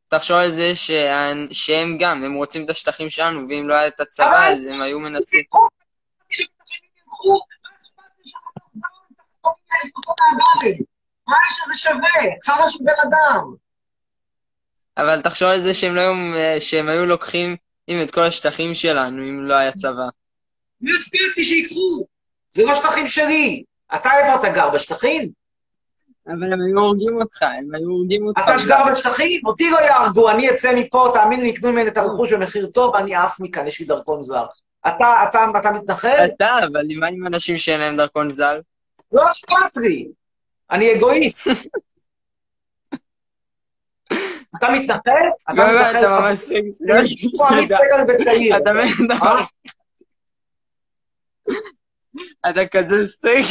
תחשוב 0.09 0.37
על 0.37 0.51
זה 0.51 0.77
שה- 0.77 1.33
שהם 1.51 1.97
גם, 2.01 2.25
הם 2.25 2.35
רוצים 2.35 2.65
את 2.65 2.71
השטחים 2.71 3.11
שלנו, 3.11 3.49
ואם 3.49 3.69
לא 3.69 3.75
היה 3.75 3.87
את 3.87 4.01
הצבא, 4.01 4.47
אז 4.47 4.67
הם 4.67 4.83
היו 4.83 5.01
מנסים. 5.01 5.43
מה 11.29 11.37
יש 11.51 11.59
שזה 11.59 11.77
שווה? 11.77 12.35
חרא 12.45 12.69
של 12.69 12.79
בן 12.85 12.93
אדם. 13.09 13.55
אבל 14.97 15.23
תחשוב 15.23 15.49
על 15.49 15.61
זה 15.61 15.75
שהם 15.75 15.95
לא 15.95 16.01
היו, 16.01 16.61
שהם 16.61 16.89
היו 16.89 17.07
לוקחים 17.07 17.57
עם 17.87 18.03
את 18.03 18.11
כל 18.11 18.21
השטחים 18.21 18.75
שלנו, 18.75 19.23
אם 19.23 19.47
לא 19.47 19.55
היה 19.55 19.73
צבא. 19.73 20.09
מי 20.81 20.91
אכפת 20.93 21.37
לי 21.37 21.45
שיקחו? 21.45 22.07
זה 22.51 22.65
לא 22.65 22.75
שטחים 22.75 23.09
שלי. 23.09 23.63
אתה 23.95 24.11
איפה 24.19 24.35
אתה 24.35 24.49
גר? 24.51 24.71
בשטחים? 24.71 25.29
אבל 26.27 26.53
הם 26.53 26.59
היו 26.69 26.79
הורגים 26.79 27.17
אותך, 27.23 27.43
הם 27.43 27.75
היו 27.75 27.89
הורגים 27.89 28.27
אותך. 28.27 28.41
אתה 28.45 28.59
שגר 28.59 28.85
בשטחים? 28.91 29.41
אותי 29.47 29.71
לא 29.71 29.79
יהרגו, 29.79 30.31
אני 30.31 30.51
אצא 30.51 30.75
מפה, 30.77 31.11
תאמין 31.15 31.41
לי, 31.41 31.49
יקנו 31.49 31.73
ממני 31.73 31.89
את 31.89 31.97
הרכוש 31.97 32.33
במחיר 32.33 32.67
טוב, 32.67 32.97
אני 32.97 33.15
עף 33.15 33.41
מכאן, 33.41 33.67
יש 33.67 33.81
לי 33.81 33.87
דרכון 33.87 34.23
זר. 34.23 34.45
אתה, 34.87 35.25
אתה, 35.29 35.47
אתה 35.61 35.71
מתנחל? 35.71 36.27
אתה, 36.35 36.59
אבל 36.59 36.83
מה 37.01 37.07
עם 37.07 37.27
אנשים 37.27 37.59
שאין 37.59 37.81
להם 37.81 37.97
דרכון 37.97 38.31
זר? 38.31 38.61
לא 39.13 39.23
אכפת 39.31 39.77
לי. 39.77 40.09
אני 40.71 40.95
אגואיסט. 40.97 41.47
אתה 44.57 44.67
מתנחל? 44.73 45.11
אתה 45.53 45.55
לא, 45.55 45.73
לא, 45.73 45.81
מתנחל 45.81 45.99
אתה. 45.99 46.21
ממש 46.21 46.39
סקס. 46.39 46.79
פה 47.39 47.49
עמית 47.49 47.71
סגל 47.73 48.15
בצעיר. 48.15 48.57
אתה. 48.57 48.71
אה? 49.23 49.45
אתה 52.51 52.67
כזה 52.67 53.07
סטייק. 53.07 53.47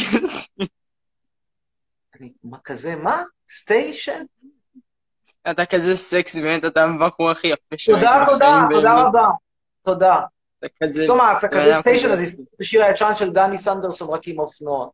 אני- 2.20 2.32
מה 2.44 2.58
כזה, 2.64 2.96
מה? 2.96 3.22
סטיישן? 3.48 4.24
אתה 5.50 5.66
כזה 5.66 5.96
סקסי, 5.96 6.42
באמת, 6.42 6.64
אתה 6.64 6.84
הבחור 6.84 7.30
הכי 7.30 7.46
יפה 7.46 7.76
שראיתי 7.76 8.04
תודה, 8.04 8.24
תודה, 8.28 8.66
תודה. 8.70 9.02
רבה. 9.06 9.28
תודה. 9.82 10.20
אתה 10.58 10.66
כזה... 10.82 11.02
פתאום 11.04 11.20
אתה 11.38 11.48
כזה 11.48 11.74
סטיישן, 11.80 12.08
אז 12.08 12.40
את 12.54 12.60
השיר 12.60 12.84
הישן 12.84 13.12
של 13.16 13.30
דני 13.30 13.58
סנדרסון, 13.58 14.10
רק 14.14 14.20
עם 14.28 14.38
אופנוע. 14.38 14.88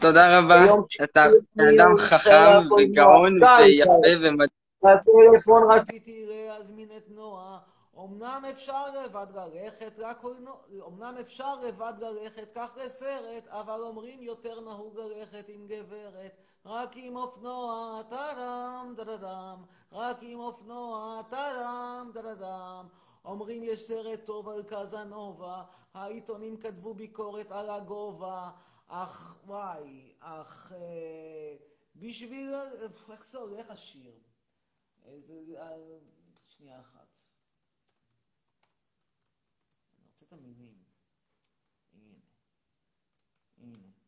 תודה 0.00 0.38
רבה. 0.38 0.64
אתה 1.04 1.26
אדם 1.56 1.96
חכם 1.98 2.72
וגאון 2.78 3.42
ויפה 3.42 3.92
ומדהים. 4.20 4.60
בטלפון 4.82 5.72
רציתי 5.72 6.26
להזמין 6.28 6.88
את 6.96 7.04
נועה, 7.08 7.58
אמנם 7.98 8.42
אפשר 8.50 8.84
לבד 9.04 9.26
ללכת 9.34 9.98
לקולנוע, 9.98 10.56
אמנם 10.88 11.14
אפשר 11.20 11.54
לבד 11.68 11.92
ללכת 11.98 12.50
כך 12.54 12.76
לסרט, 12.84 13.48
אבל 13.48 13.80
אומרים 13.80 14.22
יותר 14.22 14.60
נהוג 14.60 14.98
ללכת 14.98 15.44
עם 15.48 15.66
גברת, 15.66 16.32
רק 16.66 16.90
עם 16.94 17.16
אופנוע, 17.16 18.02
טאדם, 18.10 18.94
דדדם, 18.96 19.56
רק 19.92 20.16
עם 20.20 20.40
אופנוע, 20.40 21.22
טאדם, 21.30 22.10
דדדם. 22.14 22.86
אומרים 23.24 23.64
יש 23.64 23.80
סרט 23.80 24.20
טוב 24.24 24.48
על 24.48 24.62
קזנובה, 24.62 25.62
העיתונים 25.94 26.56
כתבו 26.56 26.94
ביקורת 26.94 27.52
על 27.52 27.70
הגובה, 27.70 28.48
אך 28.92 29.40
וואי, 29.46 30.14
אך 30.20 30.72
אה, 30.72 31.56
בשביל... 31.96 32.50
איך 33.12 33.26
זה 33.26 33.38
הולך 33.38 33.70
השיר? 33.70 34.18
איזה... 35.02 35.34
אה, 35.56 35.98
שנייה 36.48 36.80
אחת. 36.80 37.18
אני 39.98 40.06
רוצה 40.08 40.24
את 40.26 40.32
המילים. 40.32 40.84
הנה. 41.92 42.18
הנה. 43.58 43.99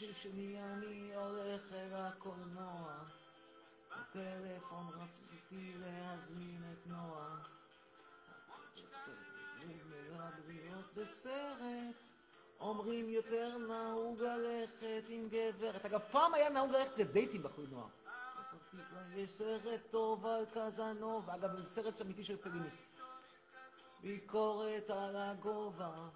שלי 0.00 0.62
אני 0.62 1.14
הולך 1.14 1.72
אל 1.72 1.94
הקולנוע, 1.94 2.98
בטלפון 3.90 4.86
רציתי 5.00 5.74
להזמין 5.78 6.62
את 6.72 6.86
נועה. 6.86 7.36
מרדריות 10.12 10.94
בסרט, 10.94 12.04
אומרים 12.60 13.08
יותר 13.08 13.58
נהוג 13.58 14.20
ללכת 14.20 15.04
עם 15.08 15.28
גברת. 15.28 15.84
אגב, 15.84 16.00
פעם 16.12 16.34
היה 16.34 16.50
נהוג 16.50 16.70
ללכת 16.70 16.98
לדייטים 16.98 17.42
בקולנוע. 17.42 17.88
יש 19.16 19.30
סרט 19.30 19.80
טוב 19.90 20.26
על 20.26 20.44
קזנובה, 20.46 21.34
אגב, 21.34 21.56
זה 21.56 21.64
סרט 21.64 22.00
אמיתי 22.00 22.24
של 22.24 22.36
פליני. 22.36 22.68
ביקורת 24.02 24.90
על 24.90 25.16
הגובה. 25.16 26.08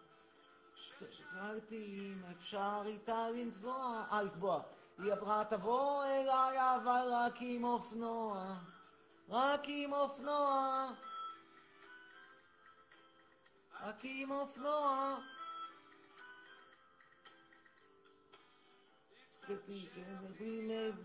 שאלתי 1.10 1.98
אם 1.98 2.22
אפשר 2.36 2.82
איתה 2.86 3.28
לנסוע, 3.28 4.04
אה, 4.12 4.22
לקבוע. 4.22 4.62
היא 4.98 5.12
עברה, 5.12 5.44
תבוא 5.50 6.04
אליי, 6.04 6.76
אבל 6.76 7.08
רק 7.12 7.34
עם 7.40 7.64
אופנוע. 7.64 8.56
רק 9.28 9.60
עם 9.66 9.92
אופנוע. 9.92 10.90
רק 13.82 14.00
עם 14.02 14.30
אופנוע. 14.30 15.16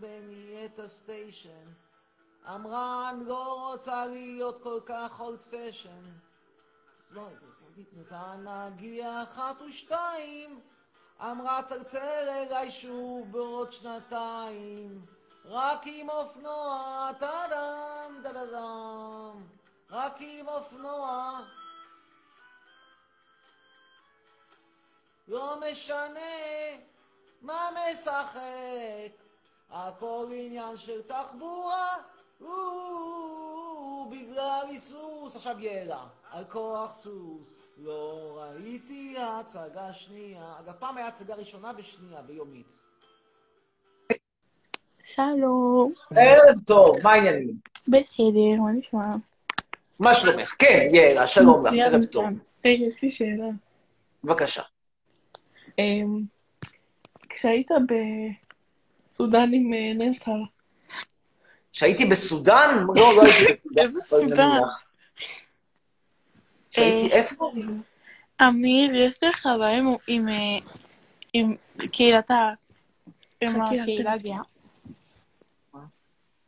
בני 0.00 0.66
את 0.66 0.78
הסטיישן. 0.78 1.66
אמרה, 2.54 3.10
אני 3.10 3.24
לא 3.24 3.70
רוצה 3.70 4.06
להיות 4.06 4.62
כל 4.62 4.80
כך 4.86 5.20
אולד 5.20 5.40
פשן. 5.40 6.02
נכנסה 7.80 8.34
נגיע 8.36 9.22
אחת 9.22 9.60
ושתיים, 9.62 10.60
אמרה 11.20 11.62
צרצר 11.62 12.28
אליי 12.28 12.70
שוב 12.70 13.32
בעוד 13.32 13.72
שנתיים, 13.72 15.06
רק 15.44 15.80
עם 15.84 16.10
אופנוע, 16.10 17.10
טאדם, 17.18 18.20
טאדם, 18.22 19.46
רק 19.90 20.14
עם 20.20 20.48
אופנוע. 20.48 21.40
לא 25.28 25.56
משנה 25.60 26.20
מה 27.42 27.68
משחק, 27.92 29.12
הכל 29.70 30.26
עניין 30.32 30.76
של 30.76 31.02
תחבורה, 31.02 31.96
בגלל 34.10 34.66
היסוס. 34.68 35.36
עכשיו 35.36 35.60
יאללה, 35.60 36.04
על 36.30 36.44
כוח 36.44 36.90
סוס, 36.90 37.68
לא 37.78 38.38
ראיתי 38.42 39.14
הצגה 39.18 39.92
שנייה. 39.92 40.54
אגב, 40.60 40.72
פעם 40.72 40.96
היה 40.96 41.06
הצגה 41.06 41.34
ראשונה 41.34 41.72
ושנייה 41.78 42.22
ביומית. 42.22 42.78
שלום. 45.04 45.92
ערב 46.16 46.58
טוב, 46.66 46.96
מה 47.02 47.12
העניינים? 47.12 47.54
בסדר, 47.88 48.60
מה 48.60 48.72
נשמע? 48.72 49.16
מה 50.00 50.14
שלומך? 50.14 50.54
כן, 50.58 50.80
יאללה, 50.92 51.26
שלום 51.26 51.60
לך, 51.66 51.72
ערב 51.78 52.04
טוב. 52.12 52.24
רגע, 52.64 52.84
יש 52.84 53.02
לי 53.02 53.10
שאלה. 53.10 53.48
בבקשה. 54.24 54.62
אמ, 55.78 56.20
כשהיית 57.28 57.68
בסודאן 59.10 59.50
עם 59.54 59.72
אה, 59.74 59.92
נלסל, 59.94 60.40
שהייתי 61.72 62.04
בסודאן? 62.04 62.84
לא, 62.94 63.12
לא 63.16 63.22
הייתי 63.22 63.52
בסודאן. 63.64 63.84
איזה 63.84 64.00
סודאן? 64.00 64.60
שהייתי 66.70 67.12
אה, 67.12 67.16
איפה? 67.18 67.52
אמיר, 68.42 68.94
יש 68.94 69.22
לך 69.22 69.48
בעיה 69.58 69.78
עם- 69.78 69.96
עם, 70.06 70.28
אה, 70.28 71.86
קהילת 71.92 72.30
ה... 72.30 72.50
עם 73.40 73.60
הקהילה 73.60 74.12
הגאה? 74.12 74.38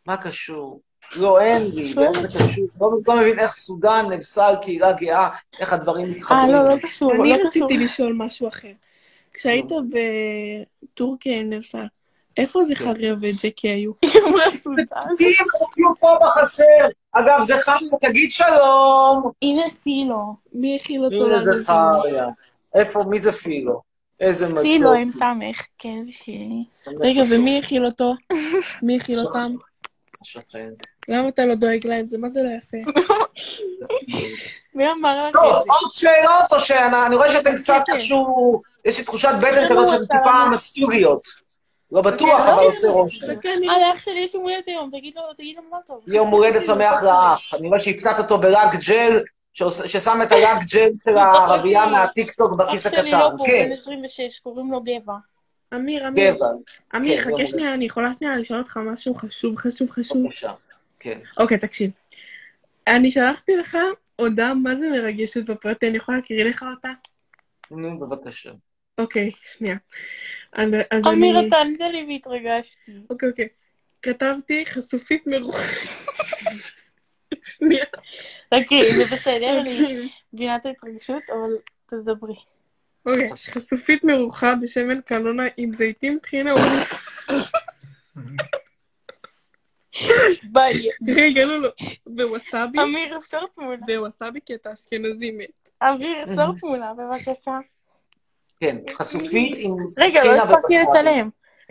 מה 0.06 0.16
קשור? 0.16 0.80
לא, 1.12 1.40
אין 1.40 1.62
לי, 1.74 1.82
איך 1.82 2.20
זה 2.20 2.28
קשור? 2.28 2.64
לא 2.80 2.90
לא 3.06 3.16
מבין 3.16 3.38
איך 3.38 3.50
סודאן 3.52 4.06
נבסה 4.12 4.46
על 4.46 4.56
קהילה 4.62 4.92
גאה, 4.92 5.28
איך 5.60 5.72
הדברים 5.72 6.10
מתחברים. 6.10 6.40
אה, 6.40 6.46
לא, 6.52 6.64
לא 6.74 6.80
קשור, 6.82 7.12
אני 7.12 7.18
לא 7.30 7.36
קשור. 7.36 7.46
רציתי 7.68 7.84
לשאול 7.84 8.12
משהו 8.12 8.48
אחר. 8.48 8.72
כשהיית 9.34 9.66
בטורקיה 10.92 11.40
עם 11.40 11.50
איפה 12.36 12.64
זכריה 12.64 13.14
וג'קי 13.20 13.68
היו? 13.68 13.92
הם 14.04 15.46
חוקרים 15.58 15.88
פה 16.00 16.18
בחצר. 16.20 16.88
אגב, 17.12 17.42
זה 17.42 17.58
חם, 17.58 17.78
תגיד 18.00 18.30
שלום. 18.30 19.30
הנה 19.42 19.62
פילו. 19.82 20.34
מי 20.52 20.76
הכיל 20.80 21.04
אותו 21.04 21.26
הנה? 21.26 21.54
זכריה. 21.56 22.26
איפה, 22.74 23.02
מי 23.08 23.18
זה 23.18 23.32
פילו? 23.32 23.80
איזה 24.20 24.46
מתוק. 24.46 24.58
פילו 24.58 24.92
עם 24.92 25.10
סמך, 25.10 25.66
כן, 25.78 26.04
שלי. 26.10 26.64
רגע, 27.00 27.22
ומי 27.30 27.58
הכיל 27.58 27.84
אותו? 27.86 28.14
מי 28.82 28.96
הכיל 28.96 29.18
אותם? 29.26 29.52
שכן. 30.22 30.68
למה 31.08 31.28
אתה 31.28 31.44
לא 31.44 31.54
דואג 31.54 31.86
להם? 31.86 32.06
זה 32.06 32.18
מה 32.18 32.30
זה 32.30 32.42
לא 32.42 32.48
יפה. 32.58 32.90
מי 34.74 34.84
אמר 34.92 35.28
לך 35.28 35.32
טוב, 35.32 35.44
זה? 35.44 35.72
עוד 35.72 35.92
שאלות 35.92 36.52
או 36.52 36.60
שאני 36.60 37.06
אני 37.06 37.16
רואה 37.16 37.32
שאתם 37.32 37.56
קצת 37.56 37.82
איכשהו, 37.88 38.62
יש 38.84 38.98
לי 38.98 39.04
תחושת 39.04 39.28
בטן 39.38 39.68
כזאת 39.68 39.88
שאתם 39.88 40.18
טיפה 40.18 40.48
מסטוגיות. 40.50 41.41
לא 41.92 42.02
בטוח, 42.02 42.40
אבל 42.40 42.64
עושה 42.64 42.88
רושם. 42.88 43.26
על 43.70 43.82
אח 43.92 44.04
שלי 44.04 44.20
יש 44.20 44.34
יום 44.34 44.42
הולדת 44.42 44.68
היום, 44.68 44.90
תגיד 44.98 45.14
לו, 45.16 45.22
תגיד 45.36 45.56
לו 45.56 45.62
מזל 45.62 45.76
טוב. 45.86 46.00
יום 46.06 46.28
הולדת 46.28 46.62
שמח 46.66 47.02
לאח. 47.02 47.54
אני 47.54 47.68
רואה 47.68 47.80
שהקצת 47.80 48.14
אותו 48.18 48.38
בלק 48.38 48.74
ג'ל, 48.88 49.22
ששם 49.86 50.20
את 50.22 50.32
הלק 50.32 50.62
ג'ל 50.72 50.90
של 51.04 51.16
הערבייה 51.16 51.86
מהטיקטוק 51.86 52.52
בכיס 52.52 52.86
אח 52.86 52.92
שלי 52.92 53.10
לא 53.10 53.26
הקטן. 53.26 53.36
פה, 53.38 53.44
כן, 53.46 53.66
בן 53.68 53.72
26, 53.72 54.38
קוראים 54.38 54.72
לו 54.72 54.80
גבע. 54.80 55.14
אמיר, 55.74 56.08
אמיר, 56.08 56.34
גבע. 56.34 56.46
אמיר, 56.96 57.24
כן, 57.24 57.30
חכה 57.30 57.46
שנייה, 57.46 57.74
אני 57.74 57.84
יכולה 57.84 58.10
שנייה 58.18 58.36
לשאול 58.36 58.58
אותך 58.58 58.76
משהו 58.76 59.14
חשוב, 59.14 59.56
חשוב, 59.56 59.90
חשוב? 59.90 60.26
בבקשה. 60.26 60.52
כן. 61.00 61.18
אוקיי, 61.38 61.58
תקשיב. 61.58 61.90
אני 62.86 63.10
שלחתי 63.10 63.56
לך 63.56 63.78
הודעה 64.16 64.54
מה 64.54 64.76
זה 64.76 64.90
מרגשת 64.90 65.44
בפרטי, 65.44 65.88
אני 65.88 65.96
יכולה 65.96 66.18
להקריא 66.18 66.44
לך 66.44 66.64
אותה? 66.76 66.90
נו, 67.70 67.98
בבקשה. 67.98 68.50
אוקיי, 68.98 69.30
שנייה. 69.56 69.76
אמיר, 70.58 71.46
אתה 71.48 71.56
ענית 71.56 71.80
לי 71.80 72.06
והתרגשתי. 72.08 72.92
אוקיי, 73.10 73.28
אוקיי. 73.28 73.48
כתבתי 74.02 74.66
חשופית 74.66 75.26
מרוחקת. 75.26 75.88
שנייה. 77.42 77.84
תקריא, 78.48 78.94
זה 78.96 79.04
בסדר, 79.16 79.60
אני 79.60 79.82
אוקיי. 79.82 80.08
מבינה 80.32 80.56
את 80.56 80.66
ההתרגשות, 80.66 81.22
אבל 81.30 81.56
תדברי. 81.86 82.34
אוקיי, 83.06 83.30
חשופית 83.32 84.04
מרוחה 84.04 84.54
בשמן 84.54 85.00
קנונה 85.00 85.42
עם 85.56 85.74
זיתים, 85.74 86.18
טחינה 86.22 86.54
ו... 86.54 86.58
ביי. 90.42 90.88
רגע, 91.16 91.46
לא, 91.46 91.60
לא. 91.62 91.70
וווסאבי. 92.06 92.78
אמיר, 92.82 93.18
אפשר 93.18 93.46
תמונה. 93.54 93.86
וווסאבי 93.98 94.40
כי 94.46 94.54
אתה 94.54 94.72
אשכנזי 94.72 95.30
מת. 95.30 95.70
אמיר, 95.82 96.24
אפשר 96.24 96.46
תמונה, 96.58 96.92
בבקשה. 96.94 97.58
כן, 98.62 98.76
חשופית 98.94 99.58
עם 99.58 99.72
רגע, 99.98 100.24
לא 100.24 100.32
הספקתי. 100.32 100.74
לצלם. 100.78 101.28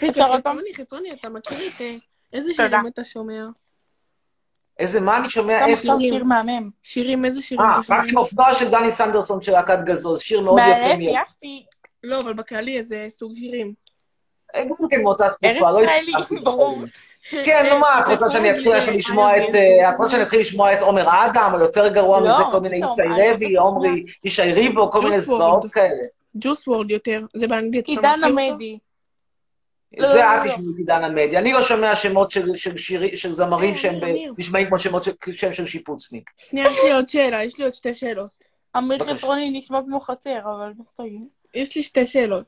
אפשר 0.10 0.32
עוד 0.32 0.44
פעם? 0.44 0.58
חצרוני, 0.76 1.10
אתה 1.12 1.30
מכיר 1.30 1.58
את... 1.68 1.82
אה, 1.82 1.96
איזה. 2.34 2.54
שירים 2.54 2.88
אתה 2.88 3.04
שומע? 3.04 3.46
איזה, 4.80 5.00
מה 5.02 5.18
אני 5.18 5.30
שומע? 5.30 5.66
איפה? 5.68 5.72
עכשיו 5.72 6.02
שיר 6.02 6.24
מהמם. 6.24 6.70
שירים, 6.84 7.26
איזה 7.26 7.42
שירים 7.42 7.66
אה, 7.66 7.76
אתה 7.76 7.84
שומע? 7.84 8.00
רק 8.00 8.06
עם 8.10 8.54
של 8.54 8.70
דני 8.72 8.92
סנדרסון 8.92 9.42
של 9.42 9.52
להקת 9.52 9.80
גזוז, 9.84 10.22
שיר 10.22 10.42
מאוד 10.42 10.60
יפה 10.60 10.88
מאלף. 10.88 11.28
יפי. 11.28 11.66
לא, 12.04 12.20
אבל 12.20 12.34
בכללי 12.34 12.78
איזה 12.78 13.08
סוג 13.18 13.34
שירים. 13.36 13.74
גם 14.56 14.88
כן 14.90 15.02
מאותה 15.02 15.26
ארץ 15.26 15.36
תקופה, 15.36 15.72
לא 15.72 15.82
ישראלי, 15.82 16.12
התחלתי. 16.20 16.42
ברור. 16.44 16.78
כן, 17.30 17.66
נו 17.70 17.80
מה, 17.80 18.00
את 18.00 18.08
רוצה 18.08 18.30
שאני 18.30 18.52
אתחיל 18.52 18.74
עכשיו 18.74 18.94
לשמוע 18.94 19.38
את... 19.38 19.56
אה, 19.56 19.90
את 19.90 19.96
רוצה 19.98 20.12
שאני 20.12 20.24
אתחיל 20.24 20.40
לשמוע 20.40 20.74
את 20.74 20.82
עומר 20.82 21.08
אדם, 21.26 21.52
או 21.54 21.60
יותר 21.60 21.88
גרוע 21.88 22.20
לא, 22.20 22.28
מזה, 22.28 22.44
כל 22.52 22.60
מיני 22.60 22.82
אני 22.84 23.10
לוי, 23.10 23.56
עומרי, 23.56 24.06
ישי 24.24 24.52
ריבו, 24.52 24.92
כל 24.92 25.02
מיני 25.02 25.22
זוועות. 25.22 25.72
כאלה. 25.72 26.21
ג'וס 26.36 26.68
וורד 26.68 26.92
יותר, 26.92 27.22
זה 27.34 27.48
באנגלית. 27.48 27.88
עידן? 27.88 28.20
עמדי. 28.26 28.78
את 29.94 30.00
זה 30.12 30.26
את. 30.26 30.40
תשמעי 30.42 30.74
את 30.74 30.78
עידן 30.78 31.04
עמדי. 31.04 31.38
אני 31.38 31.52
לא 31.54 31.62
שומע 31.62 31.96
שמות 31.96 32.32
של- 32.32 33.32
זמרים 33.32 33.74
כן, 33.74 33.80
שהם. 33.80 34.00
נשמעים 34.38 34.68
כמו 34.68 34.80
שמות 34.80 35.04
של- 35.04 35.12
שם 35.32 35.54
של 35.54 35.66
שיפוצניק. 35.66 36.30
שנייה, 36.38 36.68
יש 36.68 36.78
לי 36.84 36.94
עוד 36.94 37.10
שאלה, 37.10 37.44
יש 37.44 37.58
לי 37.58 37.64
עוד 37.64 37.74
שתי 37.74 37.94
שאלות. 37.94 38.30
אמיר. 38.78 39.04
חצרוני 39.04 39.50
נשמע 39.50 39.80
כמו 39.86 40.00
חצר, 40.00 40.40
אבל 40.44 40.72
בסדר. 40.80 41.06
יש 41.54 41.76
לי 41.76 41.84
שתי 41.84 42.08
שאלות. 42.08 42.46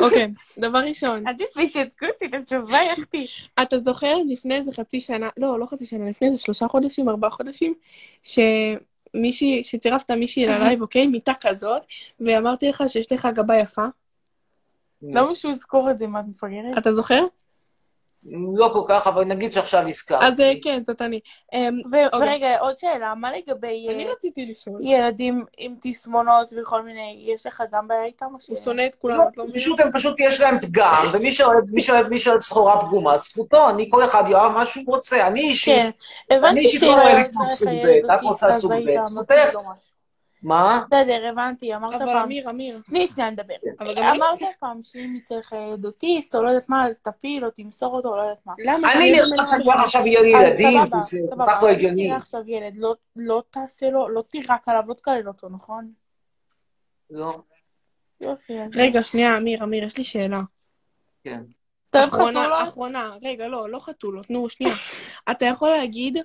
אוקיי, 0.00 0.28
דבר 0.58 0.78
ראשון, 0.78 1.26
עדיף 1.26 1.56
לי 1.56 1.68
שתקוסי 1.68 2.26
את 2.26 2.34
התשובה, 2.34 2.78
יחתי. 2.82 3.26
אתה 3.62 3.78
זוכר 3.78 4.14
לפני 4.28 4.56
איזה 4.56 4.72
חצי 4.72 5.00
שנה, 5.00 5.28
לא, 5.36 5.60
לא 5.60 5.66
חצי 5.66 5.86
שנה, 5.86 6.08
לפני 6.10 6.28
איזה 6.28 6.42
שלושה 6.42 6.68
חודשים, 6.68 7.08
ארבעה 7.08 7.30
חודשים, 7.30 7.74
שמישהי, 9.12 9.64
שצירפת 9.64 10.10
מישהי 10.10 10.46
ללייב, 10.46 10.82
אוקיי, 10.82 11.06
מיטה 11.06 11.32
כזאת, 11.40 11.82
ואמרתי 12.20 12.68
לך 12.68 12.84
שיש 12.88 13.12
לך 13.12 13.28
גבה 13.34 13.56
יפה. 13.58 13.86
למה 15.02 15.34
שהוא 15.34 15.52
יזכור 15.52 15.90
את 15.90 15.98
זה, 15.98 16.06
מה 16.06 16.20
את 16.20 16.24
מפגרת? 16.28 16.78
אתה 16.78 16.94
זוכר? 16.94 17.24
לא 18.56 18.70
כל 18.72 18.82
כך, 18.88 19.06
אבל 19.06 19.24
נגיד 19.24 19.52
שעכשיו 19.52 19.88
הזכרתי. 19.88 20.24
אז 20.26 20.40
אה, 20.40 20.52
כן, 20.62 20.82
זאת 20.86 21.02
אני. 21.02 21.20
אמ, 21.52 21.80
אוקיי. 22.12 22.28
ורגע, 22.28 22.58
עוד 22.58 22.78
שאלה, 22.78 23.14
מה 23.14 23.30
לגבי 23.32 23.86
אני 23.90 24.06
אה, 24.06 24.12
רציתי 24.12 24.46
לשאול. 24.46 24.80
ילדים 24.82 25.44
עם 25.58 25.74
תסמונות 25.80 26.52
וכל 26.60 26.82
מיני, 26.82 27.26
יש 27.34 27.46
לך 27.46 27.62
גם 27.72 27.88
בעיה 27.88 28.04
איתם. 28.04 28.26
הוא 28.48 28.56
שונא 28.56 28.86
את 28.86 28.94
כולם, 28.94 29.20
את 29.32 29.38
לא 29.38 29.44
מבינה? 29.44 29.58
פשוט 29.58 29.80
הם 29.80 29.92
פשוט 29.92 30.20
יש 30.20 30.40
להם 30.40 30.60
פגם, 30.60 31.04
ומי 31.12 31.32
שאוהב, 31.32 31.70
מי 31.70 31.82
שאוהב, 31.82 32.08
מי 32.08 32.18
שאוהב 32.18 32.40
סחורה 32.40 32.80
פגומה, 32.80 33.16
זכותו, 33.16 33.70
אני 33.70 33.88
כל 33.90 34.04
אחד 34.04 34.24
יאהב 34.28 34.52
מה 34.52 34.66
שהוא 34.66 34.84
רוצה. 34.86 35.26
אני 35.26 35.40
אישית, 35.40 35.74
כן, 36.30 36.36
אני 36.44 36.60
אישית 36.60 36.82
לא 36.82 37.02
אוהבת 37.02 37.30
צריך 37.30 37.50
סוג 37.50 37.68
ב', 37.68 38.10
את 38.10 38.22
רוצה 38.22 38.52
סוג 38.52 38.72
ב', 38.72 39.04
זכותך. 39.04 39.58
מה? 40.42 40.84
בסדר, 40.90 41.26
הבנתי, 41.28 41.74
אמרת 41.76 41.92
אבל 41.94 42.04
פעם. 42.04 42.16
אמיר, 42.24 42.50
אמיר. 42.50 42.80
תני 42.84 43.08
שנייה 43.08 43.30
לדבר. 43.30 43.54
אבל 43.80 43.88
אני... 43.98 44.10
אמרת 44.10 44.38
פעם 44.60 44.82
שאם 44.82 45.14
יצטרך 45.16 45.52
ילד 45.52 45.84
אוטיסט, 45.84 46.34
או 46.34 46.42
לא 46.42 46.48
יודעת 46.48 46.68
מה, 46.68 46.86
אז 46.86 47.00
תפיל 47.00 47.44
או 47.44 47.50
תמסור 47.50 47.96
אותו, 47.96 48.16
לא 48.16 48.20
יודעת 48.20 48.46
מה. 48.46 48.54
למה? 48.58 48.92
אני 48.92 49.12
נראה 49.12 49.24
לך 49.26 49.30
בן 49.52 49.58
שכבר 49.60 49.72
עכשיו 49.72 50.06
יהיו 50.06 50.24
ילדים, 50.24 50.86
סבבה, 50.86 51.00
זה 51.00 51.18
כל 51.20 51.34
סבבה. 51.34 51.46
כך 51.46 51.62
לא 51.62 51.68
אבל 51.68 51.76
הגיוני. 51.76 52.06
תראה 52.06 52.16
עכשיו 52.16 52.40
ילד, 52.46 52.72
לא- 52.76 52.94
לא 53.16 53.42
תעשה 53.50 53.90
לו, 53.90 54.08
לא 54.08 54.22
תירק 54.28 54.68
עליו, 54.68 54.82
לא 54.86 54.94
תקלל 54.94 55.28
אותו, 55.28 55.48
נכון? 55.48 55.92
לא, 57.10 57.38
יופי. 58.20 58.54
רגע, 58.74 59.02
שנייה, 59.02 59.36
אמיר, 59.36 59.64
אמיר, 59.64 59.84
יש 59.84 59.96
לי 59.96 60.04
שאלה. 60.04 60.40
כן. 61.24 61.42
אתה 61.90 61.98
אוהב 61.98 62.10
חתולות? 62.10 62.68
אחרונה, 62.68 63.12
רגע, 63.22 63.48
לא, 63.48 63.68
לא 63.70 63.78
חתולות, 63.78 64.30
נו, 64.30 64.48
שנייה. 64.48 64.74
אתה 65.30 65.44
יכול 65.44 65.68
להגיד 65.68 66.16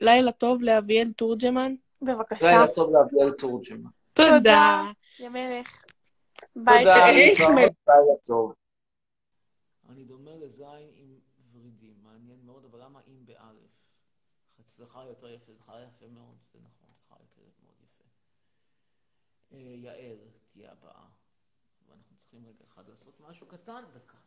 לילה 0.00 0.32
טוב 0.32 0.62
לאביאל 0.62 1.10
תורג'מן? 1.10 1.74
בבקשה. 2.02 2.46
לילה 2.46 2.74
טוב 2.74 2.90
לאביאל 2.92 3.30
תורג'מן. 3.30 3.90
תודה. 4.12 4.82
יא 5.18 5.28
מלך. 5.28 5.84
ביי. 6.56 6.84
תודה, 6.84 7.06
לילה 7.06 8.16
טוב. 8.24 8.52
אני 9.88 10.04
דומה 10.04 10.36
לזין 10.36 10.90
עם 10.92 11.18
ורידים, 11.52 11.96
מעניין 12.02 12.40
מאוד, 12.44 12.64
אבל 12.64 12.82
למה 12.82 13.00
אם 13.06 13.26
באלף? 13.26 13.96
אצלך 14.60 14.98
יותר 15.08 15.30
יפה, 15.30 15.52
זכר 15.54 15.82
יפה 15.82 16.06
מאוד, 16.06 16.36
זה 16.52 16.58
נכון. 16.58 16.88
סליחה, 16.94 17.14
יקירת 17.24 17.60
מאוד 17.62 17.74
יפה. 17.84 18.04
אה, 19.52 19.58
יעל 19.58 20.18
תהיה 20.46 20.72
הבאה. 20.72 21.06
ואנחנו 21.88 22.16
צריכים 22.16 22.46
רגע 22.46 22.64
אחד 22.64 22.88
לעשות 22.88 23.20
משהו 23.20 23.46
קטן, 23.46 23.84
דקה. 23.94 24.18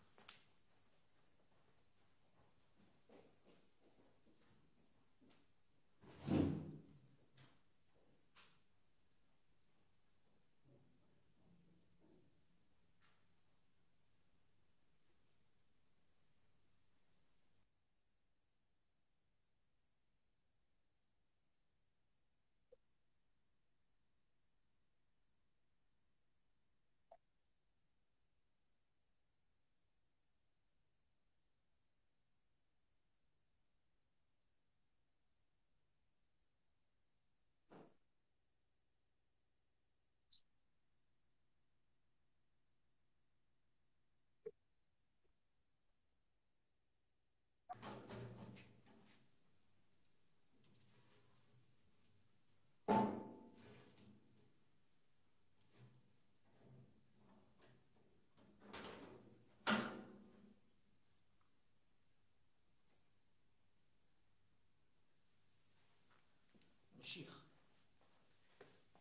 נמשיך. 67.09 67.43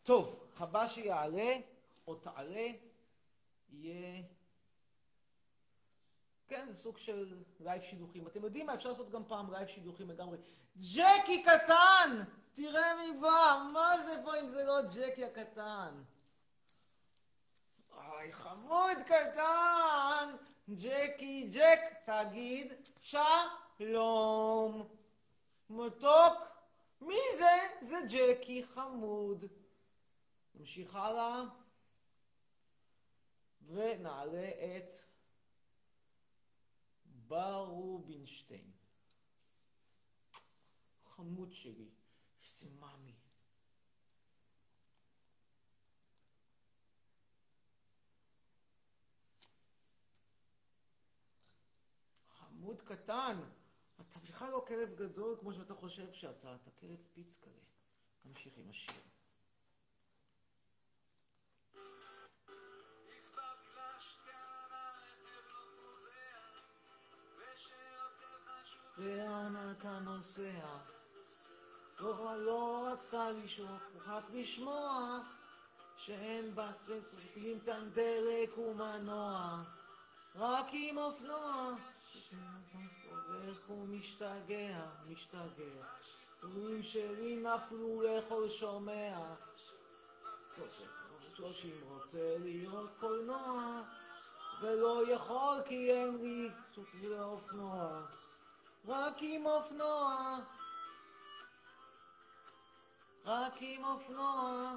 טוב, 0.09 0.45
הבא 0.57 0.89
שיעלה, 0.89 1.57
או 2.07 2.15
תעלה, 2.15 2.69
יהיה... 3.73 4.23
כן, 6.49 6.67
זה 6.67 6.75
סוג 6.75 6.99
של 6.99 7.43
לייב 7.61 7.83
שידוכים. 7.83 8.27
אתם 8.27 8.45
יודעים 8.45 8.67
מה? 8.67 8.75
אפשר 8.75 8.89
לעשות 8.89 9.11
גם 9.11 9.25
פעם 9.25 9.53
לייב 9.53 9.69
שידוכים 9.69 10.11
לגמרי. 10.11 10.39
ג'קי 10.77 11.43
קטן! 11.43 12.23
תראה 12.53 12.97
מי 12.97 13.21
בא! 13.21 13.69
מה 13.73 14.03
זה 14.05 14.21
פה 14.25 14.41
אם 14.41 14.49
זה 14.49 14.65
לא 14.65 14.83
ג'קי 14.83 15.25
הקטן? 15.25 16.03
אוי, 17.97 18.33
חמוד 18.33 18.97
קטן! 19.07 20.37
ג'קי, 20.71 21.51
ג'ק, 21.53 21.81
תגיד 22.05 22.73
שלום. 23.03 24.89
מתוק. 25.71 26.45
מי 27.01 27.21
זה? 27.39 27.69
זה 27.81 27.97
ג'קי 28.09 28.65
חמוד. 28.65 29.45
נמשיך 30.59 30.95
הלאה. 30.95 31.43
ונעלה 33.67 34.49
את 34.49 34.89
בר 37.05 37.65
רובינשטיין. 37.69 38.73
חמוד 41.05 41.53
שלי, 41.53 41.91
איזה 42.43 42.71
מאמי. 42.81 43.17
חמוד 52.31 52.83
קטן, 52.83 53.41
אתה 54.01 54.19
בכלל 54.19 54.51
לא 54.51 54.65
כלב 54.69 54.95
גדול 54.95 55.37
כמו 55.41 55.55
שאתה 55.55 55.75
חושב 55.75 56.13
שאתה, 56.13 56.55
אתה 56.55 56.71
כלב 56.71 57.07
פיץ 57.15 57.39
כזה. 57.39 57.61
נמשיך 58.25 58.59
עם 58.59 58.71
השיר. 58.71 59.18
לאן 68.99 69.73
אתה 69.79 69.99
נוסע? 69.99 70.67
לא, 72.01 72.37
לא 72.37 72.89
רצתה 72.93 73.31
לשמוע, 73.31 73.79
רק 74.07 74.25
לשמוע 74.33 75.19
שאין 75.97 76.55
בצל 76.55 77.01
צריכים 77.01 77.61
כאן 77.61 77.91
דלק 77.93 78.59
ומנוע. 78.59 79.63
רק 80.37 80.67
עם 80.73 80.99
אופנוע 80.99 81.75
הולך 83.29 83.71
ומשתגע, 83.71 84.87
משתגע. 85.09 85.85
תורים 86.41 86.83
שלי 86.83 87.37
נפלו 87.37 88.03
לכל 88.03 88.49
שומע. 88.49 89.35
שלושים 91.37 91.81
רוצה 91.89 92.37
לראות 92.39 92.91
קולנוע 93.01 93.83
ולא 94.61 95.13
יכול 95.13 95.57
כי 95.65 95.93
אין 95.93 96.17
לי 96.17 96.51
לאופנוע 97.09 98.03
רק 98.87 99.17
עם 99.21 99.47
אופנוע. 99.47 100.39
רק 103.25 103.53
עם 103.61 103.85
אופנוע. 103.85 104.75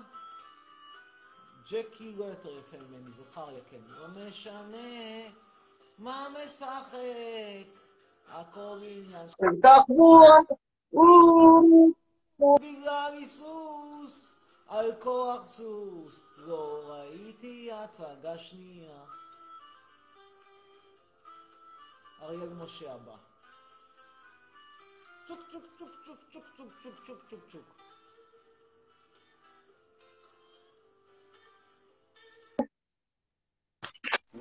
ג'קי 1.71 2.15
לא 2.17 2.25
יותר 2.25 2.59
יפה 2.59 2.77
ממני, 2.77 3.11
זכריה 3.11 3.63
כן, 3.69 3.81
לא 3.87 4.07
משנה 4.07 5.29
מה 5.99 6.27
משחק, 6.29 7.67
הכל 8.27 8.79
עניין 8.81 9.27
של 9.27 9.61
תחבורה, 9.61 10.37
בגלל 12.39 13.11
היסוס, 13.13 14.39
על 14.67 14.91
כוח 14.99 15.43
סוס, 15.43 16.21
לא 16.37 16.81
ראיתי 16.85 17.71
הצגה 17.71 18.37
שנייה. 18.37 19.03
אריאל 22.21 22.53
משה 22.53 22.93
הבא. 22.93 23.30
צ'וק 25.31 25.39
צ'וק 25.51 25.63
צ'וק 25.77 25.89
צ'וק 26.05 26.19
צ'וק 26.31 26.43
צ'וק 26.57 26.73
צ'וק 26.83 26.95
צ'וק 27.05 27.19
צ'וק 27.29 27.39
צ'וק 27.51 27.63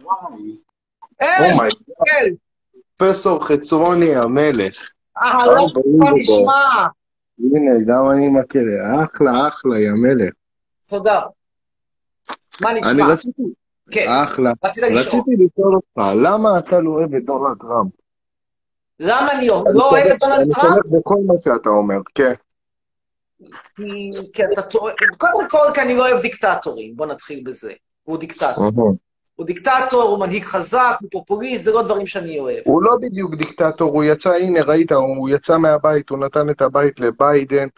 וואי. 0.03 0.57
היי, 1.21 1.53
אומייי. 1.53 1.71
כן. 2.07 2.35
פרופסור 2.97 3.45
חצרוני 3.45 4.17
המלך. 4.17 4.93
אהלן, 5.17 5.63
מה 5.99 6.11
נשמע? 6.15 6.89
הנה, 7.39 7.85
גם 7.87 8.11
אני 8.11 8.29
מכיר. 8.29 8.63
אחלה, 9.05 9.49
אחלה, 9.49 9.79
יא 9.79 9.91
מלך. 9.91 10.35
תודה. 10.91 11.21
מה 12.61 12.73
נשמע? 12.73 12.91
אני 12.91 13.03
רציתי... 13.13 13.43
כן, 13.91 14.07
אחלה. 14.25 14.53
רציתי 14.65 15.31
לשאול 15.39 15.75
אותך, 15.75 16.01
למה 16.23 16.59
אתה 16.59 16.81
לא 16.81 16.91
אוהב 16.91 17.15
את 17.15 17.25
דונלד 17.25 17.59
טראמפ? 17.59 18.00
למה 19.01 19.33
אני 19.33 19.49
לא 19.49 19.91
אוהב 19.91 20.07
את 20.07 20.19
דונלד 20.21 20.41
אני 20.41 20.55
טראמפ? 20.55 20.73
תומך 20.73 21.01
בכל 21.01 21.17
מה 21.27 21.35
שאתה 21.39 21.69
אומר, 21.69 21.97
כן. 22.15 22.33
כי 24.33 24.43
אתה 24.53 24.63
טועה, 24.63 24.95
קודם 25.19 25.49
כל 25.51 25.71
כי 25.75 25.81
אני 25.81 25.97
לא 25.97 26.09
אוהב 26.09 26.21
דיקטטורים, 26.21 26.97
בוא 26.97 27.07
נתחיל 27.07 27.43
בזה. 27.45 27.73
הוא 28.03 28.19
דיקטטור. 28.19 28.65
אהה. 28.65 28.71
הוא 29.35 29.47
דיקטטור, 29.47 30.03
הוא 30.03 30.19
מנהיג 30.19 30.45
חזק, 30.45 30.97
הוא 31.01 31.11
פופוליסט, 31.13 31.65
זה 31.65 31.73
לא 31.73 31.83
דברים 31.83 32.07
שאני 32.07 32.39
אוהב. 32.39 32.63
הוא 32.65 32.83
לא 32.83 32.91
בדיוק 33.03 33.35
דיקטטור, 33.35 33.91
הוא 33.93 34.05
יצא, 34.05 34.31
הנה, 34.31 34.63
ראית, 34.63 34.93
הוא 34.93 35.29
יצא 35.29 35.59
מהבית, 35.59 36.11
הוא 36.11 36.19
נתן 36.19 36.51
את 36.51 36.63
הבית 36.63 37.01
לביידן, 37.01 37.69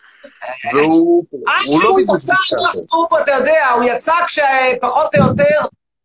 והוא 0.75 1.25
לא 1.33 1.53
שהוא 1.63 1.79
בדיוק 1.79 1.99
יצא, 2.17 2.35
דיקטטור. 2.51 3.19
אתה 3.23 3.33
יודע, 3.33 3.69
הוא 3.75 3.85
יצא 3.85 4.15
כשפחות 4.27 5.15
או 5.15 5.21
יותר... 5.29 5.59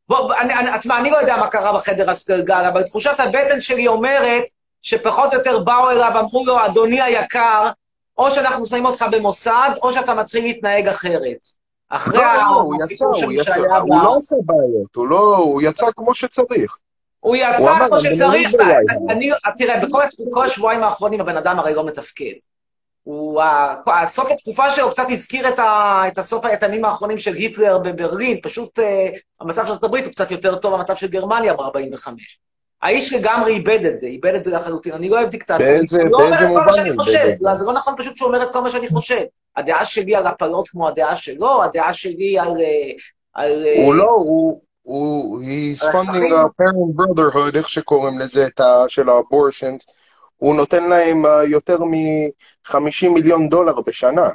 בוא, 0.09 0.33
אני, 0.35 0.53
אני, 0.53 0.79
תשמע, 0.79 0.97
אני 0.99 1.11
לא 1.11 1.17
יודע 1.17 1.37
מה 1.37 1.47
קרה 1.47 1.73
בחדר 1.73 2.09
הסגלגל, 2.09 2.69
אבל 2.73 2.83
תחושת 2.83 3.19
הבטן 3.19 3.61
שלי 3.61 3.87
אומרת 3.87 4.43
שפחות 4.87 5.33
או 5.33 5.37
יותר 5.37 5.59
באו 5.59 5.89
אליו, 5.89 6.19
אמרו 6.19 6.45
לו, 6.45 6.65
אדוני 6.65 7.01
היקר, 7.01 7.69
או 8.17 8.31
שאנחנו 8.31 8.65
שמים 8.65 8.85
אותך 8.85 9.05
במוסד, 9.11 9.69
או 9.81 9.93
שאתה 9.93 10.13
מתחיל 10.13 10.43
להתנהג 10.43 10.87
אחרת. 10.87 11.37
אחי 11.89 12.17
לא, 12.17 12.23
לא, 12.23 12.41
הוא 12.41 12.75
הסיפור 12.75 13.07
הוא 13.07 13.15
שם 13.15 13.31
יצא, 13.31 13.43
שהיה 13.43 13.77
הוא 13.77 13.99
ב... 14.01 14.03
לא 14.03 14.15
עשה 14.17 14.35
בעיות, 14.45 14.95
הוא 14.95 15.07
לא, 15.07 15.37
הוא 15.37 15.61
יצא 15.61 15.85
כמו 15.95 16.13
שצריך. 16.13 16.77
הוא 17.19 17.35
הוא 17.35 17.35
יצא 17.35 17.75
אמר, 17.75 17.87
כמו 17.87 17.95
אני 17.95 18.03
שצריך, 18.03 18.21
מוריד 18.21 18.51
ב 18.51 18.61
wave. 18.61 19.09
אני, 19.09 19.29
תראה, 19.57 19.79
בכל 19.79 20.01
כל 20.31 20.43
השבועיים 20.43 20.83
האחרונים 20.83 21.21
הבן 21.21 21.37
אדם 21.37 21.59
הרי 21.59 21.73
לא 21.73 21.85
מתפקד. 21.85 22.33
הוא, 23.03 23.41
הסוף 23.85 24.31
התקופה 24.31 24.69
שלו 24.69 24.89
קצת 24.89 25.05
הזכיר 25.09 25.49
את, 25.49 25.59
ה, 25.59 26.01
את 26.07 26.17
הסוף, 26.17 26.45
את 26.53 26.63
הימים 26.63 26.85
האחרונים 26.85 27.17
של 27.17 27.33
היטלר 27.33 27.77
בברלין, 27.77 28.39
פשוט 28.43 28.79
אה, 28.79 29.09
המצב 29.41 29.65
של 29.65 29.71
ארצות 29.71 29.83
הברית 29.83 30.05
הוא 30.05 30.13
קצת 30.13 30.31
יותר 30.31 30.55
טוב 30.55 30.75
מהמצב 30.75 30.95
של 30.95 31.07
גרמניה 31.07 31.53
ב-45. 31.53 32.07
האיש 32.83 33.13
לגמרי 33.13 33.53
איבד 33.53 33.85
את 33.85 33.99
זה, 33.99 34.07
איבד 34.07 34.35
את 34.35 34.43
זה 34.43 34.51
לחלוטין. 34.51 34.93
אני 34.93 35.09
לא 35.09 35.17
אוהב 35.19 35.29
דיקטטורים. 35.29 35.61
באיזה- 35.65 36.01
הוא 36.01 36.09
לא 36.11 36.17
אומר 36.17 36.33
את 36.33 36.39
כל 36.39 36.53
מה 36.53 36.59
מובן 36.59 36.73
שאני 36.73 36.97
חושב, 36.97 37.27
לא, 37.41 37.55
זה 37.55 37.65
לא 37.65 37.73
נכון 37.73 37.93
פשוט 37.97 38.17
שהוא 38.17 38.27
אומר 38.27 38.43
את 38.43 38.53
כל 38.53 38.61
מה 38.61 38.69
שאני 38.69 38.87
חושב. 38.87 39.21
הדעה 39.57 39.85
שלי 39.85 40.15
על 40.15 40.27
הפלות 40.27 40.67
כמו 40.69 40.87
הדעה 40.87 41.15
שלו, 41.15 41.63
הדעה 41.63 41.93
שלי 41.93 42.39
על... 42.39 42.47
אה, 42.47 42.91
על 43.33 43.65
אה, 43.65 43.85
הוא 43.85 43.95
לא, 43.95 44.03
הוא, 44.11 44.61
הוא, 44.81 45.41
he's 45.41 45.81
funding 45.83 46.31
a 46.31 46.63
parent 46.63 47.01
brotherhood, 47.01 47.57
איך 47.57 47.69
שקוראים 47.69 48.19
לזה, 48.19 48.45
את 48.47 48.59
ה... 48.59 48.85
של 48.87 49.09
האבורשנס. 49.09 49.85
הוא 50.37 50.55
נותן 50.55 50.89
להם 50.89 51.25
אה, 51.25 51.43
יותר 51.43 51.77
מ-50 51.83 53.09
מיליון 53.09 53.49
דולר 53.49 53.81
בשנה, 53.81 54.29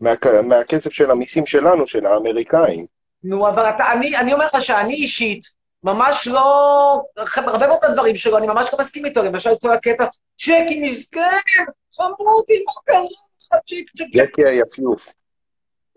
מה- 0.00 0.10
מהכסף 0.42 0.92
של 0.92 1.10
המיסים 1.10 1.46
שלנו, 1.46 1.86
של 1.86 2.06
האמריקאים. 2.06 2.86
נו, 3.24 3.48
אבל 3.48 3.70
אתה, 3.74 3.84
אני, 3.92 4.16
אני 4.16 4.32
אומר 4.32 4.46
לך 4.46 4.62
שאני 4.62 4.94
אישית 4.94 5.61
ממש 5.84 6.28
לא... 6.28 7.02
הרבה 7.36 7.66
מאוד 7.66 7.78
הדברים 7.82 8.16
שלו, 8.16 8.38
אני 8.38 8.46
ממש 8.46 8.68
לא 8.72 8.78
מסכים 8.78 9.06
איתו, 9.06 9.22
למשל 9.22 9.50
כל 9.60 9.72
הקטע, 9.72 10.04
ג'קי 10.40 10.80
מסכן, 10.82 11.64
חמודי, 11.96 12.64
מה 12.66 12.72
קרה 12.84 13.02
לך, 13.02 13.60
ג'ק, 13.70 13.96
ג'ק, 13.96 14.06
ג'ק. 14.14 14.26
ג'קי 14.26 14.44
היפיוף. 14.44 15.12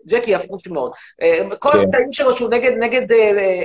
ג'קי 0.08 0.30
יפוף 0.30 0.66
מאוד. 0.66 0.92
אה, 1.22 1.56
כל 1.58 1.68
כן. 1.68 1.78
הקטעים 1.78 2.12
שלו 2.12 2.36
שהוא 2.36 2.50
נגד, 2.50 2.72
נגד, 2.78 3.12
אה, 3.12 3.18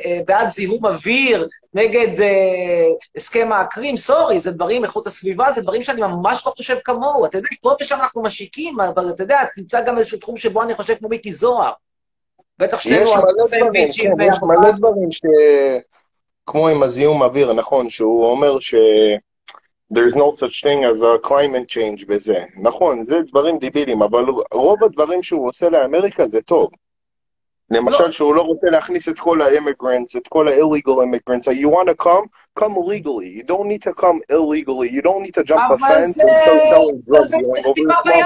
אה, 0.05 0.19
בעד 0.26 0.49
זיהום 0.49 0.86
אוויר, 0.86 1.47
נגד 1.74 2.26
הסכם 3.15 3.51
האקרים, 3.51 3.97
סורי, 3.97 4.39
זה 4.39 4.51
דברים, 4.51 4.84
איכות 4.84 5.07
הסביבה, 5.07 5.51
זה 5.51 5.61
דברים 5.61 5.84
שאני 5.84 6.01
ממש 6.01 6.43
לא 6.45 6.51
חושב 6.51 6.78
כמוהו. 6.84 7.26
אתה 7.26 7.38
יודע, 7.38 7.49
פה 7.61 7.76
ושם 7.82 7.95
אנחנו 7.95 8.24
משיקים, 8.24 8.80
אבל 8.80 9.09
אתה 9.09 9.24
יודע, 9.24 9.43
תמצא 9.55 9.82
גם 9.82 9.97
איזשהו 9.97 10.17
תחום 10.17 10.38
שבו 10.38 10.63
אני 10.63 10.74
חושב 10.74 10.95
כמו 10.95 11.09
מיקי 11.09 11.32
זוהר. 11.32 11.72
בטח 12.59 12.78
יש 12.78 12.84
שנינו 12.84 13.11
מלא 13.11 13.22
דברים, 13.22 13.43
סנדוויצ'ים 13.43 14.17
כן, 14.17 14.24
יש 14.24 14.38
מלא 14.41 14.72
דברים 14.72 15.11
ש... 15.11 15.22
כמו 16.45 16.67
עם 16.67 16.83
הזיהום 16.83 17.23
אוויר, 17.23 17.53
נכון, 17.53 17.89
שהוא 17.89 18.25
אומר 18.25 18.59
ש... 18.59 18.75
there's 19.93 20.15
no 20.15 20.31
such 20.31 20.61
thing 20.61 20.85
as 20.85 21.01
a 21.01 21.27
climate 21.27 21.67
change 21.67 22.05
וזה. 22.07 22.43
נכון, 22.63 23.03
זה 23.03 23.21
דברים 23.27 23.57
דיבילים, 23.57 24.01
אבל 24.01 24.25
רוב 24.53 24.83
הדברים 24.83 25.23
שהוא 25.23 25.49
עושה 25.49 25.69
לאמריקה 25.69 26.27
זה 26.27 26.41
טוב. 26.41 26.69
למשל, 27.72 28.11
שהוא 28.11 28.36
לא 28.36 28.41
רוצה 28.41 28.69
להכניס 28.69 29.09
את 29.09 29.19
כל 29.19 29.41
ה-immigrants, 29.41 30.17
את 30.17 30.28
כל 30.28 30.47
ה-illegal 30.47 30.97
immigrants. 31.05 31.47
You 31.47 31.69
want 31.69 31.88
to 31.89 32.03
come? 32.03 32.26
Come 32.59 32.76
legally. 32.91 33.30
You 33.38 33.43
don't 33.43 33.67
need 33.67 33.84
to 33.89 33.93
come 34.01 34.19
illegally. 34.30 34.89
You 34.95 35.01
don't 35.01 35.22
need 35.26 35.36
to 35.39 35.43
jump 35.43 35.59
a 35.59 35.74
אבל 35.74 35.78
fence 35.78 36.07
זה... 36.07 36.24
and 36.24 36.38
start 36.38 36.67
selling 36.67 36.95
אבל 37.09 37.17
drugs. 37.17 37.32
know, 37.34 37.61
זה 37.61 37.74
טיפה 37.76 37.93
בים. 38.05 38.26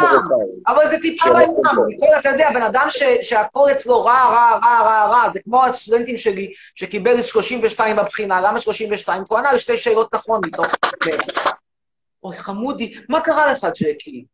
אבל 0.67 0.89
זה 0.89 0.97
טיפה 1.01 1.29
בים. 1.33 2.19
אתה 2.19 2.29
יודע, 2.29 2.49
בן 2.53 2.61
אדם 2.61 2.87
ש, 2.89 3.03
שהכל 3.21 3.67
אצלו 3.71 4.05
רע, 4.05 4.13
רע, 4.13 4.59
רע, 4.63 4.81
רע, 4.81 5.05
רע, 5.05 5.29
זה 5.31 5.39
כמו 5.39 5.63
הסטודנטים 5.63 6.17
שלי, 6.17 6.53
שקיבל 6.75 7.21
32 7.21 7.95
בבחינה. 7.95 8.41
למה 8.41 8.59
32? 8.59 9.23
כי 9.23 9.27
הוא 9.29 9.39
ענה 9.39 9.49
על 9.49 9.57
שתי 9.57 9.77
שאלות 9.77 10.13
נכון 10.13 10.41
מתוך... 10.45 10.67
אוי, 12.23 12.37
חמודי, 12.37 12.93
מה 13.09 13.21
קרה 13.21 13.51
לך, 13.51 13.67
ג'קי? 13.81 14.25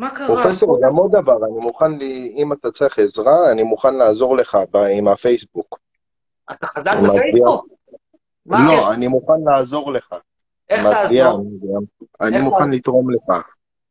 מה 0.00 0.10
קרה? 0.10 0.26
פרופסור, 0.26 0.80
גם 0.82 0.90
עוד 0.98 1.12
דבר, 1.12 1.36
אני 1.36 1.60
מוכן, 1.60 1.92
לי, 1.92 2.34
אם 2.36 2.52
אתה 2.52 2.70
צריך 2.70 2.98
עזרה, 2.98 3.50
אני 3.50 3.62
מוכן 3.62 3.94
לעזור 3.94 4.36
לך 4.36 4.58
ב- 4.70 4.76
עם 4.76 5.08
הפייסבוק. 5.08 5.78
אתה 6.52 6.66
חזק 6.66 6.92
בפייסבוק? 7.04 7.66
מה, 8.46 8.72
איך- 8.72 8.80
לא, 8.82 8.92
אני 8.92 9.08
מוכן 9.08 9.40
לעזור 9.46 9.92
לך. 9.92 10.14
איך 10.70 10.86
תעזור? 10.86 11.44
אני 12.20 12.36
איך 12.36 12.44
מוכן 12.44 12.58
תעזור? 12.58 12.74
לתרום 12.74 13.10
לך. 13.10 13.36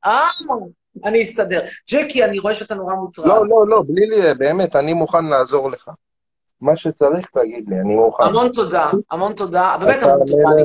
אה, 0.06 0.28
אני 1.06 1.22
אסתדר. 1.22 1.62
ג'קי, 1.92 2.24
אני 2.24 2.40
רואה 2.40 2.56
שאתה 2.56 2.76
נורא 2.76 2.94
מוטרד. 2.96 3.26
לא, 3.28 3.46
לא, 3.48 3.68
לא, 3.68 3.84
בלי 3.88 4.06
לי, 4.08 4.34
באמת, 4.38 4.76
אני 4.76 4.94
מוכן 4.94 5.26
לעזור 5.26 5.72
לך. 5.72 5.90
מה 6.62 6.78
שצריך, 6.78 7.30
תגיד 7.30 7.66
לי, 7.70 7.80
אני 7.80 7.96
מוכן. 7.96 8.24
המון 8.24 8.52
תודה, 8.52 8.90
המון 9.12 9.34
תודה. 9.34 9.78
באמת 9.80 9.98
אתה 9.98 10.14
המון 10.14 10.28
תודה, 10.28 10.50
אני 10.52 10.64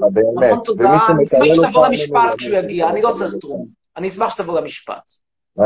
לא 0.00 0.08
באמת. 0.12 0.50
המון 0.52 0.64
תודה. 0.64 0.98
אני 1.10 1.24
אשמח 1.24 1.44
שתבוא 1.66 1.86
למשפט 1.86 2.34
כשהוא 2.38 2.56
יגיע, 2.56 2.88
אני 2.88 3.02
לא 3.02 3.12
צריך 3.14 3.34
תרום. 3.40 3.79
אני 3.96 4.08
אשמח 4.08 4.30
שתבוא 4.30 4.60
למשפט. 4.60 5.10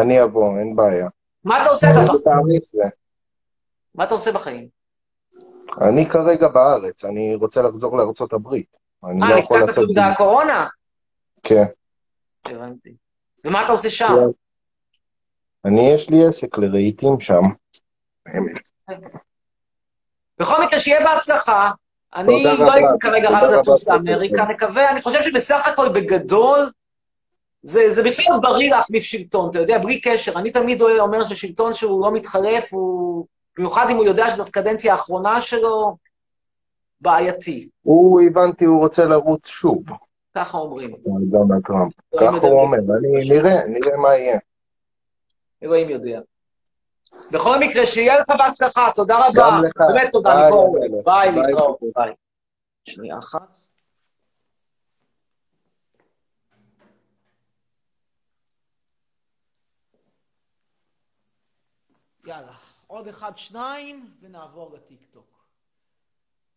אני 0.02 0.22
אבוא, 0.22 0.58
אין 0.58 0.76
בעיה. 0.76 1.08
מה 1.44 1.62
אתה 1.62 1.70
עושה 1.70 1.86
בחיים? 1.86 2.60
זה? 2.72 2.84
מה 3.94 4.04
אתה 4.04 4.14
עושה 4.14 4.32
בחיים? 4.32 4.68
אני 5.82 6.06
כרגע 6.06 6.48
בארץ, 6.48 7.04
אני 7.04 7.34
רוצה 7.34 7.62
לחזור 7.62 7.96
לארצות 7.96 8.32
הברית. 8.32 8.76
אני 9.04 9.20
לא 9.20 9.24
אה, 9.34 9.38
יכול 9.38 9.58
נתקעת 9.58 9.76
לצאת... 9.76 9.88
בגלל 9.88 10.12
הקורונה? 10.12 10.66
כן. 11.42 11.64
הבנתי. 12.44 12.94
ומה 13.44 13.64
אתה 13.64 13.72
עושה 13.72 13.90
שם? 13.90 14.14
אני, 15.64 15.90
יש 15.90 16.10
לי 16.10 16.26
עסק 16.26 16.58
לרהיטים 16.58 17.20
שם. 17.20 17.42
בכל 20.38 20.64
מקרה, 20.64 20.78
שיהיה 20.78 21.04
בהצלחה. 21.04 21.70
אני 22.14 22.44
לא. 22.44 22.72
הייתי 22.72 22.88
כרגע 23.00 23.28
רץ 23.30 23.50
לטוס. 23.50 23.88
לאמריקה, 23.88 24.44
נקווה, 24.44 24.90
אני 24.90 25.02
חושב 25.02 25.22
שבסך 25.22 25.66
הכל 25.66 25.88
בגדול, 25.88 26.70
זה, 27.66 27.90
זה 27.90 28.02
בכלל 28.02 28.38
בריא 28.42 28.70
להחליף 28.70 29.04
שלטון, 29.04 29.50
אתה 29.50 29.58
יודע, 29.58 29.78
בלי 29.78 30.00
קשר. 30.00 30.32
אני 30.38 30.50
תמיד 30.50 30.82
אומר 30.82 31.24
ששלטון 31.24 31.72
שהוא 31.74 32.02
לא 32.02 32.12
מתחלף, 32.12 32.72
הוא, 32.72 33.26
במיוחד 33.56 33.86
אם 33.90 33.96
הוא 33.96 34.04
יודע 34.04 34.30
שזאת 34.30 34.48
קדנציה 34.48 34.92
האחרונה 34.92 35.40
שלו, 35.40 35.96
בעייתי. 37.00 37.68
הוא, 37.82 38.20
הבנתי, 38.20 38.64
הוא 38.64 38.78
רוצה 38.78 39.04
לרוץ 39.04 39.46
שוב. 39.46 39.84
ככה 40.34 40.58
אומרים. 40.58 40.94
דונלד 41.04 41.62
טראמפ. 41.66 41.92
ככה. 42.20 42.46
הוא 42.46 42.60
אומר. 42.60 42.78
אני, 42.78 43.28
נראה, 43.30 43.66
נראה 43.66 43.96
מה 43.96 44.14
יהיה. 44.14 44.38
אלוהים 45.62 45.90
יודע. 45.90 46.20
בכל 47.32 47.58
מקרה, 47.58 47.86
שיהיה 47.86 48.18
לך 48.18 48.26
בהצלחה, 48.38 48.88
תודה 48.94 49.16
רבה. 49.16 49.42
גם 49.42 49.62
לך. 49.62 49.72
באמת 49.88 50.12
תודה. 50.12 50.32
הלב. 50.32 50.54
ביי, 51.04 51.32
להתראות. 51.32 51.78
ביי. 51.96 52.12
שנייה 52.84 53.18
אחת. 53.18 53.63
יאללה, 62.26 62.56
עוד 62.86 63.08
אחד, 63.08 63.36
שניים, 63.36 64.16
ונעבור 64.20 64.74
לטיקטוק. 64.74 65.44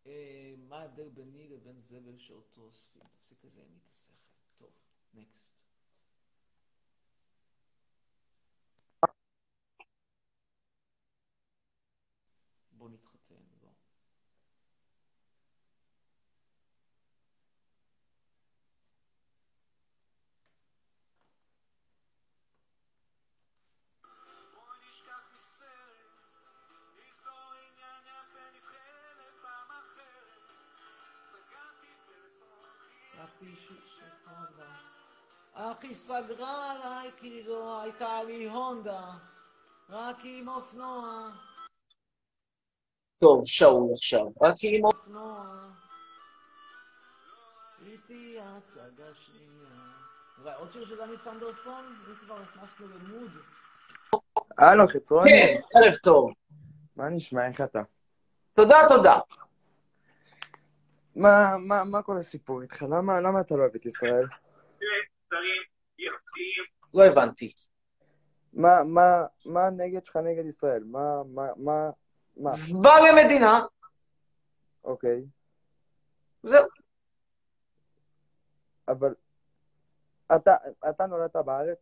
אה, 0.06 0.54
מה 0.58 0.80
ההבדל 0.80 1.10
ביני 1.10 1.48
לבין 1.50 1.80
זבל 1.80 2.18
שאותו 2.18 2.62
אוספים? 2.62 3.02
תפסיק 3.12 3.44
לזה, 3.44 3.62
אין 3.62 3.72
לי 3.72 3.78
את 3.84 3.88
השכל. 3.88 4.16
טוב, 4.56 4.72
נקסט. 5.14 5.64
בוא 12.72 12.90
נתחתן, 12.90 13.47
היא 35.88 35.96
סגרה 35.96 36.72
עליי 36.72 37.12
כי 37.18 37.44
לא 37.44 37.82
הייתה 37.82 38.24
לי 38.24 38.50
הונדה, 38.50 39.10
רק 39.90 40.18
עם 40.24 40.48
אופנוע. 40.48 41.30
טוב, 43.20 43.42
שאול 43.46 43.92
עכשיו, 43.94 44.26
רק 44.42 44.56
עם 44.62 44.86
אופנוע. 44.86 45.46
איתי 47.86 48.38
הצגה 48.40 49.16
שנייה. 49.16 49.68
אולי 50.42 50.56
עוד 50.56 50.72
שיר 50.72 50.86
של 50.86 50.98
דני 50.98 51.18
סנדרסון? 51.18 51.84
אם 52.10 52.16
כבר 52.16 52.42
נכנסנו 52.42 52.86
למוד. 52.88 53.32
הלו, 54.58 54.88
חצרוני. 54.88 55.30
כן, 55.30 55.62
ערב 55.80 55.96
טוב. 55.96 56.32
מה 56.96 57.10
נשמע, 57.10 57.48
איך 57.48 57.62
אתה? 57.62 57.82
תודה, 58.54 58.78
תודה. 58.90 59.20
מה, 61.16 61.58
מה, 61.58 61.84
מה 61.84 62.04
כל 62.04 62.18
הסיפור 62.18 62.62
איתך? 62.62 62.82
למה, 62.82 63.20
למה 63.20 63.42
אתה 63.42 63.56
לא 63.56 63.62
אוהב 63.62 63.76
את 63.76 63.86
ישראל? 63.86 64.24
לא 66.94 67.06
הבנתי. 67.06 67.54
מה, 68.54 68.84
מה, 68.84 69.26
מה 69.46 69.68
הנגד 69.68 70.06
שלך 70.06 70.16
נגד 70.16 70.46
ישראל? 70.46 70.84
מה, 70.84 71.24
מה, 71.24 71.48
מה, 71.58 71.90
מה? 72.38 72.52
זוועה 72.52 73.12
למדינה. 73.12 73.60
אוקיי. 74.84 75.26
זהו. 76.44 76.66
אבל 78.88 79.16
אתה, 80.36 80.56
אתה 80.90 81.06
נולדת 81.06 81.36
בארץ, 81.36 81.78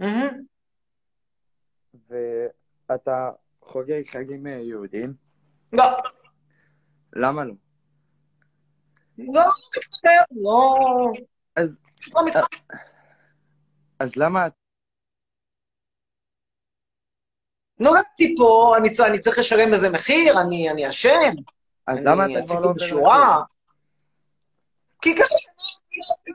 מהמם. 0.00 0.42
ואתה 2.08 3.30
חוגג 3.62 4.02
חגים 4.06 4.46
אה, 4.46 4.52
יהודיים? 4.52 5.14
לא. 5.72 5.84
למה 7.12 7.44
לא? 7.44 7.54
לא 9.18 9.42
לא... 10.30 10.76
אז... 11.56 11.80
לא 12.14 12.26
מתחבר. 12.26 12.46
אז 14.00 14.16
למה... 14.16 14.48
נולדתי 17.78 18.34
פה, 18.38 18.74
אני 18.78 18.90
צריך, 18.90 19.08
אני 19.10 19.18
צריך 19.18 19.38
לשלם 19.38 19.74
איזה 19.74 19.88
מחיר, 19.90 20.40
אני, 20.40 20.70
אני 20.70 20.88
אשם. 20.88 21.32
אז 21.86 21.98
למה 22.02 22.26
אתה 22.26 22.40
כבר 22.44 22.60
לא 22.60 22.66
עובר 22.66 22.74
בשורה. 22.84 23.18
לחו"ל? 23.18 23.44
כי 25.02 25.14
ככה 25.16 25.34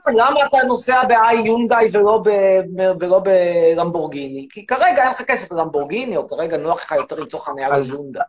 למה 0.06 0.46
אתה 0.46 0.56
נוסע 0.66 1.02
ב-i 1.08 1.34
יונדאי 1.46 1.88
ולא 1.92 2.22
ב- 2.24 3.00
ולא 3.00 3.20
בלמבורגיני? 3.24 4.48
כי 4.50 4.66
כרגע 4.66 5.02
אין 5.04 5.10
לך 5.10 5.22
כסף 5.22 5.52
ללמבורגיני, 5.52 6.16
או 6.16 6.28
כרגע 6.28 6.56
נוח 6.56 6.80
לך 6.80 6.92
יותר 6.92 7.16
למצוא 7.16 7.40
חניה 7.40 7.78
ליונדאי. 7.78 8.22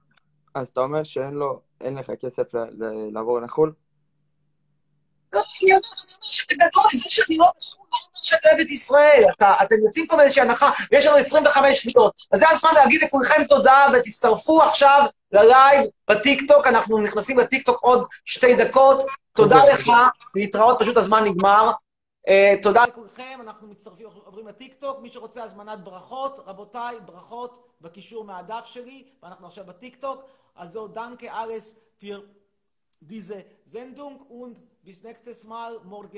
אז 0.56 0.68
אתה 0.68 0.80
אומר 0.82 1.04
שאין 1.04 1.34
לו, 1.34 1.62
אין 1.82 1.96
לך 1.96 2.12
כסף 2.22 2.54
ל- 2.54 2.58
ל- 2.84 3.10
לעבור 3.14 3.40
לחו"ל? 3.40 3.74
לא, 5.34 5.42
אני 5.64 5.72
אומרת 5.72 5.84
שבגדול 6.22 6.84
זה 6.94 7.10
שאני 7.10 7.38
לא 7.38 7.46
בחו"ל, 7.58 7.86
לא 7.92 7.98
אומר 7.98 7.98
שאני 8.14 8.40
אוהב 8.46 8.60
את 8.60 8.70
ישראל. 8.70 9.24
אתם 9.42 9.76
יוצאים 9.86 10.08
פה 10.08 10.16
מאיזושהי 10.16 10.42
הנחה, 10.42 10.72
ויש 10.92 11.06
לנו 11.06 11.18
25 11.18 11.82
שניות. 11.82 12.14
אז 12.32 12.40
זה 12.40 12.50
הזמן 12.50 12.70
להגיד 12.74 13.04
לכולכם 13.04 13.44
תודה, 13.50 13.86
ותצטרפו 13.94 14.62
עכשיו 14.62 15.06
ללייב 15.32 15.86
בטיקטוק. 16.10 16.68
אנחנו 16.68 16.98
נכנסים 16.98 17.40
לטיקטוק 17.40 17.80
עוד 17.82 18.08
שתי 18.26 18.56
דקות. 18.56 19.04
תודה. 19.34 19.66
לך, 19.74 19.92
להתראות, 20.36 20.80
פשוט 20.80 20.98
הזמן 20.98 21.24
נגמר. 21.24 21.72
אה, 22.28 22.56
תודה 22.62 22.84
לכולכם, 22.84 23.40
אנחנו 23.42 23.68
מצטרפים, 23.68 24.08
עוברים 24.26 24.48
לטיקטוק. 24.48 25.00
מי 25.02 25.10
שרוצה 25.10 25.44
הזמנת 25.44 25.84
ברכות, 25.84 26.40
רבותיי, 26.46 26.96
ברכות 27.06 27.68
בקישור 27.82 28.24
מהדף 28.24 28.66
שלי, 28.66 29.04
ואנחנו 29.24 29.48
עכשיו 29.48 29.66
בטיקטוק. 29.66 30.24
אז 30.56 30.72
זהו, 30.72 30.88
דנקה 30.88 31.44
אלס 31.44 31.76
פיר 31.98 32.26
diese 33.02 33.46
Sendung 33.66 34.26
und 34.30 34.62
bis 34.88 35.04
nächstes 35.04 35.44
Mal 35.44 35.82
morgen. 35.84 36.08